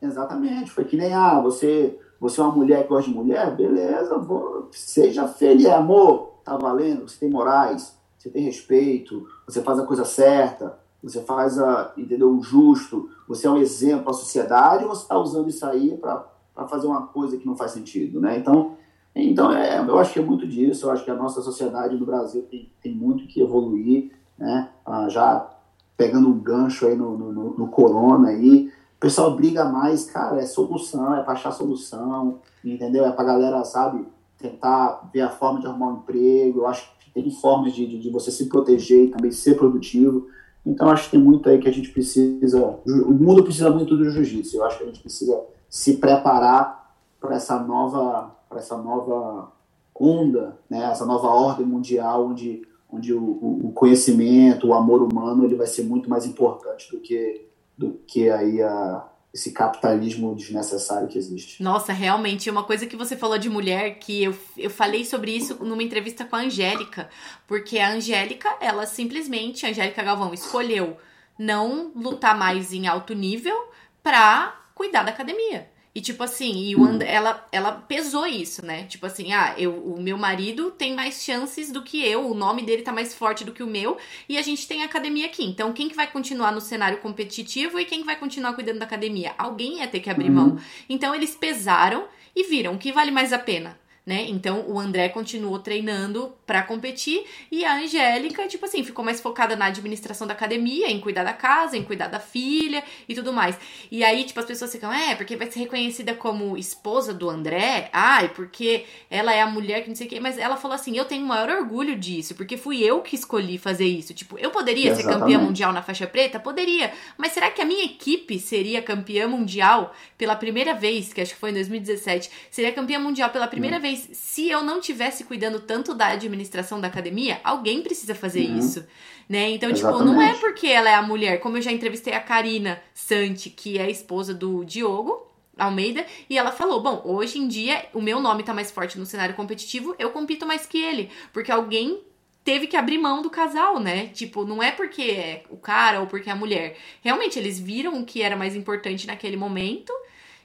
[0.02, 0.72] Exatamente.
[0.72, 3.56] Foi que nem, ah, você, você é uma mulher que gosta de mulher?
[3.56, 5.68] Beleza, vou, seja feliz.
[5.68, 11.22] Amor, tá valendo, você tem morais, você tem respeito, você faz a coisa certa, você
[11.22, 15.50] faz a, entendeu, o justo, você é um exemplo a sociedade ou você está usando
[15.50, 16.26] isso aí para
[16.68, 18.38] fazer uma coisa que não faz sentido, né?
[18.38, 18.76] Então,
[19.16, 20.86] então, é, eu acho que é muito disso.
[20.86, 24.70] Eu acho que a nossa sociedade no Brasil tem, tem muito que evoluir, né?
[24.86, 25.50] Ah, já
[25.96, 30.46] pegando um gancho aí no, no, no, corona aí, o pessoal briga mais, cara, é
[30.46, 33.06] solução, é para achar solução, entendeu?
[33.06, 36.60] É para galera, sabe, tentar ver a forma de arrumar um emprego.
[36.60, 40.28] Eu acho que tem formas de, de, de você se proteger e também ser produtivo.
[40.66, 42.80] Então, acho que tem muito aí que a gente precisa.
[42.86, 44.58] O mundo precisa muito do jiu-jitsu.
[44.58, 45.40] Eu acho que a gente precisa
[45.70, 49.52] se preparar para essa nova para essa nova
[49.94, 53.22] onda, né, essa nova ordem mundial, onde, onde o,
[53.66, 57.46] o, conhecimento, o amor humano, ele vai ser muito mais importante do que,
[57.78, 61.62] do que aí a, esse capitalismo desnecessário que existe.
[61.62, 65.64] Nossa, realmente, uma coisa que você falou de mulher, que eu, eu falei sobre isso
[65.64, 67.10] numa entrevista com a Angélica,
[67.46, 70.96] porque a Angélica, ela simplesmente, a Angélica Galvão, escolheu
[71.38, 73.70] não lutar mais em alto nível
[74.02, 75.70] pra cuidar da academia.
[75.96, 78.84] E tipo assim, e o And ela, ela pesou isso, né?
[78.84, 82.64] Tipo assim, ah, eu, o meu marido tem mais chances do que eu, o nome
[82.64, 85.46] dele tá mais forte do que o meu, e a gente tem academia aqui.
[85.46, 88.86] Então, quem que vai continuar no cenário competitivo e quem que vai continuar cuidando da
[88.86, 89.34] academia?
[89.38, 90.36] Alguém ia ter que abrir uhum.
[90.36, 90.60] mão.
[90.90, 94.26] Então, eles pesaram e viram o que vale mais a pena né?
[94.30, 99.56] Então o André continuou treinando para competir e a Angélica, tipo assim, ficou mais focada
[99.56, 103.58] na administração da academia, em cuidar da casa, em cuidar da filha e tudo mais.
[103.90, 107.90] E aí, tipo, as pessoas ficam, é, porque vai ser reconhecida como esposa do André,
[107.92, 110.96] ai, porque ela é a mulher que não sei o quê, mas ela falou assim:
[110.96, 114.14] eu tenho o maior orgulho disso, porque fui eu que escolhi fazer isso.
[114.14, 115.14] Tipo, eu poderia Exatamente.
[115.14, 116.40] ser campeã mundial na faixa preta?
[116.40, 121.34] Poderia, mas será que a minha equipe seria campeã mundial pela primeira vez, que acho
[121.34, 123.82] que foi em 2017, seria campeã mundial pela primeira hum.
[123.82, 123.95] vez?
[123.96, 128.60] Mas se eu não tivesse cuidando tanto da administração da academia, alguém precisa fazer uhum.
[128.60, 128.86] isso,
[129.30, 129.50] né?
[129.52, 130.00] Então, Exatamente.
[130.00, 133.50] tipo, não é porque ela é a mulher, como eu já entrevistei a Karina Santi,
[133.50, 135.26] que é a esposa do Diogo,
[135.58, 139.06] Almeida, e ela falou: Bom, hoje em dia o meu nome tá mais forte no
[139.06, 142.02] cenário competitivo, eu compito mais que ele, porque alguém
[142.44, 144.08] teve que abrir mão do casal, né?
[144.08, 146.78] Tipo, não é porque é o cara ou porque é a mulher.
[147.02, 149.92] Realmente, eles viram o que era mais importante naquele momento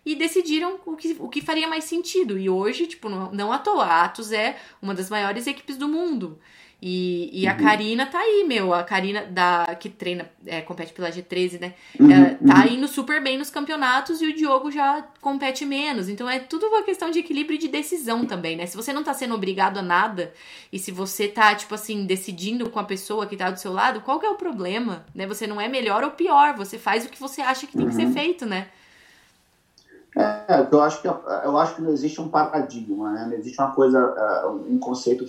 [0.05, 2.39] e decidiram o que, o que faria mais sentido.
[2.39, 5.89] E hoje, tipo, não, não à toa, a Atos é uma das maiores equipes do
[5.89, 6.39] mundo.
[6.83, 7.59] E, e a uhum.
[7.59, 8.73] Karina tá aí, meu.
[8.73, 11.75] A Karina da, que treina, é, compete pela G13, né?
[11.99, 12.75] Uhum, Ela tá uhum.
[12.75, 16.09] indo super bem nos campeonatos e o Diogo já compete menos.
[16.09, 18.65] Então é tudo uma questão de equilíbrio e de decisão também, né?
[18.65, 20.33] Se você não tá sendo obrigado a nada
[20.73, 24.01] e se você tá, tipo assim, decidindo com a pessoa que tá do seu lado,
[24.01, 25.05] qual que é o problema?
[25.15, 25.27] Né?
[25.27, 27.95] Você não é melhor ou pior, você faz o que você acha que tem que
[27.95, 28.13] ser uhum.
[28.15, 28.69] feito, né?
[30.17, 33.27] É, eu acho que eu acho que não existe um paradigma, né?
[33.27, 35.25] Não existe uma coisa, é, um conceito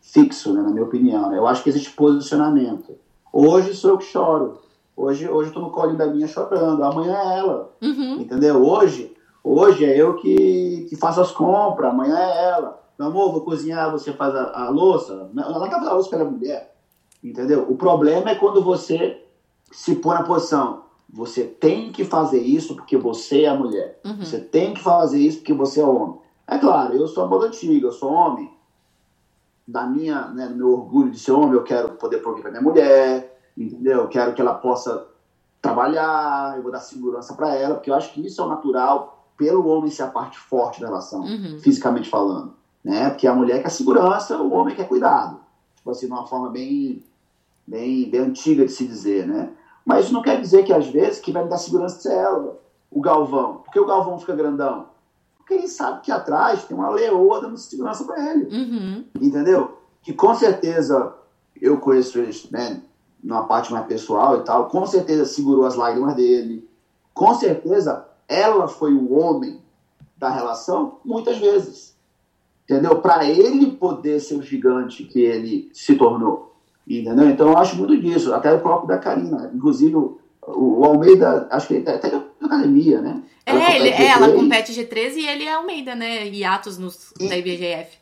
[0.00, 1.28] fixo, né, na minha opinião.
[1.28, 1.38] Né?
[1.38, 2.96] Eu acho que existe posicionamento.
[3.32, 4.60] Hoje sou eu que choro.
[4.96, 6.82] Hoje, hoje eu tô no colinho da minha chorando.
[6.82, 7.72] Amanhã é ela.
[7.82, 8.20] Uhum.
[8.20, 8.64] Entendeu?
[8.64, 11.90] Hoje, hoje é eu que, que faço as compras.
[11.90, 12.82] Amanhã é ela.
[12.98, 15.30] Meu amor, vou cozinhar, você faz a, a louça.
[15.36, 16.74] Ela não tá fazendo a louça pela mulher.
[17.22, 17.66] Entendeu?
[17.68, 19.22] O problema é quando você
[19.70, 20.82] se põe na posição
[21.12, 24.00] você tem que fazer isso porque você é a mulher.
[24.02, 24.24] Uhum.
[24.24, 26.18] Você tem que fazer isso porque você é homem.
[26.48, 28.50] É claro, eu sou a moda antiga, eu sou homem.
[29.68, 32.62] Da minha, né, do meu orgulho de ser homem, eu quero poder prover para minha
[32.62, 34.00] mulher, entendeu?
[34.00, 35.06] Eu quero que ela possa
[35.60, 39.28] trabalhar, eu vou dar segurança para ela, porque eu acho que isso é o natural
[39.36, 41.58] pelo homem ser a parte forte da relação, uhum.
[41.60, 43.10] fisicamente falando, né?
[43.10, 45.40] Porque a mulher quer segurança, o homem quer cuidado.
[45.76, 47.04] Tipo assim, de uma forma bem,
[47.66, 49.50] bem, bem antiga de se dizer, né?
[49.84, 52.58] Mas isso não quer dizer que às vezes que vai me dar segurança é ela,
[52.90, 53.56] o Galvão.
[53.64, 54.86] Por que o Galvão fica grandão?
[55.36, 58.44] Porque ele sabe que atrás tem uma leoa dando segurança para ele.
[58.44, 59.04] Uhum.
[59.20, 59.78] Entendeu?
[60.02, 61.14] Que com certeza
[61.60, 62.82] eu conheço ele, né?
[63.22, 66.68] numa parte mais pessoal e tal, com certeza segurou as lágrimas dele.
[67.14, 69.60] Com certeza ela foi o homem
[70.16, 71.96] da relação muitas vezes.
[72.64, 73.00] Entendeu?
[73.00, 76.51] Para ele poder ser o gigante que ele se tornou.
[76.86, 77.30] Entendeu?
[77.30, 78.34] Então eu acho muito disso.
[78.34, 79.50] Até o próprio da Karina.
[79.54, 79.96] Inclusive,
[80.46, 83.22] o, Almeida, acho que ele até na academia, né?
[83.44, 86.28] É, ele, é, ela compete G13 e ele é Almeida, né?
[86.28, 87.98] E Atos nos, da IBGF.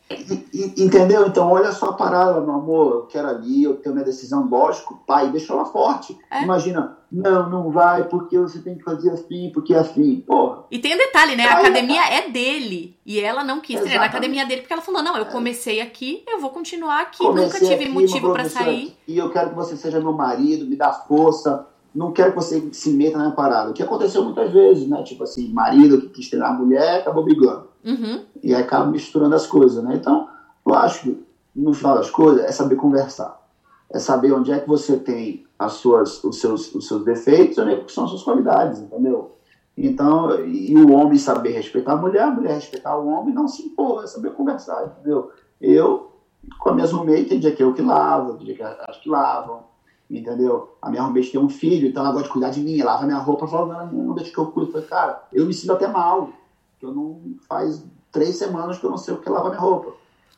[0.77, 1.27] Entendeu?
[1.27, 2.93] Então, olha só a parada, meu amor.
[2.93, 5.03] Eu quero ali, eu tenho minha decisão, lógico.
[5.07, 6.19] Pai, deixa ela forte.
[6.31, 6.43] É.
[6.43, 10.23] Imagina, não, não vai, porque você tem que fazer assim, porque é assim.
[10.27, 10.65] Porra.
[10.71, 11.45] E tem um detalhe, né?
[11.47, 12.99] A academia é dele.
[13.07, 16.23] E ela não quis treinar na academia dele, porque ela falou: não, eu comecei aqui,
[16.29, 17.19] eu vou continuar aqui.
[17.19, 18.95] Comecei Nunca tive aqui, motivo para sair.
[19.09, 22.69] E eu quero que você seja meu marido, me dá força não quero que você
[22.73, 23.71] se meta na parada.
[23.71, 25.03] O que aconteceu muitas vezes, né?
[25.03, 27.69] Tipo assim, marido que quis treinar a mulher acabou brigando.
[27.85, 28.23] Uhum.
[28.43, 29.97] E aí acaba misturando as coisas, né?
[29.97, 30.29] Então,
[30.67, 33.41] eu acho que, no final das coisas, é saber conversar.
[33.89, 37.61] É saber onde é que você tem as suas, os, seus, os seus defeitos e
[37.61, 39.37] onde é que são as suas qualidades, entendeu?
[39.77, 43.63] Então, e o homem saber respeitar a mulher, a mulher respeitar o homem, não se
[43.63, 45.31] impor, é saber conversar, entendeu?
[45.61, 46.13] Eu,
[46.59, 49.09] com a minha roommate, tem dia que eu que lavo, tem dia que elas que
[49.09, 49.70] lavam,
[50.11, 50.75] entendeu?
[50.83, 53.19] A minha roommate tem um filho, então ela gosta de cuidar de mim, lava minha
[53.19, 54.69] roupa, fala, não, não deixa que eu cuido.
[54.69, 56.31] Eu falei, cara, eu me sinto até mal,
[56.79, 59.93] que eu não faz três semanas que eu não sei o que lava minha roupa.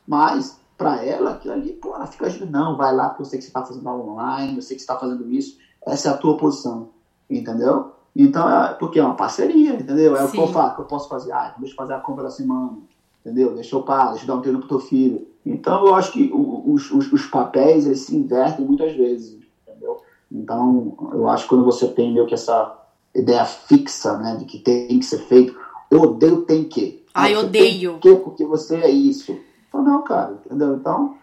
[0.07, 3.39] Mas, para ela, aquilo ali, pô, ela fica agindo, não, vai lá, porque eu sei
[3.39, 6.11] que você está fazendo aula online, eu sei que você está fazendo isso, essa é
[6.11, 6.89] a tua posição,
[7.29, 7.93] entendeu?
[8.15, 10.15] Então, é, porque é uma parceria, entendeu?
[10.15, 10.27] É Sim.
[10.27, 12.29] o que eu faço, que eu posso fazer, ah, deixa eu fazer a compra da
[12.29, 12.77] semana,
[13.21, 13.55] entendeu?
[13.55, 15.27] Deixa eu parar, deixa eu dar um treino pro teu filho.
[15.45, 19.42] Então, eu acho que os, os, os papéis, eles se invertem muitas vezes,
[20.33, 22.75] então, eu acho que quando você tem meio que essa
[23.13, 25.55] ideia fixa, né, de que tem que ser feito,
[25.91, 27.05] eu odeio tem que.
[27.13, 27.99] Ai, odeio.
[27.99, 29.37] Tem que porque você é isso.
[29.69, 30.75] Então, não, cara, entendeu?
[30.75, 31.15] Então,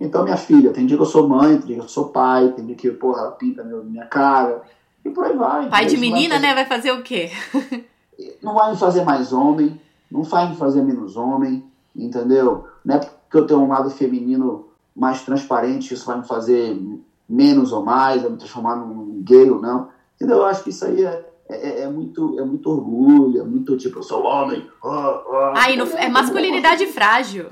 [0.00, 2.52] então, minha filha, tem dia que eu sou mãe, tem dia que eu sou pai,
[2.52, 4.62] tem dia que, porra, pinta minha cara,
[5.04, 5.68] e por aí vai.
[5.68, 6.46] Pai de menina, vai fazer...
[6.46, 7.30] né, vai fazer o quê?
[8.42, 12.66] não vai me fazer mais homem, não vai me fazer menos homem, entendeu?
[12.84, 16.80] Não é porque eu tenho um lado feminino mais transparente, isso vai me fazer
[17.32, 19.88] menos ou mais, vai me transformar num gay ou não.
[20.14, 20.38] Entendeu?
[20.38, 23.98] Eu acho que isso aí é, é, é, muito, é muito orgulho, é muito tipo,
[23.98, 24.68] eu sou homem.
[24.82, 25.52] Oh, oh.
[25.76, 27.48] No, é masculinidade frágil.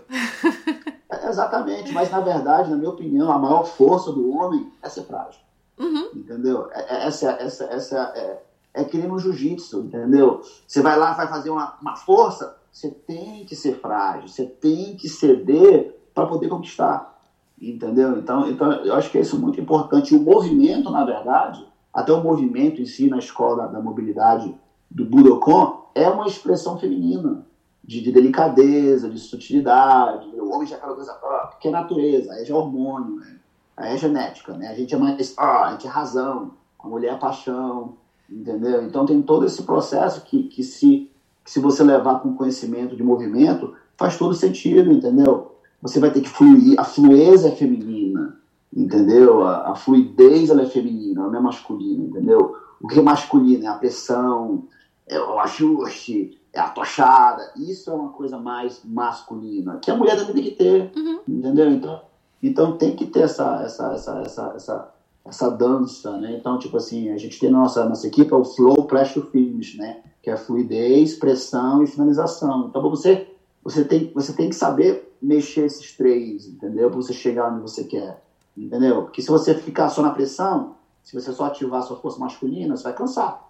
[1.11, 5.03] É, exatamente, mas na verdade, na minha opinião, a maior força do homem é ser
[5.03, 5.41] frágil.
[5.79, 6.09] Uhum.
[6.15, 6.69] Entendeu?
[6.73, 8.43] É, é, essa, essa, essa é,
[8.75, 10.41] é que nem no jiu-jitsu, entendeu?
[10.67, 14.95] Você vai lá, vai fazer uma, uma força, você tem que ser frágil, você tem
[14.97, 17.20] que ceder para poder conquistar.
[17.61, 18.17] Entendeu?
[18.19, 20.15] Então, então, eu acho que isso é muito importante.
[20.15, 24.55] O movimento, na verdade, até o movimento em si na escola da, mobilidade
[24.91, 27.45] do Budokan, é uma expressão feminina,
[27.85, 30.29] de, de, delicadeza, de sutilidade.
[30.39, 33.37] O homem já é aquela coisa, ah, que é natureza, aí já é hormônio, né?
[33.77, 34.69] aí é genética, né?
[34.69, 37.97] A gente é mais, ah, a gente é razão, a mulher é paixão,
[38.31, 38.83] entendeu?
[38.85, 41.11] Então tem todo esse processo que, que, se,
[41.45, 45.57] que se você levar com conhecimento de movimento, faz todo sentido, entendeu?
[45.81, 46.79] Você vai ter que fluir.
[46.79, 48.37] A flueza é feminina,
[48.75, 49.45] entendeu?
[49.45, 52.57] A, a fluidez ela é feminina, ela não é masculina, entendeu?
[52.81, 54.65] O que é masculino é a pressão,
[55.07, 57.53] é o ajuste, é a tochada.
[57.57, 61.21] Isso é uma coisa mais masculina, que a mulher também tem que ter, uhum.
[61.29, 61.71] entendeu?
[61.71, 62.01] Então,
[62.43, 64.95] então tem que ter essa, essa, essa, essa, essa,
[65.27, 66.37] essa dança, né?
[66.39, 69.77] Então, tipo assim, a gente tem nossa, nossa equipe, é o flow, press to finish,
[69.77, 70.01] né?
[70.23, 72.67] Que é fluidez, pressão e finalização.
[72.69, 73.29] Então, você,
[73.63, 76.89] você, tem, você tem que saber mexer esses três, entendeu?
[76.89, 78.23] Para você chegar onde você quer,
[78.57, 79.03] entendeu?
[79.03, 82.77] Porque se você ficar só na pressão, se você só ativar a sua força masculina,
[82.77, 83.49] você vai cansar.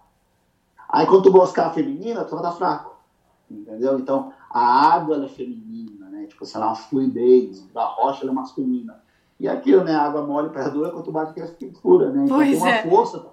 [0.89, 2.95] Aí quando tu buscar a feminina, tu vai estar fraco,
[3.49, 3.97] entendeu?
[3.97, 6.25] Então, a água é feminina, né?
[6.25, 9.01] Tipo, sei lá, uma fluidez, a rocha é masculina.
[9.39, 9.95] E aquilo, né?
[9.95, 12.25] A água mole perdura, quando tu bate que fica pura, né?
[12.25, 12.89] Então pois tem uma é.
[12.89, 13.25] força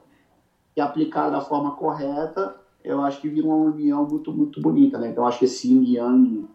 [0.74, 2.55] que aplicada da forma correta,
[2.85, 5.09] eu acho que vira uma união muito, muito bonita, né?
[5.09, 6.48] Então, acho que esse yin yang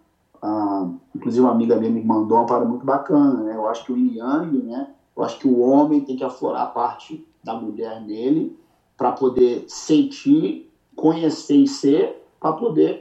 [0.46, 0.84] ah,
[1.16, 3.56] inclusive uma amiga minha me mandou uma parada muito bacana, né?
[3.56, 4.86] Eu acho que o yang, né?
[5.16, 8.52] Eu acho que o homem tem que aflorar a parte da mulher nele
[8.98, 10.62] para poder sentir,
[10.94, 13.00] conhecer e ser, para poder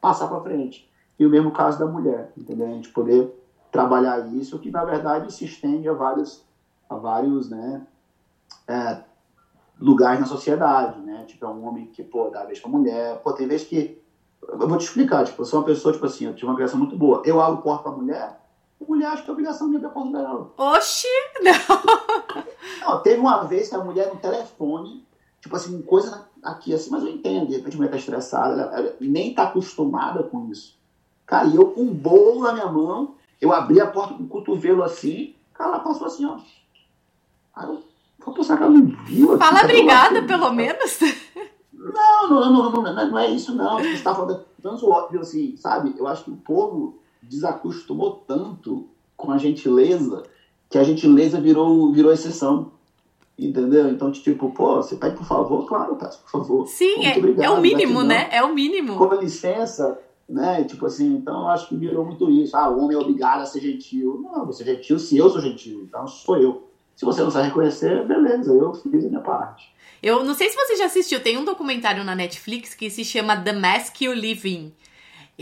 [0.00, 0.82] passar para frente.
[1.18, 2.66] E o mesmo caso da mulher, entendeu?
[2.66, 3.28] A gente poder
[3.70, 6.40] trabalhar isso, que na verdade se estende a vários,
[6.88, 7.82] a vários, né?
[8.66, 8.96] É,
[9.78, 11.24] lugares na sociedade, né?
[11.26, 13.16] Tipo, é um homem que, pô, dá vez pra mulher.
[13.16, 13.90] Pô, tem vezes que.
[14.52, 16.78] Eu vou te explicar, tipo, eu sou uma pessoa, tipo assim, eu tive uma criação
[16.78, 17.22] muito boa.
[17.24, 18.40] Eu abro porta pra mulher,
[18.80, 20.52] a mulher acha que é obrigação minha abrir a porta dela.
[20.56, 21.06] Oxi!
[21.42, 22.88] Não!
[22.88, 25.06] Não, teve uma vez que a mulher no telefone,
[25.40, 28.78] tipo assim, coisa aqui assim, mas eu entendo, de repente a mulher tá estressada, ela,
[28.78, 30.78] ela nem tá acostumada com isso.
[31.26, 34.28] Cara, e eu com um bolo na minha mão, eu abri a porta com o
[34.28, 36.38] cotovelo assim, cara, ela passou assim, ó.
[37.54, 37.82] Aí eu
[38.24, 39.32] vou pensar que ela não viu.
[39.32, 40.98] aqui, Fala o obrigada, pelo menos.
[41.80, 43.78] Não, não, não, não, não, não é isso não.
[43.78, 45.94] Você tá falando tanto óbvio assim, sabe?
[45.96, 48.86] Eu acho que o povo desacostumou tanto
[49.16, 50.22] com a gentileza
[50.68, 52.72] que a gentileza virou, virou exceção.
[53.38, 53.88] Entendeu?
[53.88, 55.66] Então, tipo, pô, você pede por favor?
[55.66, 56.66] Claro, peço por favor.
[56.68, 58.06] Sim, Muito é, obrigado, é o mínimo, gratidão.
[58.08, 58.28] né?
[58.30, 58.98] É o mínimo.
[58.98, 59.98] Com licença,
[60.28, 60.62] né?
[60.64, 62.54] Tipo assim, então eu acho que virou muito isso.
[62.54, 64.20] Ah, o homem é obrigado a ser gentil.
[64.22, 66.69] Não, você é gentil se eu sou gentil, então sou eu.
[67.00, 69.72] Se você não sabe reconhecer, beleza, eu fiz a minha parte.
[70.02, 73.40] Eu não sei se você já assistiu, tem um documentário na Netflix que se chama
[73.40, 74.70] The Mask You Live In.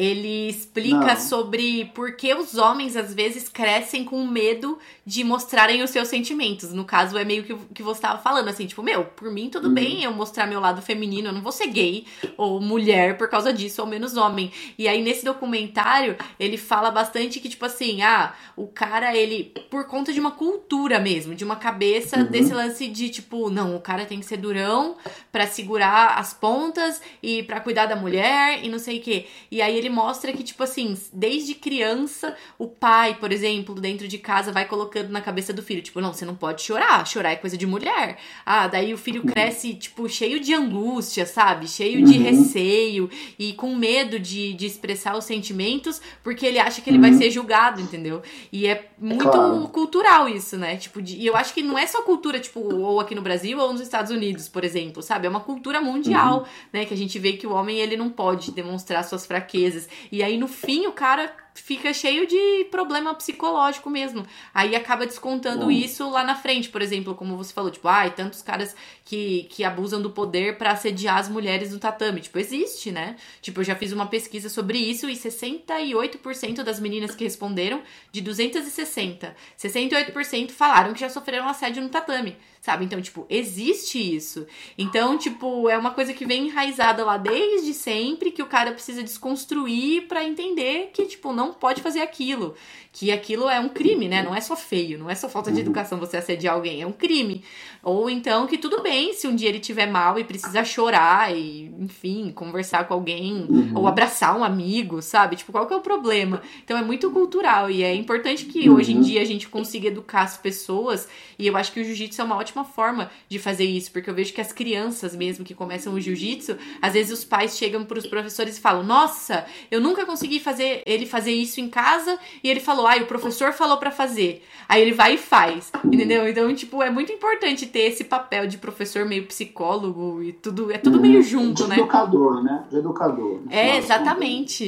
[0.01, 1.17] Ele explica Não.
[1.17, 6.73] sobre por que os homens às vezes crescem com medo de mostrarem os seus sentimentos.
[6.73, 9.67] No caso, é meio que que você estava falando, assim, tipo, meu, por mim tudo
[9.67, 9.75] Uhum.
[9.75, 12.07] bem eu mostrar meu lado feminino, eu não vou ser gay
[12.37, 14.53] ou mulher por causa disso, ou menos homem.
[14.79, 19.85] E aí nesse documentário, ele fala bastante que, tipo assim, ah, o cara, ele, por
[19.87, 22.25] conta de uma cultura mesmo, de uma cabeça Uhum.
[22.27, 24.97] desse lance de, tipo, não, o cara tem que ser durão
[25.33, 29.27] pra segurar as pontas e pra cuidar da mulher e não sei o quê.
[29.51, 34.19] E aí ele mostra que, tipo assim, desde criança, o pai, por exemplo, dentro de
[34.19, 37.37] casa vai colocando na cabeça do filho, tipo, não, você não pode chorar, chorar é
[37.37, 38.19] coisa de mulher.
[38.45, 41.67] Ah, daí o filho cresce, tipo, cheio de angústia, sabe?
[41.69, 42.23] Cheio de Uhum.
[42.23, 47.11] receio e com medo de, de expressar os sentimentos, porque ele acha que ele vai
[47.13, 47.19] Uhum.
[47.19, 48.23] ser julgado, entendeu?
[48.53, 49.69] E é muito Claro.
[49.69, 50.77] cultural isso, né?
[50.77, 53.59] Tipo, de- e eu acho que não é só cultura, tipo, ou aqui no Brasil
[53.59, 55.27] ou nos Estados Unidos, por exemplo, sabe?
[55.27, 56.85] É uma cultura mundial, né?
[56.85, 59.78] Que a gente vê que o homem, ele não pode demonstrar suas fraquezas.
[60.11, 61.29] E aí, no fim, o cara
[61.63, 64.27] fica cheio de problema psicológico mesmo.
[64.55, 65.71] Aí acaba descontando Hum.
[65.71, 68.75] isso lá na frente, por exemplo, como você falou, tipo, ai, tantos caras
[69.05, 72.21] que, que abusam do poder pra assediar as mulheres no tatame.
[72.21, 73.17] Tipo, existe, né?
[73.41, 77.83] Tipo, eu já fiz uma pesquisa sobre isso e 68% das meninas que responderam,
[78.13, 82.85] de 260, 68% falaram que já sofreram assédio no tatame, sabe?
[82.85, 84.47] Então, tipo, existe isso.
[84.77, 89.03] Então, tipo, é uma coisa que vem enraizada lá desde sempre, que o cara precisa
[89.03, 92.55] desconstruir pra entender que, tipo, não pode fazer aquilo.
[92.93, 94.23] Que aquilo é um crime, né?
[94.23, 95.63] Não é só feio, não é só falta de Uhum.
[95.63, 97.45] educação você assediar alguém, é um crime.
[97.83, 101.71] Ou então que tudo bem se um dia ele tiver mal e precisa chorar e,
[101.79, 103.73] enfim, conversar com alguém Uhum.
[103.75, 105.37] ou abraçar um amigo, sabe?
[105.37, 106.43] Tipo, qual que é o problema?
[106.65, 108.77] Então é muito cultural e é importante que Uhum.
[108.77, 111.09] hoje em dia a gente consiga educar as pessoas
[111.39, 114.15] e eu acho que o jiu-jitsu é uma ótima forma de fazer isso, porque eu
[114.15, 118.07] vejo que as crianças mesmo que começam o jiu-jitsu, às vezes os pais chegam pros
[118.07, 122.61] professores e falam: "Nossa, eu nunca consegui fazer ele fazer isso em casa" e ele
[122.61, 124.43] falou: "Ai, o professor falou pra fazer".
[124.69, 126.29] Aí ele vai e faz, entendeu?
[126.29, 130.77] Então, tipo, é muito importante ter esse papel de professor meio psicólogo e tudo, é
[130.77, 131.77] tudo meio junto, de né?
[131.79, 132.65] educador, né?
[132.71, 133.41] De educador.
[133.51, 133.87] É, das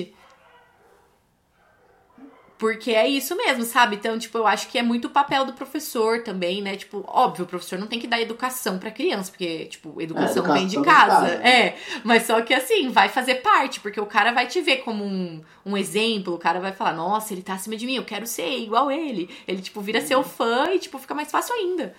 [0.07, 0.20] contas.
[2.61, 3.97] Porque é isso mesmo, sabe?
[3.97, 6.77] Então, tipo, eu acho que é muito o papel do professor também, né?
[6.77, 10.55] Tipo, óbvio, o professor não tem que dar educação pra criança, porque, tipo, educação, educação
[10.55, 11.15] vem de vem casa.
[11.15, 11.35] casa.
[11.37, 15.03] É, mas só que assim, vai fazer parte, porque o cara vai te ver como
[15.03, 18.27] um, um exemplo, o cara vai falar, nossa, ele tá acima de mim, eu quero
[18.27, 19.31] ser igual ele.
[19.49, 21.95] Ele, tipo, vira seu fã e, tipo, fica mais fácil ainda.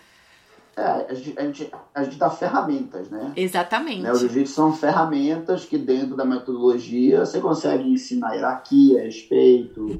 [0.77, 3.33] É, a gente, a, gente, dá ferramentas, né?
[3.35, 4.03] Exatamente.
[4.03, 4.11] né?
[4.11, 9.99] O jiu-jitsu são ferramentas que dentro da metodologia você consegue ensinar hierarquia, respeito,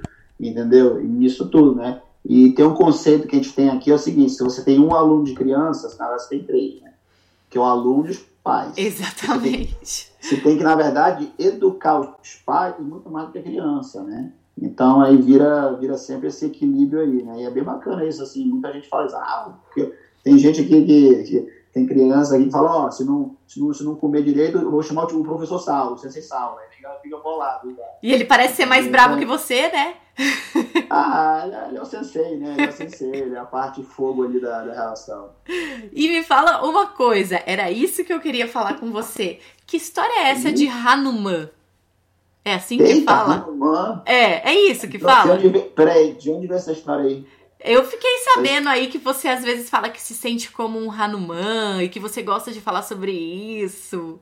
[0.49, 1.01] entendeu?
[1.01, 2.01] E nisso tudo, né?
[2.23, 4.79] E tem um conceito que a gente tem aqui, é o seguinte, se você tem
[4.79, 6.93] um aluno de crianças, na verdade você tem três, né?
[7.49, 8.77] Que é o aluno e os pais.
[8.77, 10.11] Exatamente.
[10.19, 14.31] Você tem que, na verdade, educar os pais muito mais do que a criança, né?
[14.61, 17.41] Então aí vira, vira sempre esse equilíbrio aí, né?
[17.41, 19.93] E é bem bacana isso, assim, muita gente fala, ah, porque
[20.23, 23.73] tem gente aqui que, que tem criança aqui que fala, ó, se, não, se, não,
[23.73, 26.89] se não comer direito, eu vou chamar o professor Sal, o sensei Sal, aí fica,
[27.01, 27.73] fica bolado.
[27.75, 27.83] Tá?
[28.01, 29.95] E ele parece ser mais bravo que você, né?
[30.89, 32.53] Ah, ele é- o sensei, né?
[32.53, 35.29] Ele é o sensei, ele é a parte fogo ali da, da relação.
[35.93, 39.39] E me fala uma coisa, era isso que eu queria falar com você.
[39.65, 41.49] Que história é essa de Hanuman?
[42.43, 43.35] É assim que Eita, fala?
[43.35, 44.01] Hanuman.
[44.05, 45.33] É, é isso que De fala?
[45.35, 47.25] onde vem- Peraí, de onde vem essa história aí?
[47.63, 51.83] Eu fiquei sabendo aí que você às vezes fala que se sente como um Hanuman
[51.83, 54.19] e que você gosta de falar sobre isso.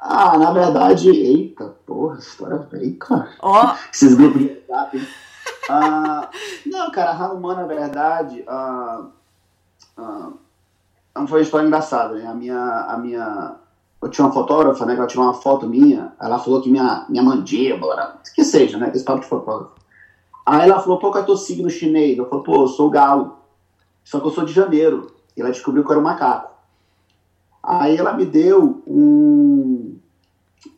[0.00, 3.30] Ah, na verdade, eita, porra, história bem, cara.
[3.40, 4.98] Ó, Esses grupos de WhatsApp.
[4.98, 5.08] hein?
[5.70, 6.30] Ah,
[6.66, 9.06] não, cara, Hanuman, na verdade, ah,
[9.96, 10.30] ah,
[11.26, 12.26] foi uma história engraçada, né?
[12.26, 13.56] A minha, a minha,
[14.00, 14.94] eu tinha uma fotógrafa, né?
[14.94, 18.90] Que ela tirou uma foto minha, ela falou que minha, minha mandíbula, que seja, né?
[18.94, 19.72] Esse papo de fotógrafo.
[20.46, 22.16] Aí ela falou, pô, qual é teu signo chinês?
[22.16, 23.36] Eu falei, pô, eu sou galo.
[24.02, 25.12] Só que eu sou de janeiro.
[25.36, 26.52] E ela descobriu que eu era um macaco.
[27.62, 29.57] Aí ela me deu um,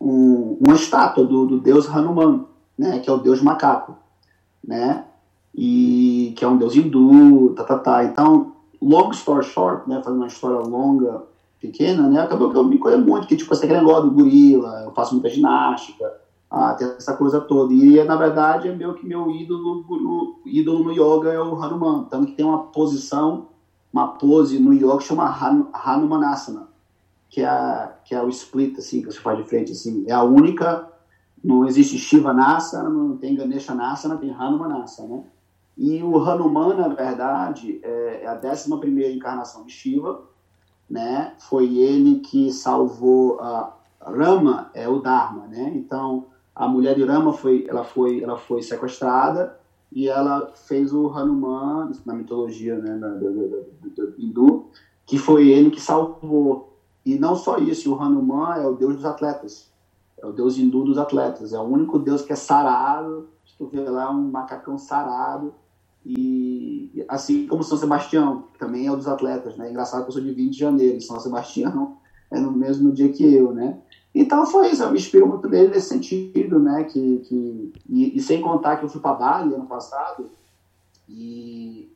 [0.00, 2.44] um, uma estátua do, do deus Hanuman,
[2.78, 2.98] né?
[2.98, 3.96] Que é o deus macaco,
[4.66, 5.04] né?
[5.54, 8.04] E que é um deus hindu, tá, tá, tá.
[8.04, 10.00] Então, long story short, né?
[10.02, 11.22] Fazendo uma história longa,
[11.60, 12.20] pequena, né?
[12.20, 15.28] Acabou que eu me conheci muito, que tipo, quer negócio do gorila, eu faço muita
[15.28, 16.10] ginástica,
[16.50, 17.72] ah, tem essa coisa toda.
[17.72, 22.04] E na verdade é meio que meu ídolo, ídolo no yoga é o Hanuman.
[22.04, 23.46] Tanto que tem uma posição,
[23.92, 26.68] uma pose no yoga que chama Hanumanasana,
[27.30, 30.04] que é, que é o split, assim, que você faz de frente, assim.
[30.06, 30.86] É a única,
[31.42, 35.24] não existe Shiva Nasana, não tem Ganesha Nasana, tem Hanumanasana, né?
[35.78, 40.22] E o Hanuman, na verdade, é, é a 11 primeira encarnação de Shiva,
[40.90, 41.32] né?
[41.38, 45.72] Foi ele que salvou a Rama, é o Dharma, né?
[45.74, 49.58] Então, a mulher de Rama foi, ela foi, ela foi sequestrada
[49.92, 54.68] e ela fez o Hanuman na mitologia, né, do, hindu,
[55.06, 56.69] que foi ele que salvou.
[57.04, 59.70] E não só isso, o Hanuman é o deus dos atletas,
[60.18, 63.28] é o deus hindu dos atletas, é o único deus que é sarado.
[63.46, 65.54] Se tu vê lá um macacão sarado,
[66.04, 69.70] e assim como São Sebastião, que também é um dos atletas, né?
[69.70, 71.96] Engraçado que eu sou de 20 de janeiro, e São Sebastião
[72.30, 73.78] é no mesmo dia que eu, né?
[74.14, 76.84] Então foi isso, eu me inspiro muito nele nesse sentido, né?
[76.84, 80.30] Que, que, e, e sem contar que eu fui para Bali ano passado
[81.08, 81.90] e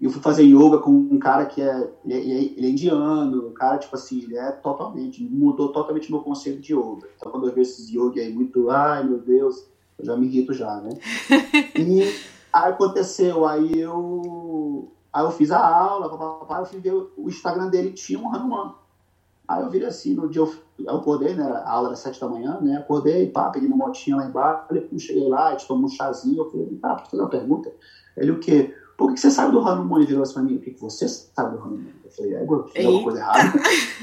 [0.00, 3.52] eu fui fazer yoga com um cara que é ele, é, ele é indiano, o
[3.52, 7.08] cara, tipo assim, ele é totalmente, mudou totalmente meu conceito de yoga.
[7.16, 9.66] Então quando eu vejo esses yoga aí muito, ai meu Deus,
[9.98, 10.90] eu já me irrito já, né?
[11.76, 17.28] E Aí aconteceu, aí eu, aí eu fiz a aula, papai, eu fui ver o
[17.28, 18.74] Instagram dele, tinha um Hanuman.
[19.46, 22.28] Aí eu virei assim, no dia eu, eu acordei, né, a aula era sete da
[22.28, 25.86] manhã, né, acordei, pá, peguei uma motinha lá embaixo, falei, cheguei lá, a gente tomou
[25.86, 27.72] um chazinho, eu falei, pá, pra fazer uma pergunta.
[28.16, 28.74] Ele, o quê?
[28.98, 29.98] Por que você sabe do Hanuman?
[29.98, 31.92] Ele virou assim pra mim, o que você sabe do Hanuman?
[32.04, 33.52] Eu falei, é, eu fiz alguma coisa errada.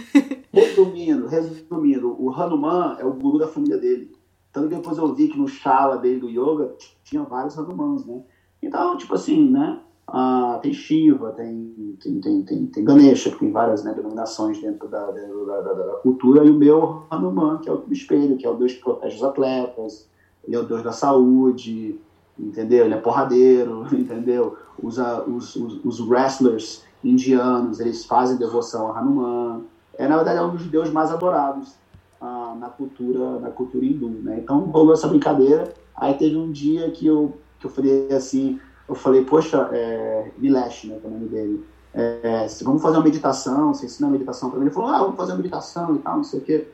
[0.54, 4.16] resumindo, resumindo, o Hanuman é o guru da família dele.
[4.54, 6.74] Tanto que depois eu vi que no chala dele do yoga
[7.04, 8.24] tinha vários Hanumans, né?
[8.64, 9.82] Então, tipo assim, né?
[10.08, 14.88] Ah, tem Shiva, tem, tem, tem, tem, tem Ganesha, que tem várias né, denominações dentro
[14.88, 18.50] da, da, da, da, cultura, e o meu Hanuman, que é o espelho, que é
[18.50, 20.08] o Deus que protege os atletas,
[20.46, 22.00] ele é o Deus da saúde,
[22.38, 22.86] entendeu?
[22.86, 24.58] Ele é porradeiro, entendeu?
[24.82, 29.62] Usa os, os, os wrestlers indianos, eles fazem devoção a Hanuman.
[29.98, 31.76] É, na verdade, é um dos deuses mais adorados
[32.20, 34.40] ah, na cultura na cultura hindu, né?
[34.40, 35.74] Então, rolou essa brincadeira.
[35.96, 40.86] Aí teve um dia que eu que eu falei assim, eu falei, poxa, é, Milesh,
[40.86, 44.50] né, que é o nome dele, é, vamos fazer uma meditação, você ensina a meditação
[44.50, 44.66] para mim.
[44.66, 46.68] Ele falou, ah, vamos fazer uma meditação e tal, não sei o quê.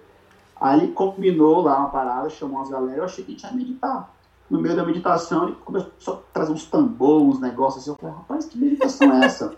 [0.59, 3.51] Aí ele combinou lá uma parada, chamou as galera, eu achei que a gente ia
[3.53, 4.13] meditar.
[4.52, 7.91] No meio da meditação, ele começou a trazer uns tambores, uns negócios assim.
[7.91, 9.56] Eu falei, rapaz, que meditação é essa?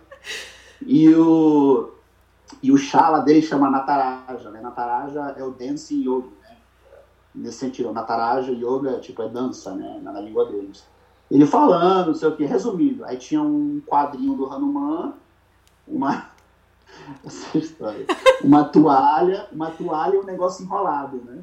[0.86, 1.90] e o,
[2.61, 4.61] e o Shala dele chama Nataraja, né?
[4.61, 6.57] Nataraja é o Dancing Yoga, né?
[7.34, 9.99] Nesse sentido, Nataraja Yoga tipo, é dança, né?
[10.03, 10.86] Na, na língua deles.
[11.32, 13.03] Ele falando, não sei o que, resumindo.
[13.03, 15.15] Aí tinha um quadrinho do Hanuman,
[15.88, 16.30] uma.
[17.26, 18.06] Essa história.
[18.44, 21.41] Uma toalha, uma toalha e um negócio enrolado, né?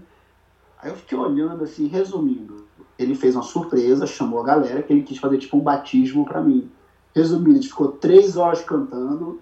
[0.78, 2.59] Aí eu fiquei olhando assim, resumindo.
[3.00, 6.42] Ele fez uma surpresa, chamou a galera, que ele quis fazer tipo um batismo para
[6.42, 6.70] mim.
[7.14, 9.40] Resumindo, a gente ficou três horas cantando.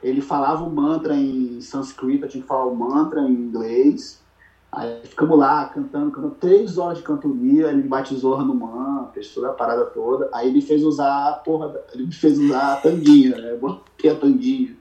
[0.00, 4.22] Ele falava o mantra em sânscrito, eu tinha que falar o mantra em inglês.
[4.70, 9.52] Aí ficamos lá cantando, cantando três horas de cantoria, ele batizou Hanuman, fez toda a
[9.52, 10.28] parada toda.
[10.32, 13.56] Aí ele fez usar, porra, ele fez usar a tanguinha, né?
[13.56, 14.76] Botei a tanguinha,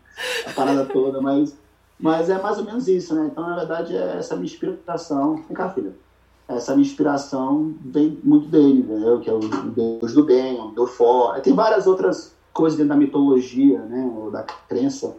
[0.45, 1.57] a parada toda, mas,
[1.99, 3.29] mas é mais ou menos isso, né?
[3.31, 5.37] Então, na verdade, é essa minha inspiração.
[5.37, 6.04] Vem cá, filha.
[6.47, 9.19] Essa minha inspiração vem muito dele, entendeu?
[9.19, 11.41] Que é o Deus do bem, o Deus fora.
[11.41, 14.11] Tem várias outras coisas dentro da mitologia, né?
[14.15, 15.15] Ou da crença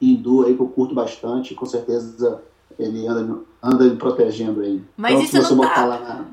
[0.00, 2.42] hindu aí que eu curto bastante, com certeza
[2.78, 4.82] ele anda, anda me protegendo aí.
[4.96, 5.86] Mas então, isso não tá.
[5.86, 6.24] Na...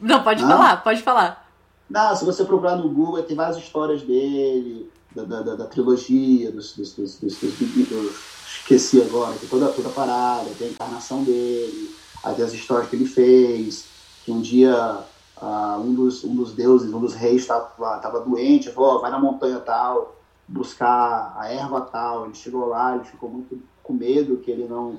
[0.00, 0.48] Não, pode ah?
[0.48, 1.48] falar, pode falar.
[1.88, 6.74] Não, se você procurar no Google, tem várias histórias dele, da, da, da trilogia, dos,
[6.76, 11.90] dos, dos, dos, dos esqueci agora, tem toda, toda a parada, tem a encarnação dele,
[12.22, 13.86] tem as histórias que ele fez,
[14.24, 15.04] que um dia
[15.40, 19.18] uh, um, dos, um dos deuses, um dos reis estava doente, falou, oh, vai na
[19.18, 20.14] montanha tal,
[20.46, 24.98] buscar a erva tal, ele chegou lá, ele ficou muito com medo que ele não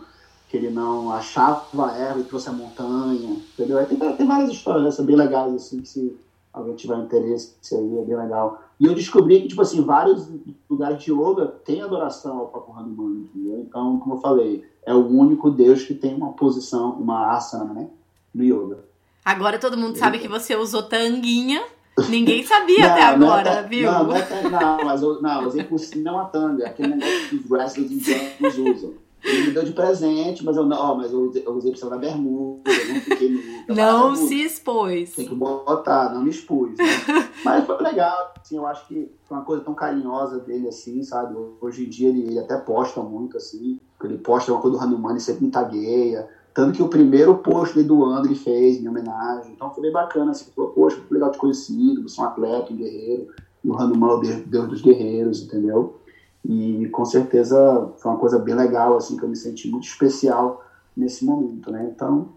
[0.50, 3.84] que ele não achava a erva e trouxe a montanha, entendeu?
[3.88, 6.16] Tem, tem várias histórias dessas bem legais, assim, que se,
[6.54, 8.62] alguém tiver interesse aí, é bem legal.
[8.80, 10.30] E eu descobri que, tipo assim, vários
[10.70, 13.62] lugares de yoga têm adoração ao Papo Hanuman, entendeu?
[13.62, 17.88] Então, como eu falei, é o único Deus que tem uma posição, uma asana, né,
[18.34, 18.80] no yoga.
[19.24, 21.64] Agora todo mundo sabe que você usou tanguinha.
[22.10, 23.92] Ninguém sabia não, até agora, não é, viu?
[23.92, 28.58] Não, não, é, não, mas não, usei por uma tanga, aquele negócio que os wrestlers
[28.58, 28.94] usam.
[29.24, 31.98] Ele me deu de presente, mas eu não, ó, mas eu usei, eu usei da
[31.98, 33.54] bermuda, não fiquei no.
[33.74, 35.16] Não se expôs.
[35.16, 36.72] Tem que botar, não me expus.
[36.72, 36.84] Né?
[37.46, 41.34] mas foi legal, assim, eu acho que foi uma coisa tão carinhosa dele, assim, sabe?
[41.62, 45.16] Hoje em dia ele, ele até posta muito, assim, ele posta uma coisa do Hanuman
[45.16, 46.28] e sempre me tagueia.
[46.54, 49.54] Tanto que o primeiro post do André fez, em homenagem.
[49.54, 52.74] Então foi bem bacana, assim, falou, poxa, que legal te conhecido, você é um atleta,
[52.74, 53.28] um guerreiro,
[53.64, 56.03] e o Hanuman é o Deus dos guerreiros, entendeu?
[56.46, 60.64] E com certeza foi uma coisa bem legal, assim, que eu me senti muito especial
[60.96, 61.90] nesse momento, né?
[61.94, 62.34] Então,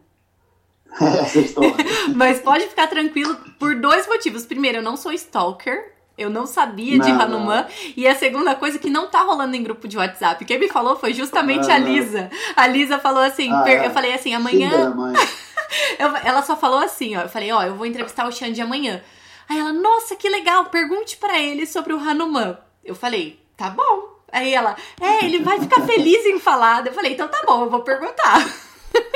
[1.01, 1.75] essa história.
[2.15, 4.47] Mas pode ficar tranquilo por dois motivos.
[4.47, 5.97] Primeiro, eu não sou stalker.
[6.17, 7.63] Eu não sabia não, de Hanuman.
[7.63, 7.67] Não.
[7.95, 10.43] E a segunda coisa que não tá rolando em grupo de WhatsApp.
[10.47, 12.31] Quem me falou foi justamente ah, a Lisa.
[12.57, 13.83] A Lisa falou assim, ah, per...
[13.83, 13.87] É.
[13.87, 14.71] eu falei assim, amanhã.
[15.99, 17.23] eu, ela só falou assim, ó.
[17.23, 19.03] Eu falei, ó, eu vou entrevistar o Xande amanhã.
[19.47, 22.57] Aí ela, nossa, que legal, pergunte para ele sobre o Hanuman.
[22.83, 24.17] Eu falei, tá bom.
[24.33, 26.87] Aí ela, é, ele vai ficar feliz em falar.
[26.87, 28.45] Eu falei, então tá bom, eu vou perguntar.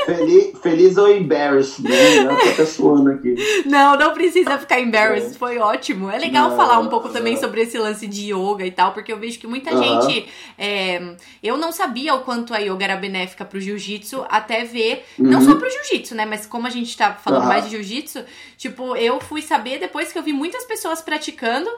[0.05, 2.17] Feliz, feliz ou embarrassed, né?
[2.17, 3.35] Ela tá suando aqui.
[3.67, 5.39] Não, não precisa ficar embarrassed, é.
[5.39, 6.11] foi ótimo.
[6.11, 7.15] É legal não, falar um pouco não.
[7.15, 10.29] também sobre esse lance de yoga e tal, porque eu vejo que muita gente.
[10.59, 15.05] É, eu não sabia o quanto a yoga era benéfica pro jiu-jitsu, até ver.
[15.19, 15.27] Uhum.
[15.27, 16.27] Não só pro jiu-jitsu, né?
[16.27, 18.25] Mas como a gente tá falando mais de jiu-jitsu,
[18.57, 21.71] tipo, eu fui saber depois que eu vi muitas pessoas praticando.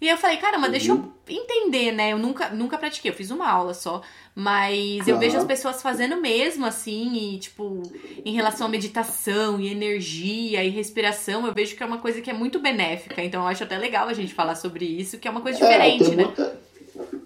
[0.00, 1.10] E eu falei, caramba, deixa eu uhum.
[1.28, 2.12] entender, né?
[2.12, 4.00] Eu nunca, nunca pratiquei, eu fiz uma aula só.
[4.32, 7.82] Mas eu vejo as pessoas fazendo mesmo, assim, e, tipo,
[8.24, 12.30] em relação à meditação e energia e respiração, eu vejo que é uma coisa que
[12.30, 13.22] é muito benéfica.
[13.24, 15.62] Então eu acho até legal a gente falar sobre isso, que é uma coisa é,
[15.62, 16.24] diferente, né?
[16.24, 16.60] Muita,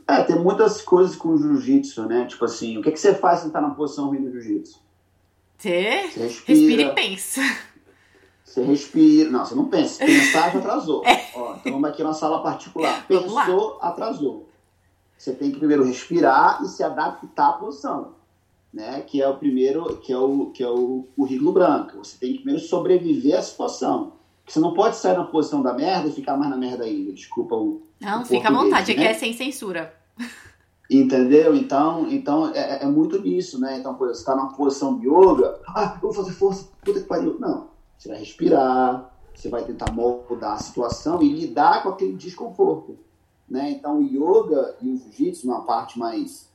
[0.08, 2.24] é, tem muitas coisas com o jiu-jitsu, né?
[2.24, 4.80] Tipo assim, o que, que você faz se tá na posição ruim do jiu-jitsu?
[5.58, 7.42] Você, você respira e pensa.
[8.52, 9.30] Você respira.
[9.30, 10.04] Não, você não pensa.
[10.04, 11.02] Pensar já atrasou.
[11.08, 11.30] É.
[11.34, 13.06] Ó, então vamos aqui na sala particular.
[13.06, 14.46] Pensou, atrasou.
[15.16, 18.12] Você tem que primeiro respirar e se adaptar à posição.
[18.72, 19.00] Né?
[19.00, 22.04] Que é o primeiro, que é o, que é o currículo branco.
[22.04, 24.12] Você tem que primeiro sobreviver à situação.
[24.42, 27.12] Porque você não pode sair na posição da merda e ficar mais na merda ainda.
[27.12, 27.80] Desculpa o.
[27.98, 29.02] Não, o fica à vontade, né?
[29.02, 29.94] aqui é sem censura.
[30.90, 31.54] Entendeu?
[31.56, 33.78] Então, então é, é muito disso, né?
[33.78, 37.00] Então, por exemplo, você está numa posição de yoga, ah, eu vou fazer força, puta
[37.00, 37.38] que pariu.
[37.38, 37.71] Não
[38.02, 42.98] você vai respirar, você vai tentar moldar a situação e lidar com aquele desconforto.
[43.48, 43.70] Né?
[43.70, 46.50] Então, o yoga e o jiu-jitsu, numa parte mais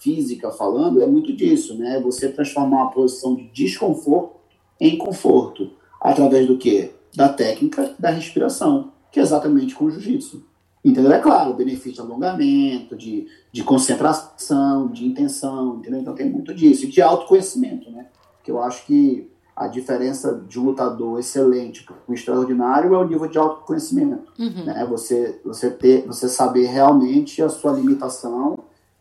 [0.00, 2.00] física falando, é muito disso, né?
[2.00, 4.36] Você transformar uma posição de desconforto
[4.80, 5.70] em conforto.
[6.00, 6.92] Através do quê?
[7.14, 10.42] Da técnica da respiração, que é exatamente com o jiu-jitsu.
[10.82, 11.12] Entendeu?
[11.12, 16.00] É claro, benefício de alongamento, de, de concentração, de intenção, entendeu?
[16.00, 16.86] Então tem muito disso.
[16.86, 18.06] E de autoconhecimento, né?
[18.42, 19.30] Que eu acho que
[19.60, 24.32] a diferença de um lutador excelente para um extraordinário é o nível de autoconhecimento.
[24.38, 24.64] Uhum.
[24.64, 24.86] Né?
[24.88, 28.60] Você, você, ter, você saber realmente a sua limitação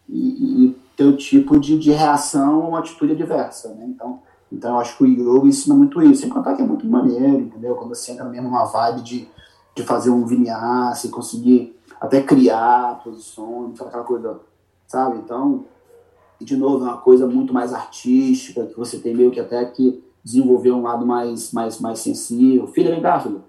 [0.10, 3.70] e, e ter o tipo de, de reação uma atitude adversa.
[3.70, 3.86] Né?
[3.88, 4.20] Então,
[4.52, 6.24] então, eu acho que o yoga ensina muito isso.
[6.24, 7.76] Sem contar que é muito maneiro, entendeu?
[7.76, 9.30] Quando você entra mesmo numa vibe de,
[9.74, 14.42] de fazer um vinyasa, conseguir até criar posições, aquela coisa,
[14.88, 15.20] sabe?
[15.20, 15.64] Então,
[16.42, 20.04] de novo, é uma coisa muito mais artística, que você tem meio que até que
[20.30, 22.68] desenvolver um lado mais, mais, mais sensível.
[22.68, 23.44] Filha, vem cá, filho.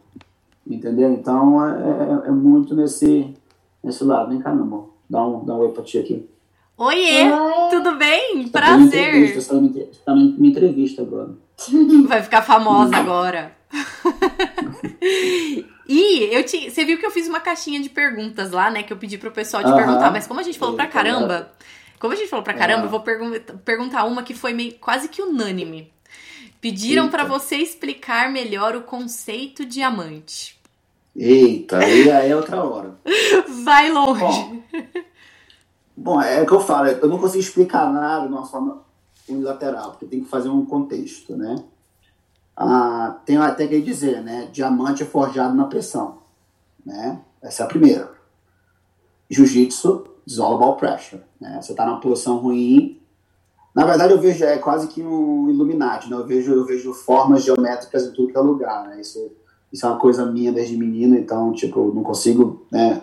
[0.67, 1.13] Entendeu?
[1.13, 3.35] Então é, é, é, muito nesse,
[3.83, 4.31] nesse lado.
[4.31, 4.91] Vem cá, meu amor.
[5.09, 6.29] Dá um, dá um oi pra ti aqui.
[6.77, 7.25] Oiê,
[7.71, 8.49] tudo bem?
[8.49, 9.35] Tá Prazer.
[9.35, 9.71] Você tá me,
[10.07, 11.31] tá me entrevista agora.
[12.09, 13.53] Vai ficar famosa agora.
[15.93, 18.85] E eu te, você viu que eu fiz uma caixinha de perguntas lá, né?
[18.85, 19.77] Que eu pedi pro pessoal te uh -huh.
[19.77, 21.51] perguntar, mas como a gente falou pra caramba,
[21.99, 22.85] como a gente falou pra caramba, -huh.
[22.85, 23.33] eu vou pergun
[23.65, 25.93] perguntar uma que foi meio, quase que unânime.
[26.61, 30.61] Pediram para você explicar melhor o conceito diamante.
[31.17, 32.95] Eita, aí é outra hora.
[33.65, 34.63] Vai longe.
[35.97, 38.83] Bom, bom, é o que eu falo, eu não consigo explicar nada de uma forma
[39.29, 41.65] unilateral, porque tem que fazer um contexto, né?
[42.55, 44.49] Ah, tem até que dizer, né?
[44.53, 46.19] Diamante é forjado na pressão,
[46.85, 47.21] né?
[47.41, 48.13] Essa é a primeira.
[49.31, 51.61] Jiu-jitsu is all about pressure, né?
[51.63, 53.00] Você tá numa posição ruim,
[53.75, 56.17] na verdade, eu vejo é quase que um Illuminati, né?
[56.17, 59.01] Eu vejo, eu vejo formas geométricas em tudo que é lugar, né?
[59.01, 59.31] Isso,
[59.73, 63.03] isso é uma coisa minha desde menino, então, tipo, não consigo, né?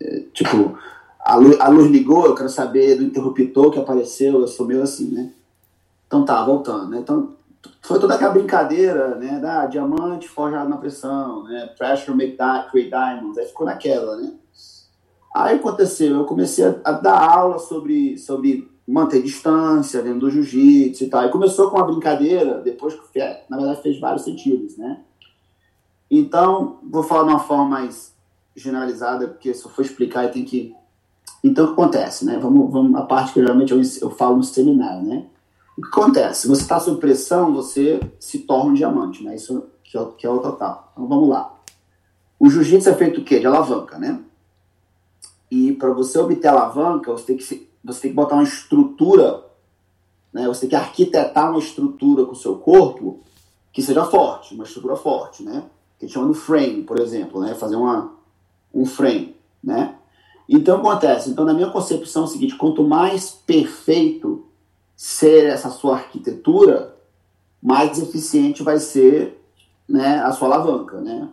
[0.00, 0.76] É, tipo,
[1.18, 4.82] a luz, a luz ligou, eu quero saber do interruptor que apareceu, eu sou meio
[4.82, 5.30] assim, né?
[6.06, 6.98] Então tá, voltando, né?
[6.98, 7.30] Então,
[7.80, 12.90] foi toda aquela brincadeira, né, da diamante forjado na pressão, né, pressure make di create
[12.90, 14.32] diamonds, aí ficou naquela, né.
[15.34, 21.04] Aí aconteceu, eu comecei a, a dar aula sobre, sobre manter distância dentro do jiu-jitsu
[21.04, 21.24] e tal.
[21.24, 23.18] E começou com uma brincadeira, depois que,
[23.48, 25.00] na verdade, fez vários sentidos, né.
[26.10, 28.12] Então, vou falar de uma forma mais
[28.54, 30.74] generalizada, porque se eu for explicar, tenho que...
[31.42, 32.38] Então, o que acontece, né?
[32.38, 35.26] Vamos, vamos a parte que geralmente eu, eu falo no seminário, né?
[35.76, 36.46] O que acontece?
[36.46, 39.34] Você está sob pressão, você se torna um diamante, né?
[39.34, 40.92] Isso que é, que é o total.
[40.92, 41.54] Então, vamos lá.
[42.38, 43.40] O jiu-jitsu é feito o quê?
[43.40, 44.20] De alavanca, né?
[45.50, 49.44] E para você obter alavanca, você tem, que, você tem que botar uma estrutura,
[50.32, 50.46] né?
[50.46, 53.20] Você tem que arquitetar uma estrutura com o seu corpo
[53.72, 55.64] que seja forte, uma estrutura forte, né?
[56.02, 57.54] que a gente chama do frame, por exemplo, né?
[57.54, 58.12] Fazer uma,
[58.74, 59.94] um frame, né?
[60.48, 61.30] Então, acontece.
[61.30, 64.44] Então, na minha concepção é o seguinte, quanto mais perfeito
[64.96, 66.96] ser essa sua arquitetura,
[67.62, 69.40] mais eficiente vai ser
[69.88, 71.28] né, a sua alavanca, né?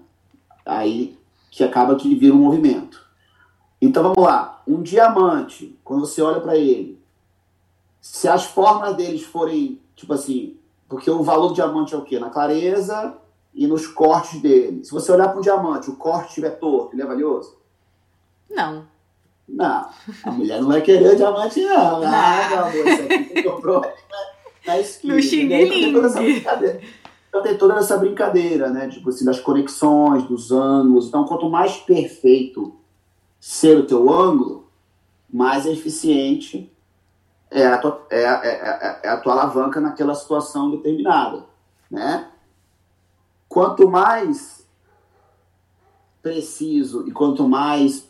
[0.64, 1.18] Aí
[1.50, 3.04] que acaba que vira um movimento.
[3.82, 7.00] Então vamos lá, um diamante, quando você olha para ele,
[8.02, 10.58] se as formas deles forem, tipo assim,
[10.88, 12.20] porque o valor do diamante é o quê?
[12.20, 13.16] Na clareza,
[13.54, 14.84] e nos cortes dele.
[14.84, 17.58] Se você olhar para um diamante, o corte estiver torto, ele é valioso?
[18.50, 18.86] Não.
[19.48, 19.90] Não,
[20.24, 22.04] a mulher não vai querer o diamante, não.
[22.04, 23.84] Ah, meu amor, isso aqui comprou
[24.66, 25.16] na esquina.
[25.16, 25.48] No xing
[27.28, 28.88] Então tem toda essa brincadeira, né?
[28.88, 31.08] Tipo assim, das conexões, dos ângulos.
[31.08, 32.79] Então, quanto mais perfeito
[33.40, 34.70] ser o teu ângulo,
[35.32, 36.72] mais eficiente
[37.52, 41.46] é a tua, é, é, é, é a tua alavanca naquela situação determinada,
[41.90, 42.30] né?
[43.50, 44.68] quanto mais
[46.22, 48.08] preciso e quanto mais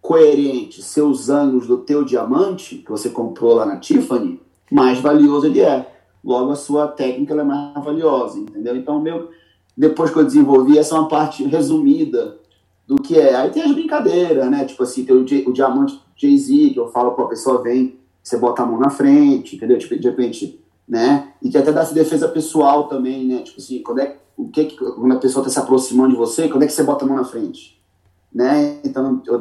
[0.00, 4.40] coerente seus ângulos do teu diamante que você comprou lá na Tiffany,
[4.70, 5.90] mais valioso ele é.
[6.24, 8.76] Logo a sua técnica é mais valiosa, entendeu?
[8.76, 9.30] Então meu
[9.76, 12.38] depois que eu desenvolvi essa é uma parte resumida
[12.86, 13.34] do que é.
[13.34, 14.64] Aí tem as brincadeiras, né?
[14.64, 18.36] Tipo assim, tem o, o diamante Jay-Z, que eu falo para a pessoa vem, você
[18.36, 19.78] bota a mão na frente, entendeu?
[19.78, 21.32] Tipo, de repente, né?
[21.42, 23.42] E que até dá defesa pessoal também, né?
[23.42, 26.48] Tipo assim, quando é o que, que quando a pessoa está se aproximando de você,
[26.48, 27.80] quando é que você bota a mão na frente?
[28.34, 28.78] Né?
[28.82, 29.38] Então, eu,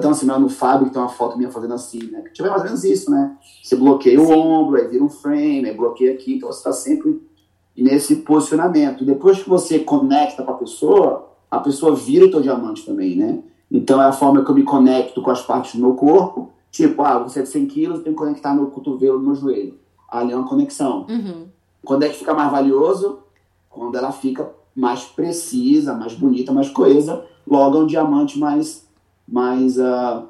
[0.00, 2.22] tenho uma no Fábio que tem uma foto minha fazendo assim, né?
[2.22, 3.36] Que tiver mais ou menos isso, né?
[3.62, 7.20] Você bloqueia o ombro, aí vira um frame, aí bloqueia aqui, então você está sempre
[7.76, 9.04] nesse posicionamento.
[9.04, 13.38] Depois que você conecta com a pessoa, a pessoa vira o teu diamante também, né?
[13.70, 16.50] Então é a forma que eu me conecto com as partes do meu corpo.
[16.70, 19.78] Tipo, ah, você é de 100 quilos, tenho que conectar meu cotovelo no meu joelho.
[20.10, 21.06] Ali é uma conexão.
[21.08, 21.46] Uhum.
[21.84, 23.22] Quando é que fica mais valioso?
[23.72, 28.86] quando ela fica mais precisa, mais bonita, mais coesa, logo é um diamante mais,
[29.26, 30.24] mais, uh,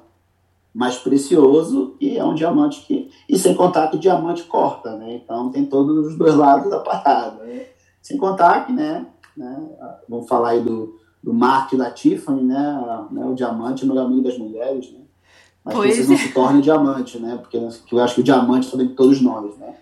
[0.72, 3.10] mais precioso e é um diamante que.
[3.28, 5.14] E sem contar que o diamante corta, né?
[5.14, 7.44] Então tem todos os dois lados da parada.
[7.44, 7.66] Né?
[8.00, 9.06] Sem contar que, né?
[9.36, 9.68] né
[10.08, 13.06] vamos falar aí do, do Mark da Tiffany, né?
[13.10, 13.24] né?
[13.24, 15.00] O diamante é o melhor amigo das mulheres, né?
[15.64, 16.18] Mas pois que vocês não é.
[16.18, 17.36] se tornem diamante, né?
[17.36, 19.76] Porque eu acho que o diamante está dentro de todos nós, né?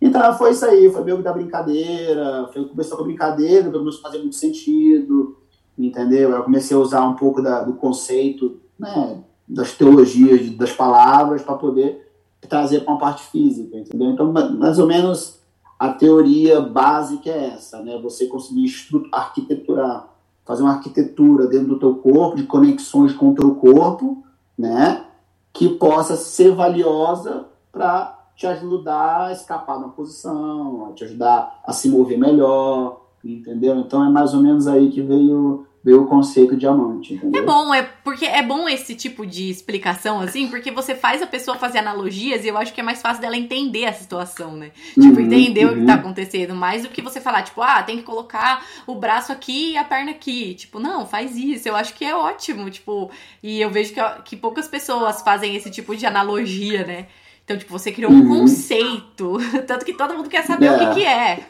[0.00, 4.02] Então foi isso aí, foi meio da brincadeira, foi, começou com a brincadeira, começou a
[4.02, 5.36] fazer muito sentido,
[5.78, 6.30] entendeu?
[6.30, 11.54] Eu comecei a usar um pouco da, do conceito, né, das teologias, das palavras, para
[11.54, 12.12] poder
[12.48, 14.10] trazer para uma parte física, entendeu?
[14.10, 15.40] Então, mais ou menos
[15.78, 17.98] a teoria básica é essa, né?
[18.02, 18.72] Você conseguir
[19.12, 20.08] arquiteturar,
[20.46, 24.24] fazer uma arquitetura dentro do teu corpo, de conexões com o teu corpo,
[24.56, 25.04] né?
[25.52, 31.88] Que possa ser valiosa para te ajudar a escapar da posição, te ajudar a se
[31.88, 33.76] mover melhor, entendeu?
[33.76, 37.42] Então é mais ou menos aí que veio o conceito de diamante, entendeu?
[37.42, 41.26] É bom, é porque é bom esse tipo de explicação assim, porque você faz a
[41.26, 44.72] pessoa fazer analogias e eu acho que é mais fácil dela entender a situação, né?
[44.94, 45.72] Tipo, uhum, entender uhum.
[45.72, 46.00] o que tá uhum.
[46.00, 49.76] acontecendo, mais do que você falar, tipo, ah, tem que colocar o braço aqui e
[49.76, 50.54] a perna aqui.
[50.54, 51.68] Tipo, não, faz isso.
[51.68, 53.10] Eu acho que é ótimo, tipo,
[53.42, 57.06] e eu vejo que, que poucas pessoas fazem esse tipo de analogia, né?
[57.44, 58.40] Então, tipo, você criou um uhum.
[58.40, 59.38] conceito.
[59.68, 60.72] Tanto que todo mundo quer saber é.
[60.72, 61.46] o que, que é.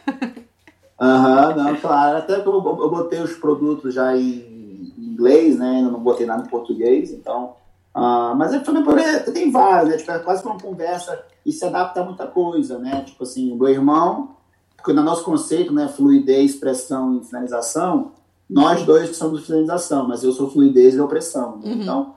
[1.01, 2.19] Aham, uhum, não, claro.
[2.19, 5.77] Até que eu, eu, botei os produtos já em inglês, né?
[5.77, 7.55] Ainda não botei nada em português, então.
[7.95, 8.85] Uh, mas é também
[9.33, 9.97] tem vários, né?
[9.97, 13.03] Tipo, é quase que uma conversa e se adapta a muita coisa, né?
[13.03, 14.37] Tipo assim, o meu irmão,
[14.77, 15.89] porque no nosso conceito, né?
[15.89, 18.13] Fluidez, pressão e finalização,
[18.49, 21.59] nós dois somos finalização, mas eu sou fluidez e opressão.
[21.59, 21.73] Né?
[21.73, 21.83] Uhum.
[21.83, 22.15] Então,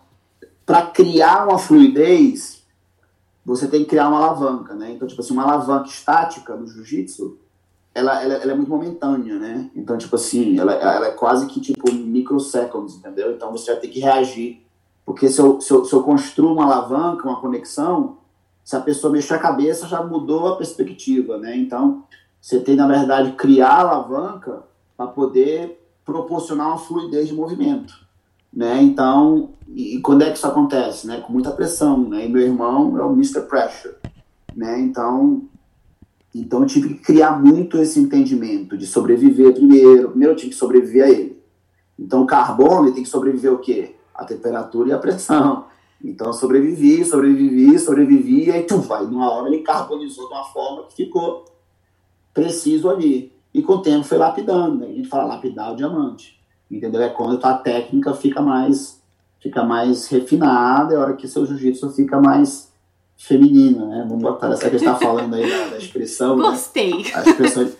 [0.66, 2.64] para criar uma fluidez,
[3.44, 4.92] você tem que criar uma alavanca, né?
[4.92, 7.38] Então, tipo assim, uma alavanca estática no jiu-jitsu,
[7.94, 9.70] ela, ela, ela, é muito momentânea, né?
[9.76, 13.32] Então, tipo assim, ela, ela é quase que, tipo, microseconds, entendeu?
[13.32, 14.66] Então, você vai ter que reagir.
[15.06, 18.18] Porque se eu, se eu, se eu construo uma alavanca, uma conexão,
[18.64, 21.56] se a pessoa mexer a cabeça, já mudou a perspectiva, né?
[21.57, 22.03] Então,
[22.40, 24.64] Você tem, na verdade, criar a alavanca
[24.95, 27.94] para poder proporcionar uma fluidez de movimento.
[28.52, 28.82] Né?
[28.82, 31.06] Então, e, e, quando é que isso acontece?
[31.06, 31.22] Né?
[31.22, 32.10] Com muita pressão.
[32.10, 32.26] Né?
[32.26, 33.41] E meu irmão é o Mr.
[33.41, 33.95] Pressure.
[34.56, 34.80] Né?
[34.80, 35.44] Então,
[36.34, 40.10] então eu tive que criar muito esse entendimento de sobreviver primeiro.
[40.10, 41.42] Primeiro eu tive que sobreviver a ele.
[41.98, 43.96] Então o carbono tem que sobreviver o quê?
[44.14, 45.66] A temperatura e a pressão.
[46.04, 50.46] Então eu sobrevivi, sobrevivi, sobrevivi, e aí tu vai, numa hora ele carbonizou de uma
[50.46, 51.46] forma que ficou
[52.34, 53.34] preciso ali.
[53.54, 54.86] E com o tempo foi lapidando, né?
[54.86, 56.40] a gente fala lapidar o diamante.
[56.70, 57.02] Entendeu?
[57.02, 59.00] É quando a técnica fica mais
[59.40, 62.69] fica mais refinada, é hora que seu jiu-jitsu fica mais
[63.20, 64.06] feminino, né?
[64.08, 66.38] Vamos botar essa que a gente tá falando aí da, da expressão.
[66.38, 66.44] Né?
[66.50, 66.91] Gostei.
[66.91, 67.12] Né?
[67.14, 67.74] A expressão de,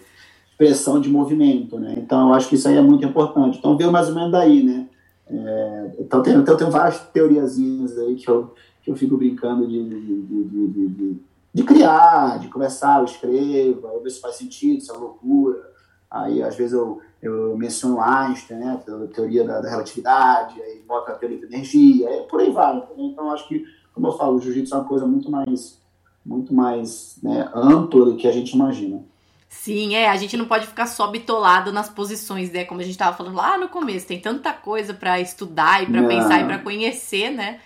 [0.52, 1.96] expressão de movimento, né?
[1.98, 3.58] Então eu acho que isso aí é muito importante.
[3.58, 4.88] Então veio mais ou menos daí, né?
[5.32, 8.54] É, então, tem, então tem várias teoriazinhas aí que eu,
[8.84, 11.18] que eu fico brincando de, de, de, de,
[11.54, 15.70] de criar, de conversar, eu escrevo, eu vejo se faz sentido, se é loucura.
[16.10, 21.12] Aí, às vezes, eu, eu menciono Einstein, né, a teoria da, da relatividade, aí bota
[21.12, 22.84] a teoria da energia, aí por aí vai.
[22.98, 23.64] Então, acho que,
[24.00, 25.78] como eu falo, o jiu-jitsu é uma coisa muito mais,
[26.26, 29.04] muito mais né, ampla do que a gente imagina.
[29.50, 32.64] Sim, é, a gente não pode ficar só bitolado nas posições, né?
[32.64, 36.08] Como a gente estava falando lá no começo, tem tanta coisa para estudar e para
[36.08, 37.60] pensar e para conhecer, né?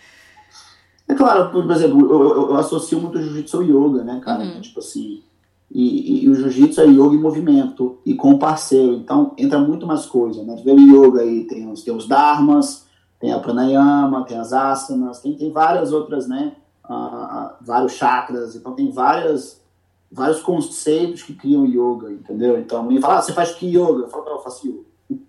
[1.08, 4.44] É claro, por exemplo, eu, eu, eu associo muito jiu-jitsu ao yoga, né, cara?
[4.44, 4.62] Uhum.
[4.62, 5.22] Tipo assim,
[5.70, 9.60] e, e, e o jiu-jitsu é yoga em movimento e com o parceiro, então entra
[9.60, 10.56] muito mais coisa, né?
[10.56, 12.83] Tu vê o yoga aí, tem os, tem os dharmas,
[13.24, 16.58] tem a pranayama, tem as asanas, tem, tem várias outras, né?
[16.84, 19.64] Uh, vários chakras, então tem várias
[20.12, 22.60] vários conceitos que criam yoga, entendeu?
[22.60, 24.04] Então, me fala, ah, você faz que yoga?
[24.04, 25.22] Eu falo, eu faço yoga.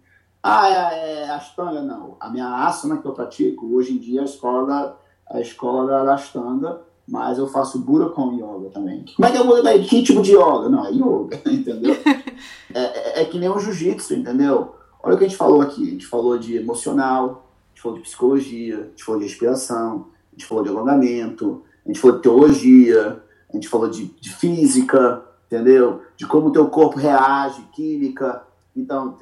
[0.43, 1.83] Ah, é, é Ashtanga?
[1.83, 2.17] Não.
[2.19, 4.99] A minha asana que eu pratico, hoje em dia, é a escola
[5.31, 9.05] a escola da Ashtanga, mas eu faço Budokan Yoga também.
[9.15, 9.79] Como é que eu vou lembrar?
[9.79, 10.69] Que tipo de yoga?
[10.69, 11.95] Não, é yoga, entendeu?
[12.75, 14.75] é, é, é, que nem o jiu-jitsu, entendeu?
[15.01, 15.87] Olha o que a gente falou aqui.
[15.87, 17.44] A gente falou de emocional,
[17.85, 22.01] falou de psicologia, a gente falou de respiração, a gente falou de alongamento, a gente
[22.01, 26.01] falou de teologia, a gente falou de, de física, entendeu?
[26.17, 28.43] De como o teu corpo reage, química,
[28.75, 29.17] então,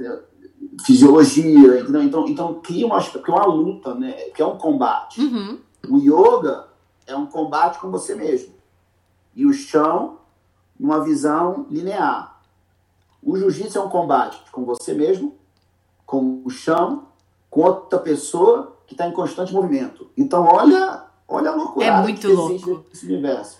[0.87, 2.03] fisiologia, entendeu?
[2.03, 4.13] Então, então cria uma, porque é uma luta, né?
[4.31, 5.21] Que é um combate.
[5.21, 5.59] Uhum.
[5.89, 6.69] O yoga
[7.07, 8.55] é um combate com você mesmo.
[9.35, 10.19] E o chão,
[10.79, 12.41] numa visão linear.
[13.23, 15.37] O jiu-jitsu é um combate com você mesmo,
[16.07, 17.09] com o chão,
[17.53, 20.07] com outra pessoa que está em constante movimento.
[20.17, 22.55] Então, olha, olha a loucura é muito que louco.
[22.55, 23.59] existe nesse universo.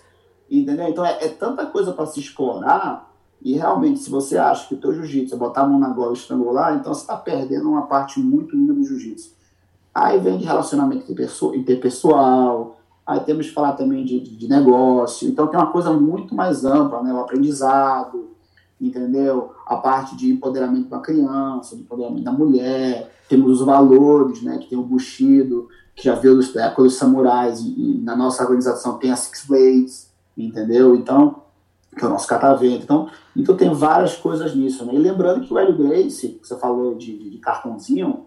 [0.49, 0.87] Entendeu?
[0.87, 3.13] Então é, é tanta coisa para se explorar.
[3.39, 6.11] E realmente, se você acha que o teu jiu-jitsu é botar a mão na gola
[6.11, 9.31] e estrangular, então você está perdendo uma parte muito linda do jiu-jitsu.
[9.93, 11.11] Aí vem de relacionamento
[11.53, 15.29] interpessoal, aí temos que falar também de, de, negócio.
[15.29, 17.13] Então tem uma coisa muito mais ampla, né?
[17.13, 18.31] O aprendizado,
[18.87, 19.51] entendeu?
[19.65, 23.11] A parte de empoderamento da criança, de empoderamento da mulher.
[23.29, 24.57] Temos os valores, né?
[24.57, 28.43] Que tem o Bushido, que já veio da época dos samurais, e, e na nossa
[28.43, 30.95] organização tem a Six Blades entendeu?
[30.95, 31.43] Então,
[31.95, 32.83] que é o nosso catavento.
[32.83, 34.85] Então, então tem várias coisas nisso.
[34.85, 34.95] Né?
[34.95, 38.25] E lembrando que o Hélio Grace, que você falou de, de, de, cartãozinho,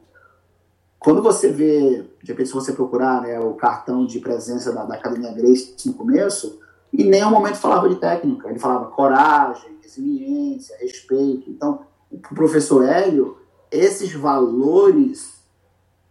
[0.98, 4.94] quando você vê, de repente, se você procurar né, o cartão de presença da, da
[4.94, 6.60] Academia Grace no começo,
[6.92, 8.48] em nenhum momento falava de técnica.
[8.48, 11.48] Ele falava coragem, resiliência, respeito.
[11.48, 11.80] Então,
[12.10, 13.38] o professor Hélio,
[13.70, 15.42] esses valores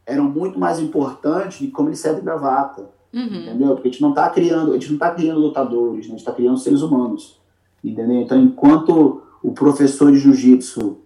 [0.06, 2.90] eram muito mais importantes de como ele serve gravata.
[3.14, 3.24] Uhum.
[3.24, 3.74] Entendeu?
[3.74, 6.08] Porque a gente não está criando, a gente não tá criando lutadores, né?
[6.08, 7.40] a gente está criando seres humanos.
[7.84, 8.22] Entendeu?
[8.22, 10.98] Então, enquanto o professor de jiu-jitsu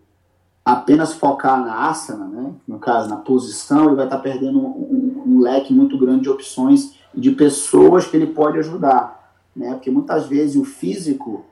[0.63, 2.53] apenas focar na asana, né?
[2.67, 6.23] no caso, na posição, ele vai estar tá perdendo um, um, um, leque muito grande
[6.23, 9.33] de opções de pessoas que ele pode ajudar.
[9.55, 9.73] Né?
[9.73, 11.45] Porque muitas vezes o físico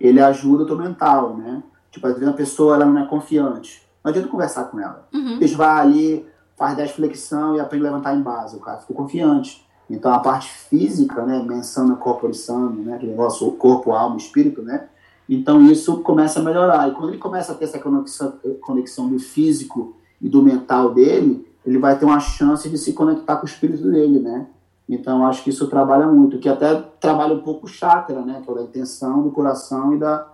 [0.00, 1.36] ele ajuda o teu mental.
[1.36, 1.62] Né?
[1.90, 3.86] Tipo, às vezes a pessoa ela não é confiante.
[4.02, 5.08] Não adianta conversar com ela.
[5.12, 5.40] Uhum.
[5.40, 8.56] Gente vai ali, faz 10 flexão e aprende a levantar em base.
[8.56, 9.66] O cara ficou confiante.
[9.88, 14.88] Então a parte física, né, mensana corpore sano, né, que negócio corpo, alma, espírito, né?
[15.28, 16.88] Então isso começa a melhorar.
[16.88, 21.46] E quando ele começa a ter essa conexão, conexão do físico e do mental dele,
[21.64, 24.46] ele vai ter uma chance de se conectar com o espírito dele, né?
[24.88, 28.42] Então acho que isso trabalha muito, que até trabalha um pouco o chakra, né?
[28.46, 30.26] Toda a intenção do coração e da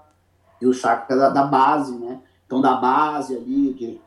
[0.60, 2.20] e o chakra da, da base, né?
[2.46, 4.00] Então da base ali que,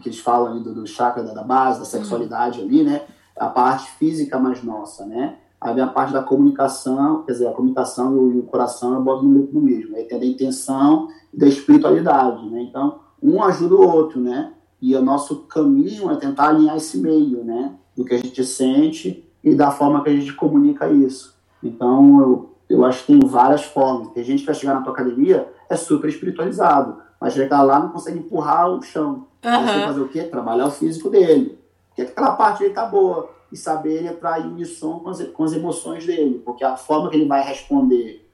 [0.00, 3.02] que eles falam ali do, do chakra da, da base, da sexualidade ali, né?
[3.38, 5.36] a parte física mais nossa, né?
[5.60, 9.24] Aí vem a parte da comunicação, quer dizer, a comunicação e o, coração eu boto
[9.24, 9.96] no, no mesmo.
[9.96, 12.62] Aí tem a intenção e da espiritualidade, né?
[12.62, 14.52] Então, um ajuda o outro, né?
[14.80, 17.74] E o nosso caminho é tentar alinhar esse meio, né?
[17.96, 21.32] Do que a gente sente e da forma que a gente comunica isso.
[21.62, 24.08] Então, eu, eu acho que tem várias formas.
[24.08, 26.96] Tem gente que vai chegar na tua academia, é super espiritualizado.
[27.20, 29.26] Mas chegar lá não consegue empurrar o chão.
[29.44, 29.64] Aham.
[29.66, 30.22] Você fazer o quê?
[30.24, 31.56] Trabalhar o físico dele.
[31.88, 33.30] Porque aquela parte dele tá boa.
[33.52, 36.42] E saber ele entrar em unissom com as, com as emoções dele.
[36.44, 38.28] Porque a forma que ele vai responder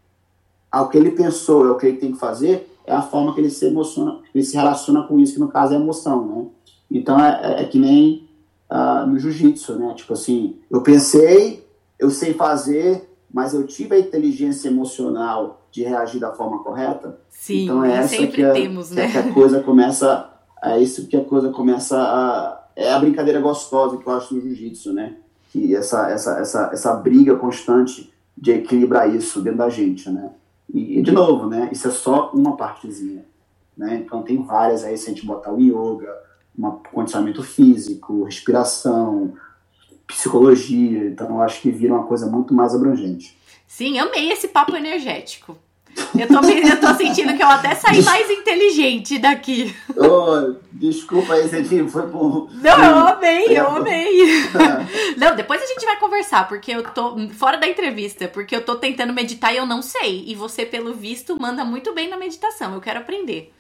[0.70, 3.51] ao que ele pensou, ao que ele tem que fazer, é a forma que ele
[3.51, 6.47] se emociona, ele se relaciona com isso, que no caso é emoção, né?
[6.90, 8.26] Então é, é- é que nem
[8.74, 9.92] ah, no jiu-jitsu, né?
[9.94, 11.68] Tipo assim, eu pensei,
[11.98, 17.20] eu sei fazer, mas eu tive a inteligência emocional de reagir da forma correta.
[17.28, 19.10] Sim, então é essa que a, temos, né?
[19.12, 20.30] que a coisa começa,
[20.64, 24.40] é isso que a coisa começa a é a brincadeira gostosa que eu acho no
[24.40, 25.16] jiu-jitsu, né?
[25.50, 30.30] Que essa essa essa essa briga constante de equilibrar isso dentro da gente, né?
[30.72, 31.68] E, e, de novo, né?
[31.70, 33.26] Isso é só uma partezinha,
[33.76, 34.02] né?
[34.02, 36.10] Então tem várias aí se a gente botar o yoga,
[36.58, 39.34] um condicionamento físico, respiração,
[40.06, 41.06] psicologia.
[41.06, 43.36] Então eu acho que vira uma coisa muito mais abrangente.
[43.66, 45.56] Sim, amei esse papo energético.
[46.18, 49.74] Eu tô, eu tô sentindo que eu até saí mais inteligente daqui.
[49.96, 52.50] Ô, desculpa aí, Zedinho, foi por.
[52.54, 54.08] Não, eu amei, eu amei.
[55.16, 58.76] Não, depois a gente vai conversar, porque eu tô fora da entrevista, porque eu tô
[58.76, 60.24] tentando meditar e eu não sei.
[60.26, 62.74] E você, pelo visto, manda muito bem na meditação.
[62.74, 63.52] Eu quero aprender.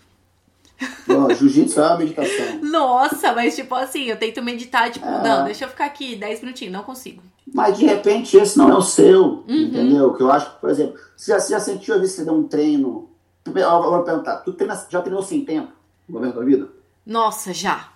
[1.36, 2.58] Jiu-jitsu é uma meditação.
[2.62, 5.22] Nossa, mas tipo assim, eu tento meditar, tipo, É.
[5.22, 7.22] não, deixa eu ficar aqui 10 minutinhos, não consigo.
[7.54, 9.44] Mas de repente esse não é o seu, Uhum.
[9.48, 10.14] entendeu?
[10.14, 12.24] Que eu acho que, por exemplo, você já, você já sentiu a vez que você
[12.24, 13.08] deu um treino?
[13.44, 15.72] Eu eu vou perguntar, tu treina, já treinou sem tempo
[16.08, 16.68] no momento da vida?
[17.04, 17.88] Nossa, já.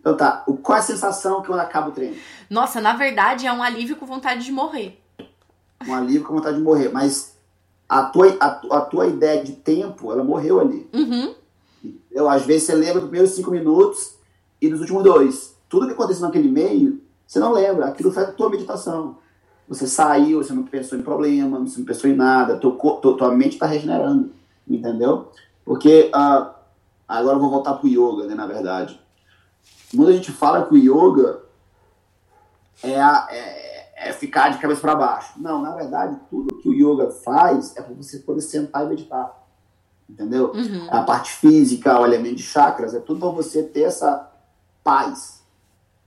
[0.00, 2.16] Então tá, qual é a sensação que quando acaba o treino?
[2.48, 5.00] Nossa, na verdade é um alívio com vontade de morrer.
[5.86, 7.36] Um alívio com vontade de morrer, mas
[7.88, 10.88] a tua, a, a tua ideia de tempo, ela morreu ali.
[10.92, 11.34] Uhum.
[12.14, 14.14] Eu, às vezes você lembra dos primeiros cinco minutos
[14.60, 15.56] e dos últimos dois.
[15.68, 17.86] Tudo que aconteceu naquele meio, você não lembra.
[17.86, 19.18] Aquilo foi a tua meditação.
[19.68, 22.56] Você saiu, você não pensou em problema, você não pensou em nada.
[22.58, 24.30] Teu, tua, tua mente está regenerando.
[24.68, 25.32] Entendeu?
[25.64, 26.54] Porque ah,
[27.08, 29.00] agora eu vou voltar pro yoga, né, na verdade.
[29.94, 31.42] Quando a gente fala que o yoga
[32.82, 35.32] é, a- é, é ficar de cabeça para baixo.
[35.36, 39.43] Não, na verdade, tudo que o yoga faz é para você poder sentar e meditar.
[40.08, 40.52] Entendeu?
[40.52, 40.86] Uhum.
[40.90, 44.30] a parte física, o elemento de chakras, é tudo para você ter essa
[44.82, 45.42] paz.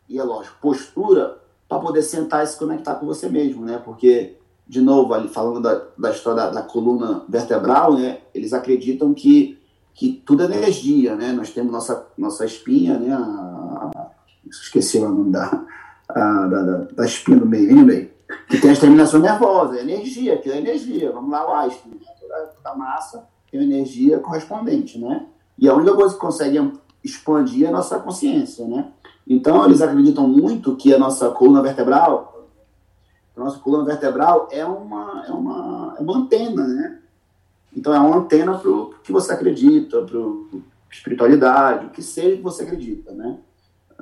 [0.07, 1.37] E é lógico, postura
[1.67, 3.81] para poder sentar e se conectar com você mesmo, né?
[3.83, 4.37] Porque,
[4.67, 8.19] de novo, ali falando da, da história da, da coluna vertebral, né?
[8.33, 9.59] Eles acreditam que,
[9.93, 11.31] que tudo é energia, né?
[11.33, 13.13] Nós temos nossa, nossa espinha, né?
[13.13, 14.11] A, a-
[14.49, 15.65] esqueci o nome da,
[16.07, 18.13] a- da, da, da espinha do meio, anyway,
[18.47, 21.11] que tem as terminações nervosas, é energia, aquilo é energia.
[21.11, 22.11] Vamos lá, o Einstein, né?
[22.21, 25.25] toda, toda massa tem energia correspondente, né?
[25.57, 26.71] E a única coisa que consegue
[27.03, 28.91] expandir é a nossa consciência, né?
[29.27, 32.47] Então, eles acreditam muito que a nossa coluna vertebral,
[33.35, 36.99] a nossa coluna vertebral é uma, é uma, é uma antena, né?
[37.75, 40.19] Então, é uma antena para o que você acredita, para
[40.91, 43.37] espiritualidade, o que seja que você acredita, né?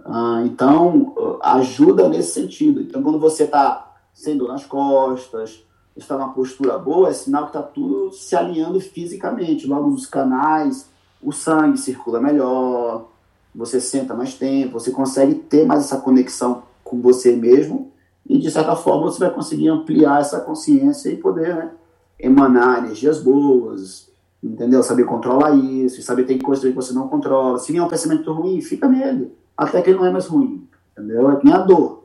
[0.05, 2.81] Ah, então, ah, ajuda nesse sentido.
[2.81, 5.63] Então, quando você está sem dor nas costas,
[5.95, 9.67] está numa postura boa, é sinal que está tudo se alinhando fisicamente.
[9.67, 10.89] Logo, os canais,
[11.21, 13.09] o sangue circula melhor,
[13.53, 17.91] você senta mais tempo, você consegue ter mais essa conexão com você mesmo
[18.27, 21.71] e, de certa forma, você vai conseguir ampliar essa consciência e poder né,
[22.19, 24.11] emanar energias boas,
[24.43, 24.83] entendeu?
[24.83, 27.59] Saber controlar isso, saber tem coisas que você não controla.
[27.59, 31.31] Se vier um pensamento ruim, fica nele, até que ele não é mais ruim, entendeu?
[31.31, 32.04] É que nem a dor.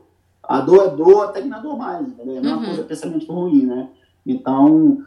[0.51, 2.35] A dor é dor até que não é dor mais, entendeu?
[2.35, 2.65] É a mesma Uhum.
[2.65, 3.89] coisa pensamento ruim, né?
[4.25, 4.97] Então,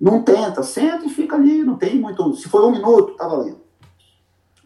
[0.00, 2.34] não tenta, senta e fica ali, não tem muito.
[2.34, 3.58] Se for um minuto, tá valendo.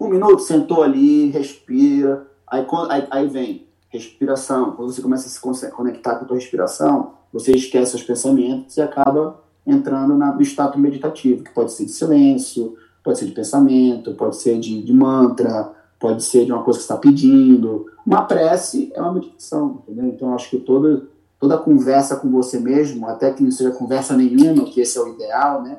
[0.01, 4.73] Um minuto, sentou ali, respira, aí, aí, aí vem respiração.
[4.73, 8.81] Quando você começa a se conectar com a tua respiração, você esquece os pensamentos e
[8.83, 14.15] acaba entrando na- no estado meditativo, que pode ser de silêncio, pode ser de pensamento,
[14.15, 17.91] pode ser de, de mantra, pode ser de uma coisa que você está pedindo.
[18.07, 20.07] Uma prece é uma meditação, entendeu?
[20.07, 21.07] Então, acho que toda,
[21.39, 25.09] toda conversa com você mesmo, até que não seja conversa nenhuma, que esse é o
[25.09, 25.79] ideal, né?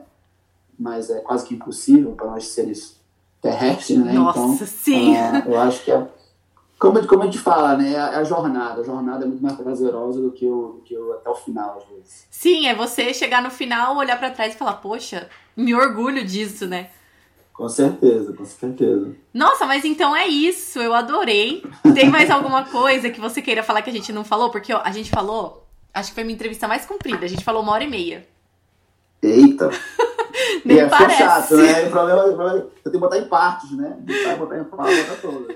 [0.77, 2.99] Mas é quase que impossível para nós seres
[3.41, 4.13] terrestres, né?
[4.13, 5.15] Nossa, então, sim.
[5.15, 6.07] ah, eu acho que é.
[6.77, 7.93] Como, como a gente fala, né?
[7.93, 8.81] É a jornada.
[8.81, 11.77] A jornada é muito mais prazerosa do que o, do que o até o final,
[11.77, 12.25] às vezes.
[12.31, 16.65] Sim, é você chegar no final, olhar pra trás e falar, poxa, me orgulho disso,
[16.65, 16.89] né?
[17.59, 19.11] Com certeza, com certeza.
[19.33, 21.61] Nossa, mas então é isso, eu adorei.
[21.93, 24.49] Tem mais alguma coisa que você queira falar que a gente não falou?
[24.49, 27.61] Porque ó, a gente falou, acho que foi minha entrevista mais comprida, a gente falou
[27.61, 28.25] uma hora e meia.
[29.21, 29.71] Eita!
[30.63, 31.17] Nem e é, parece.
[31.17, 31.87] chato, né?
[31.87, 33.97] O problema, o problema é que eu tenho que botar em partes, né?
[33.99, 35.55] Botar, botar em partes, botar toda.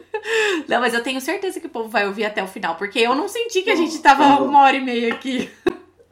[0.67, 3.15] Não, mas eu tenho certeza que o povo vai ouvir até o final, porque eu
[3.15, 5.49] não senti que a gente tava tá uma hora e meia aqui.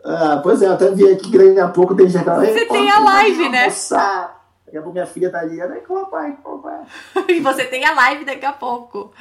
[0.06, 2.90] Ah, pois é, eu até vi aqui que daqui a pouco tem gente Você tem
[2.90, 3.66] a live, né?
[3.66, 4.41] Almoçar.
[4.72, 6.86] Daqui a pouco minha filha tá ali, com o papai, com o papai.
[7.28, 9.12] e você tem a live daqui a pouco.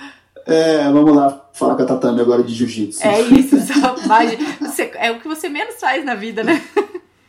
[0.47, 3.05] É, vamos lá falar com a Tatame agora de jiu-jitsu.
[3.05, 3.59] É isso,
[4.61, 6.63] você, é o que você menos faz na vida, né?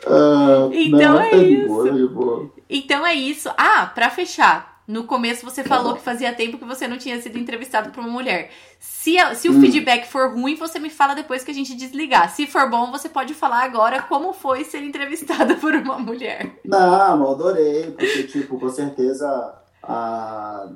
[0.05, 1.67] Uh, então não, é tá isso.
[1.67, 2.51] Boa, boa.
[2.69, 3.49] Então é isso.
[3.57, 7.37] Ah, para fechar, no começo você falou que fazia tempo que você não tinha sido
[7.37, 8.51] entrevistado por uma mulher.
[8.79, 9.61] Se, se o hum.
[9.61, 12.29] feedback for ruim, você me fala depois que a gente desligar.
[12.29, 16.59] Se for bom, você pode falar agora como foi ser entrevistada por uma mulher.
[16.65, 20.67] Não, eu adorei, porque, tipo, com certeza a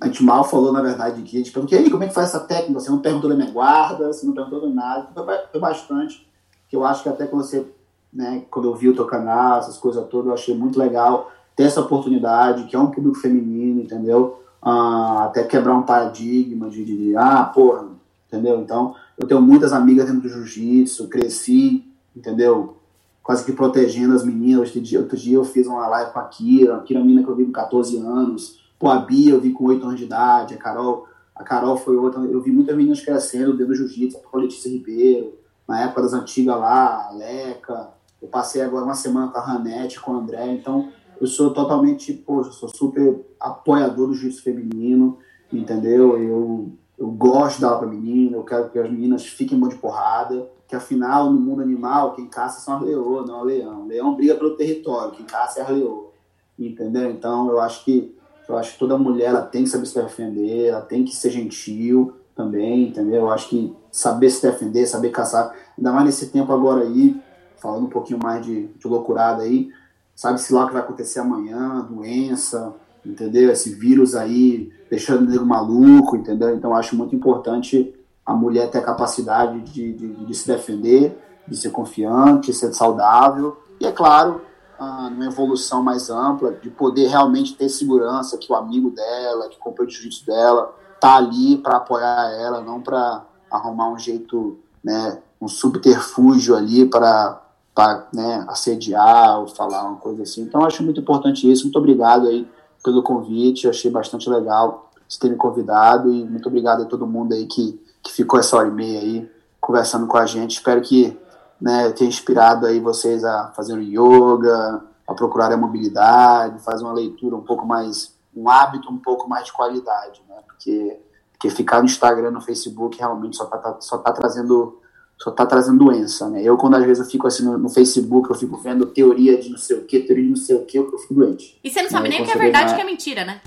[0.00, 2.28] a gente mal falou, na verdade, que a gente perguntou, aí, como é que faz
[2.28, 2.78] essa técnica?
[2.78, 5.08] Você não perguntou da minha guarda, você não perguntou nada.
[5.50, 6.30] Foi bastante,
[6.68, 7.66] que eu acho que até quando você,
[8.12, 11.64] né, quando eu vi o teu canal, essas coisas todas, eu achei muito legal ter
[11.64, 14.42] essa oportunidade, que é um público feminino, entendeu?
[14.62, 17.88] Ah, até quebrar um paradigma de, de, de, ah, porra,
[18.28, 18.60] entendeu?
[18.60, 21.84] Então, eu tenho muitas amigas dentro do jiu-jitsu, cresci,
[22.14, 22.76] entendeu?
[23.22, 24.66] Quase que protegendo as meninas.
[24.68, 27.24] Outro dia, outro dia eu fiz uma live com a Kira, a Kira é menina
[27.24, 30.04] que eu vi com 14 anos, Pô, a Bia eu vi com 8 anos de
[30.04, 32.20] idade, a Carol, a Carol foi outra.
[32.20, 35.34] Eu vi muitas meninas crescendo dentro do jiu-jitsu, a Letícia Ribeiro,
[35.66, 37.88] na época das antigas lá, a Leca.
[38.20, 40.90] Eu passei agora uma semana com a Ranete, com o André, então
[41.20, 45.18] eu sou totalmente, eu sou super apoiador do jiu-jitsu feminino,
[45.52, 46.18] entendeu?
[46.18, 50.48] Eu, eu gosto dar aula menina, eu quero que as meninas fiquem bom de porrada,
[50.68, 53.82] que afinal, no mundo animal, quem caça são as leoas, não o leão.
[53.82, 56.10] O leão briga pelo território, quem caça é a leoa,
[56.58, 57.10] entendeu?
[57.10, 58.14] Então eu acho que
[58.48, 61.30] eu acho que toda mulher ela tem que saber se defender, ela tem que ser
[61.30, 63.22] gentil também, entendeu?
[63.22, 67.20] Eu acho que saber se defender, saber caçar, ainda mais nesse tempo agora aí,
[67.56, 69.70] falando um pouquinho mais de, de loucurada aí,
[70.16, 72.74] sabe-se lá o que vai acontecer amanhã, doença,
[73.04, 73.50] entendeu?
[73.50, 76.56] Esse vírus aí deixando o nego maluco, entendeu?
[76.56, 77.94] Então acho muito importante
[78.24, 81.16] a mulher ter a capacidade de, de, de se defender,
[81.46, 84.40] de ser confiante, de ser saudável, e é claro,
[84.78, 89.58] ah, numa evolução mais ampla, de poder realmente ter segurança que o amigo dela, que
[89.58, 95.18] comprou o jiu-jitsu dela, tá ali para apoiar ela, não para arrumar um jeito, né,
[95.40, 97.45] um subterfúgio ali para
[97.76, 100.40] para né, assediar ou falar uma coisa assim.
[100.40, 101.64] Então acho muito importante isso.
[101.64, 102.48] Muito obrigado aí
[102.82, 107.06] pelo convite, eu achei bastante legal você ter me convidado e muito obrigado a todo
[107.06, 109.30] mundo aí que, que ficou essa hora e meia aí
[109.60, 110.52] conversando com a gente.
[110.52, 111.18] Espero que
[111.60, 117.36] né, ter inspirado aí vocês a fazer yoga, a procurar a mobilidade, fazer uma leitura
[117.36, 120.36] um pouco mais, um hábito um pouco mais de qualidade, né?
[120.46, 120.98] Porque,
[121.32, 124.80] porque ficar no Instagram, no Facebook, realmente só tá, tá só tá trazendo
[125.18, 126.42] só tá trazendo doença, né?
[126.42, 129.48] Eu, quando às vezes eu fico assim no, no, Facebook, eu fico vendo teoria de
[129.48, 131.58] não sei o que, teoria de não sei o que, eu fico doente.
[131.64, 132.16] E você não sabe né?
[132.16, 133.40] nem o que é verdade e o que é mentira, né?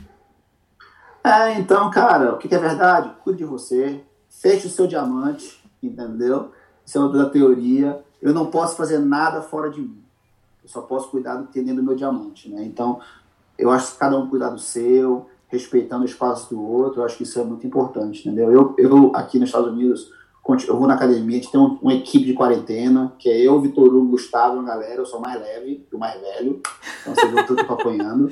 [1.23, 3.11] É, então, cara, o que é verdade?
[3.23, 6.51] Cuide de você, feche o seu diamante, entendeu?
[6.89, 8.03] isso é outra teoria.
[8.19, 10.03] Eu não posso fazer nada fora de mim.
[10.63, 12.63] Eu só posso cuidar do que do meu diamante, né?
[12.63, 12.99] Então,
[13.57, 17.15] eu acho que cada um cuidar do seu, respeitando o espaço do outro, eu acho
[17.15, 18.51] que isso é muito importante, entendeu?
[18.51, 20.11] Eu, eu aqui nos Estados Unidos,
[20.67, 23.87] eu vou na academia, a gente tem uma, equipe de quarentena, que é eu, Vitor
[23.87, 26.61] Hugo, Gustavo, a galera, eu sou mais leve, o mais velho,
[27.01, 28.29] então vocês vão tudo apanhando.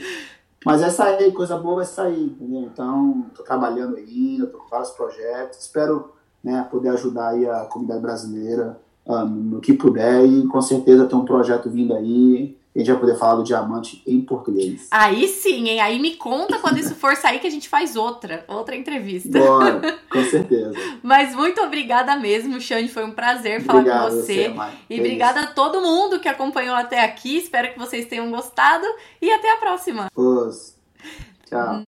[0.65, 2.61] Mas é sair, coisa boa vai sair, entendeu?
[2.61, 6.11] Então, tô trabalhando ainda, tô com vários projetos, espero
[6.43, 11.17] né, poder ajudar aí a comunidade brasileira uh, no que puder e com certeza tem
[11.17, 14.87] um projeto vindo aí a gente vai poder falar do diamante em português.
[14.91, 15.79] Aí sim, hein?
[15.79, 19.39] Aí me conta quando isso for sair que a gente faz outra, outra entrevista.
[19.39, 20.73] Bora, com certeza.
[21.01, 22.89] Mas muito obrigada mesmo, Xande.
[22.89, 24.49] Foi um prazer falar Obrigado com você.
[24.49, 25.49] você e é obrigada isso.
[25.49, 27.37] a todo mundo que acompanhou até aqui.
[27.37, 28.85] Espero que vocês tenham gostado
[29.21, 30.07] e até a próxima.
[30.15, 30.75] Os.
[31.45, 31.83] Tchau.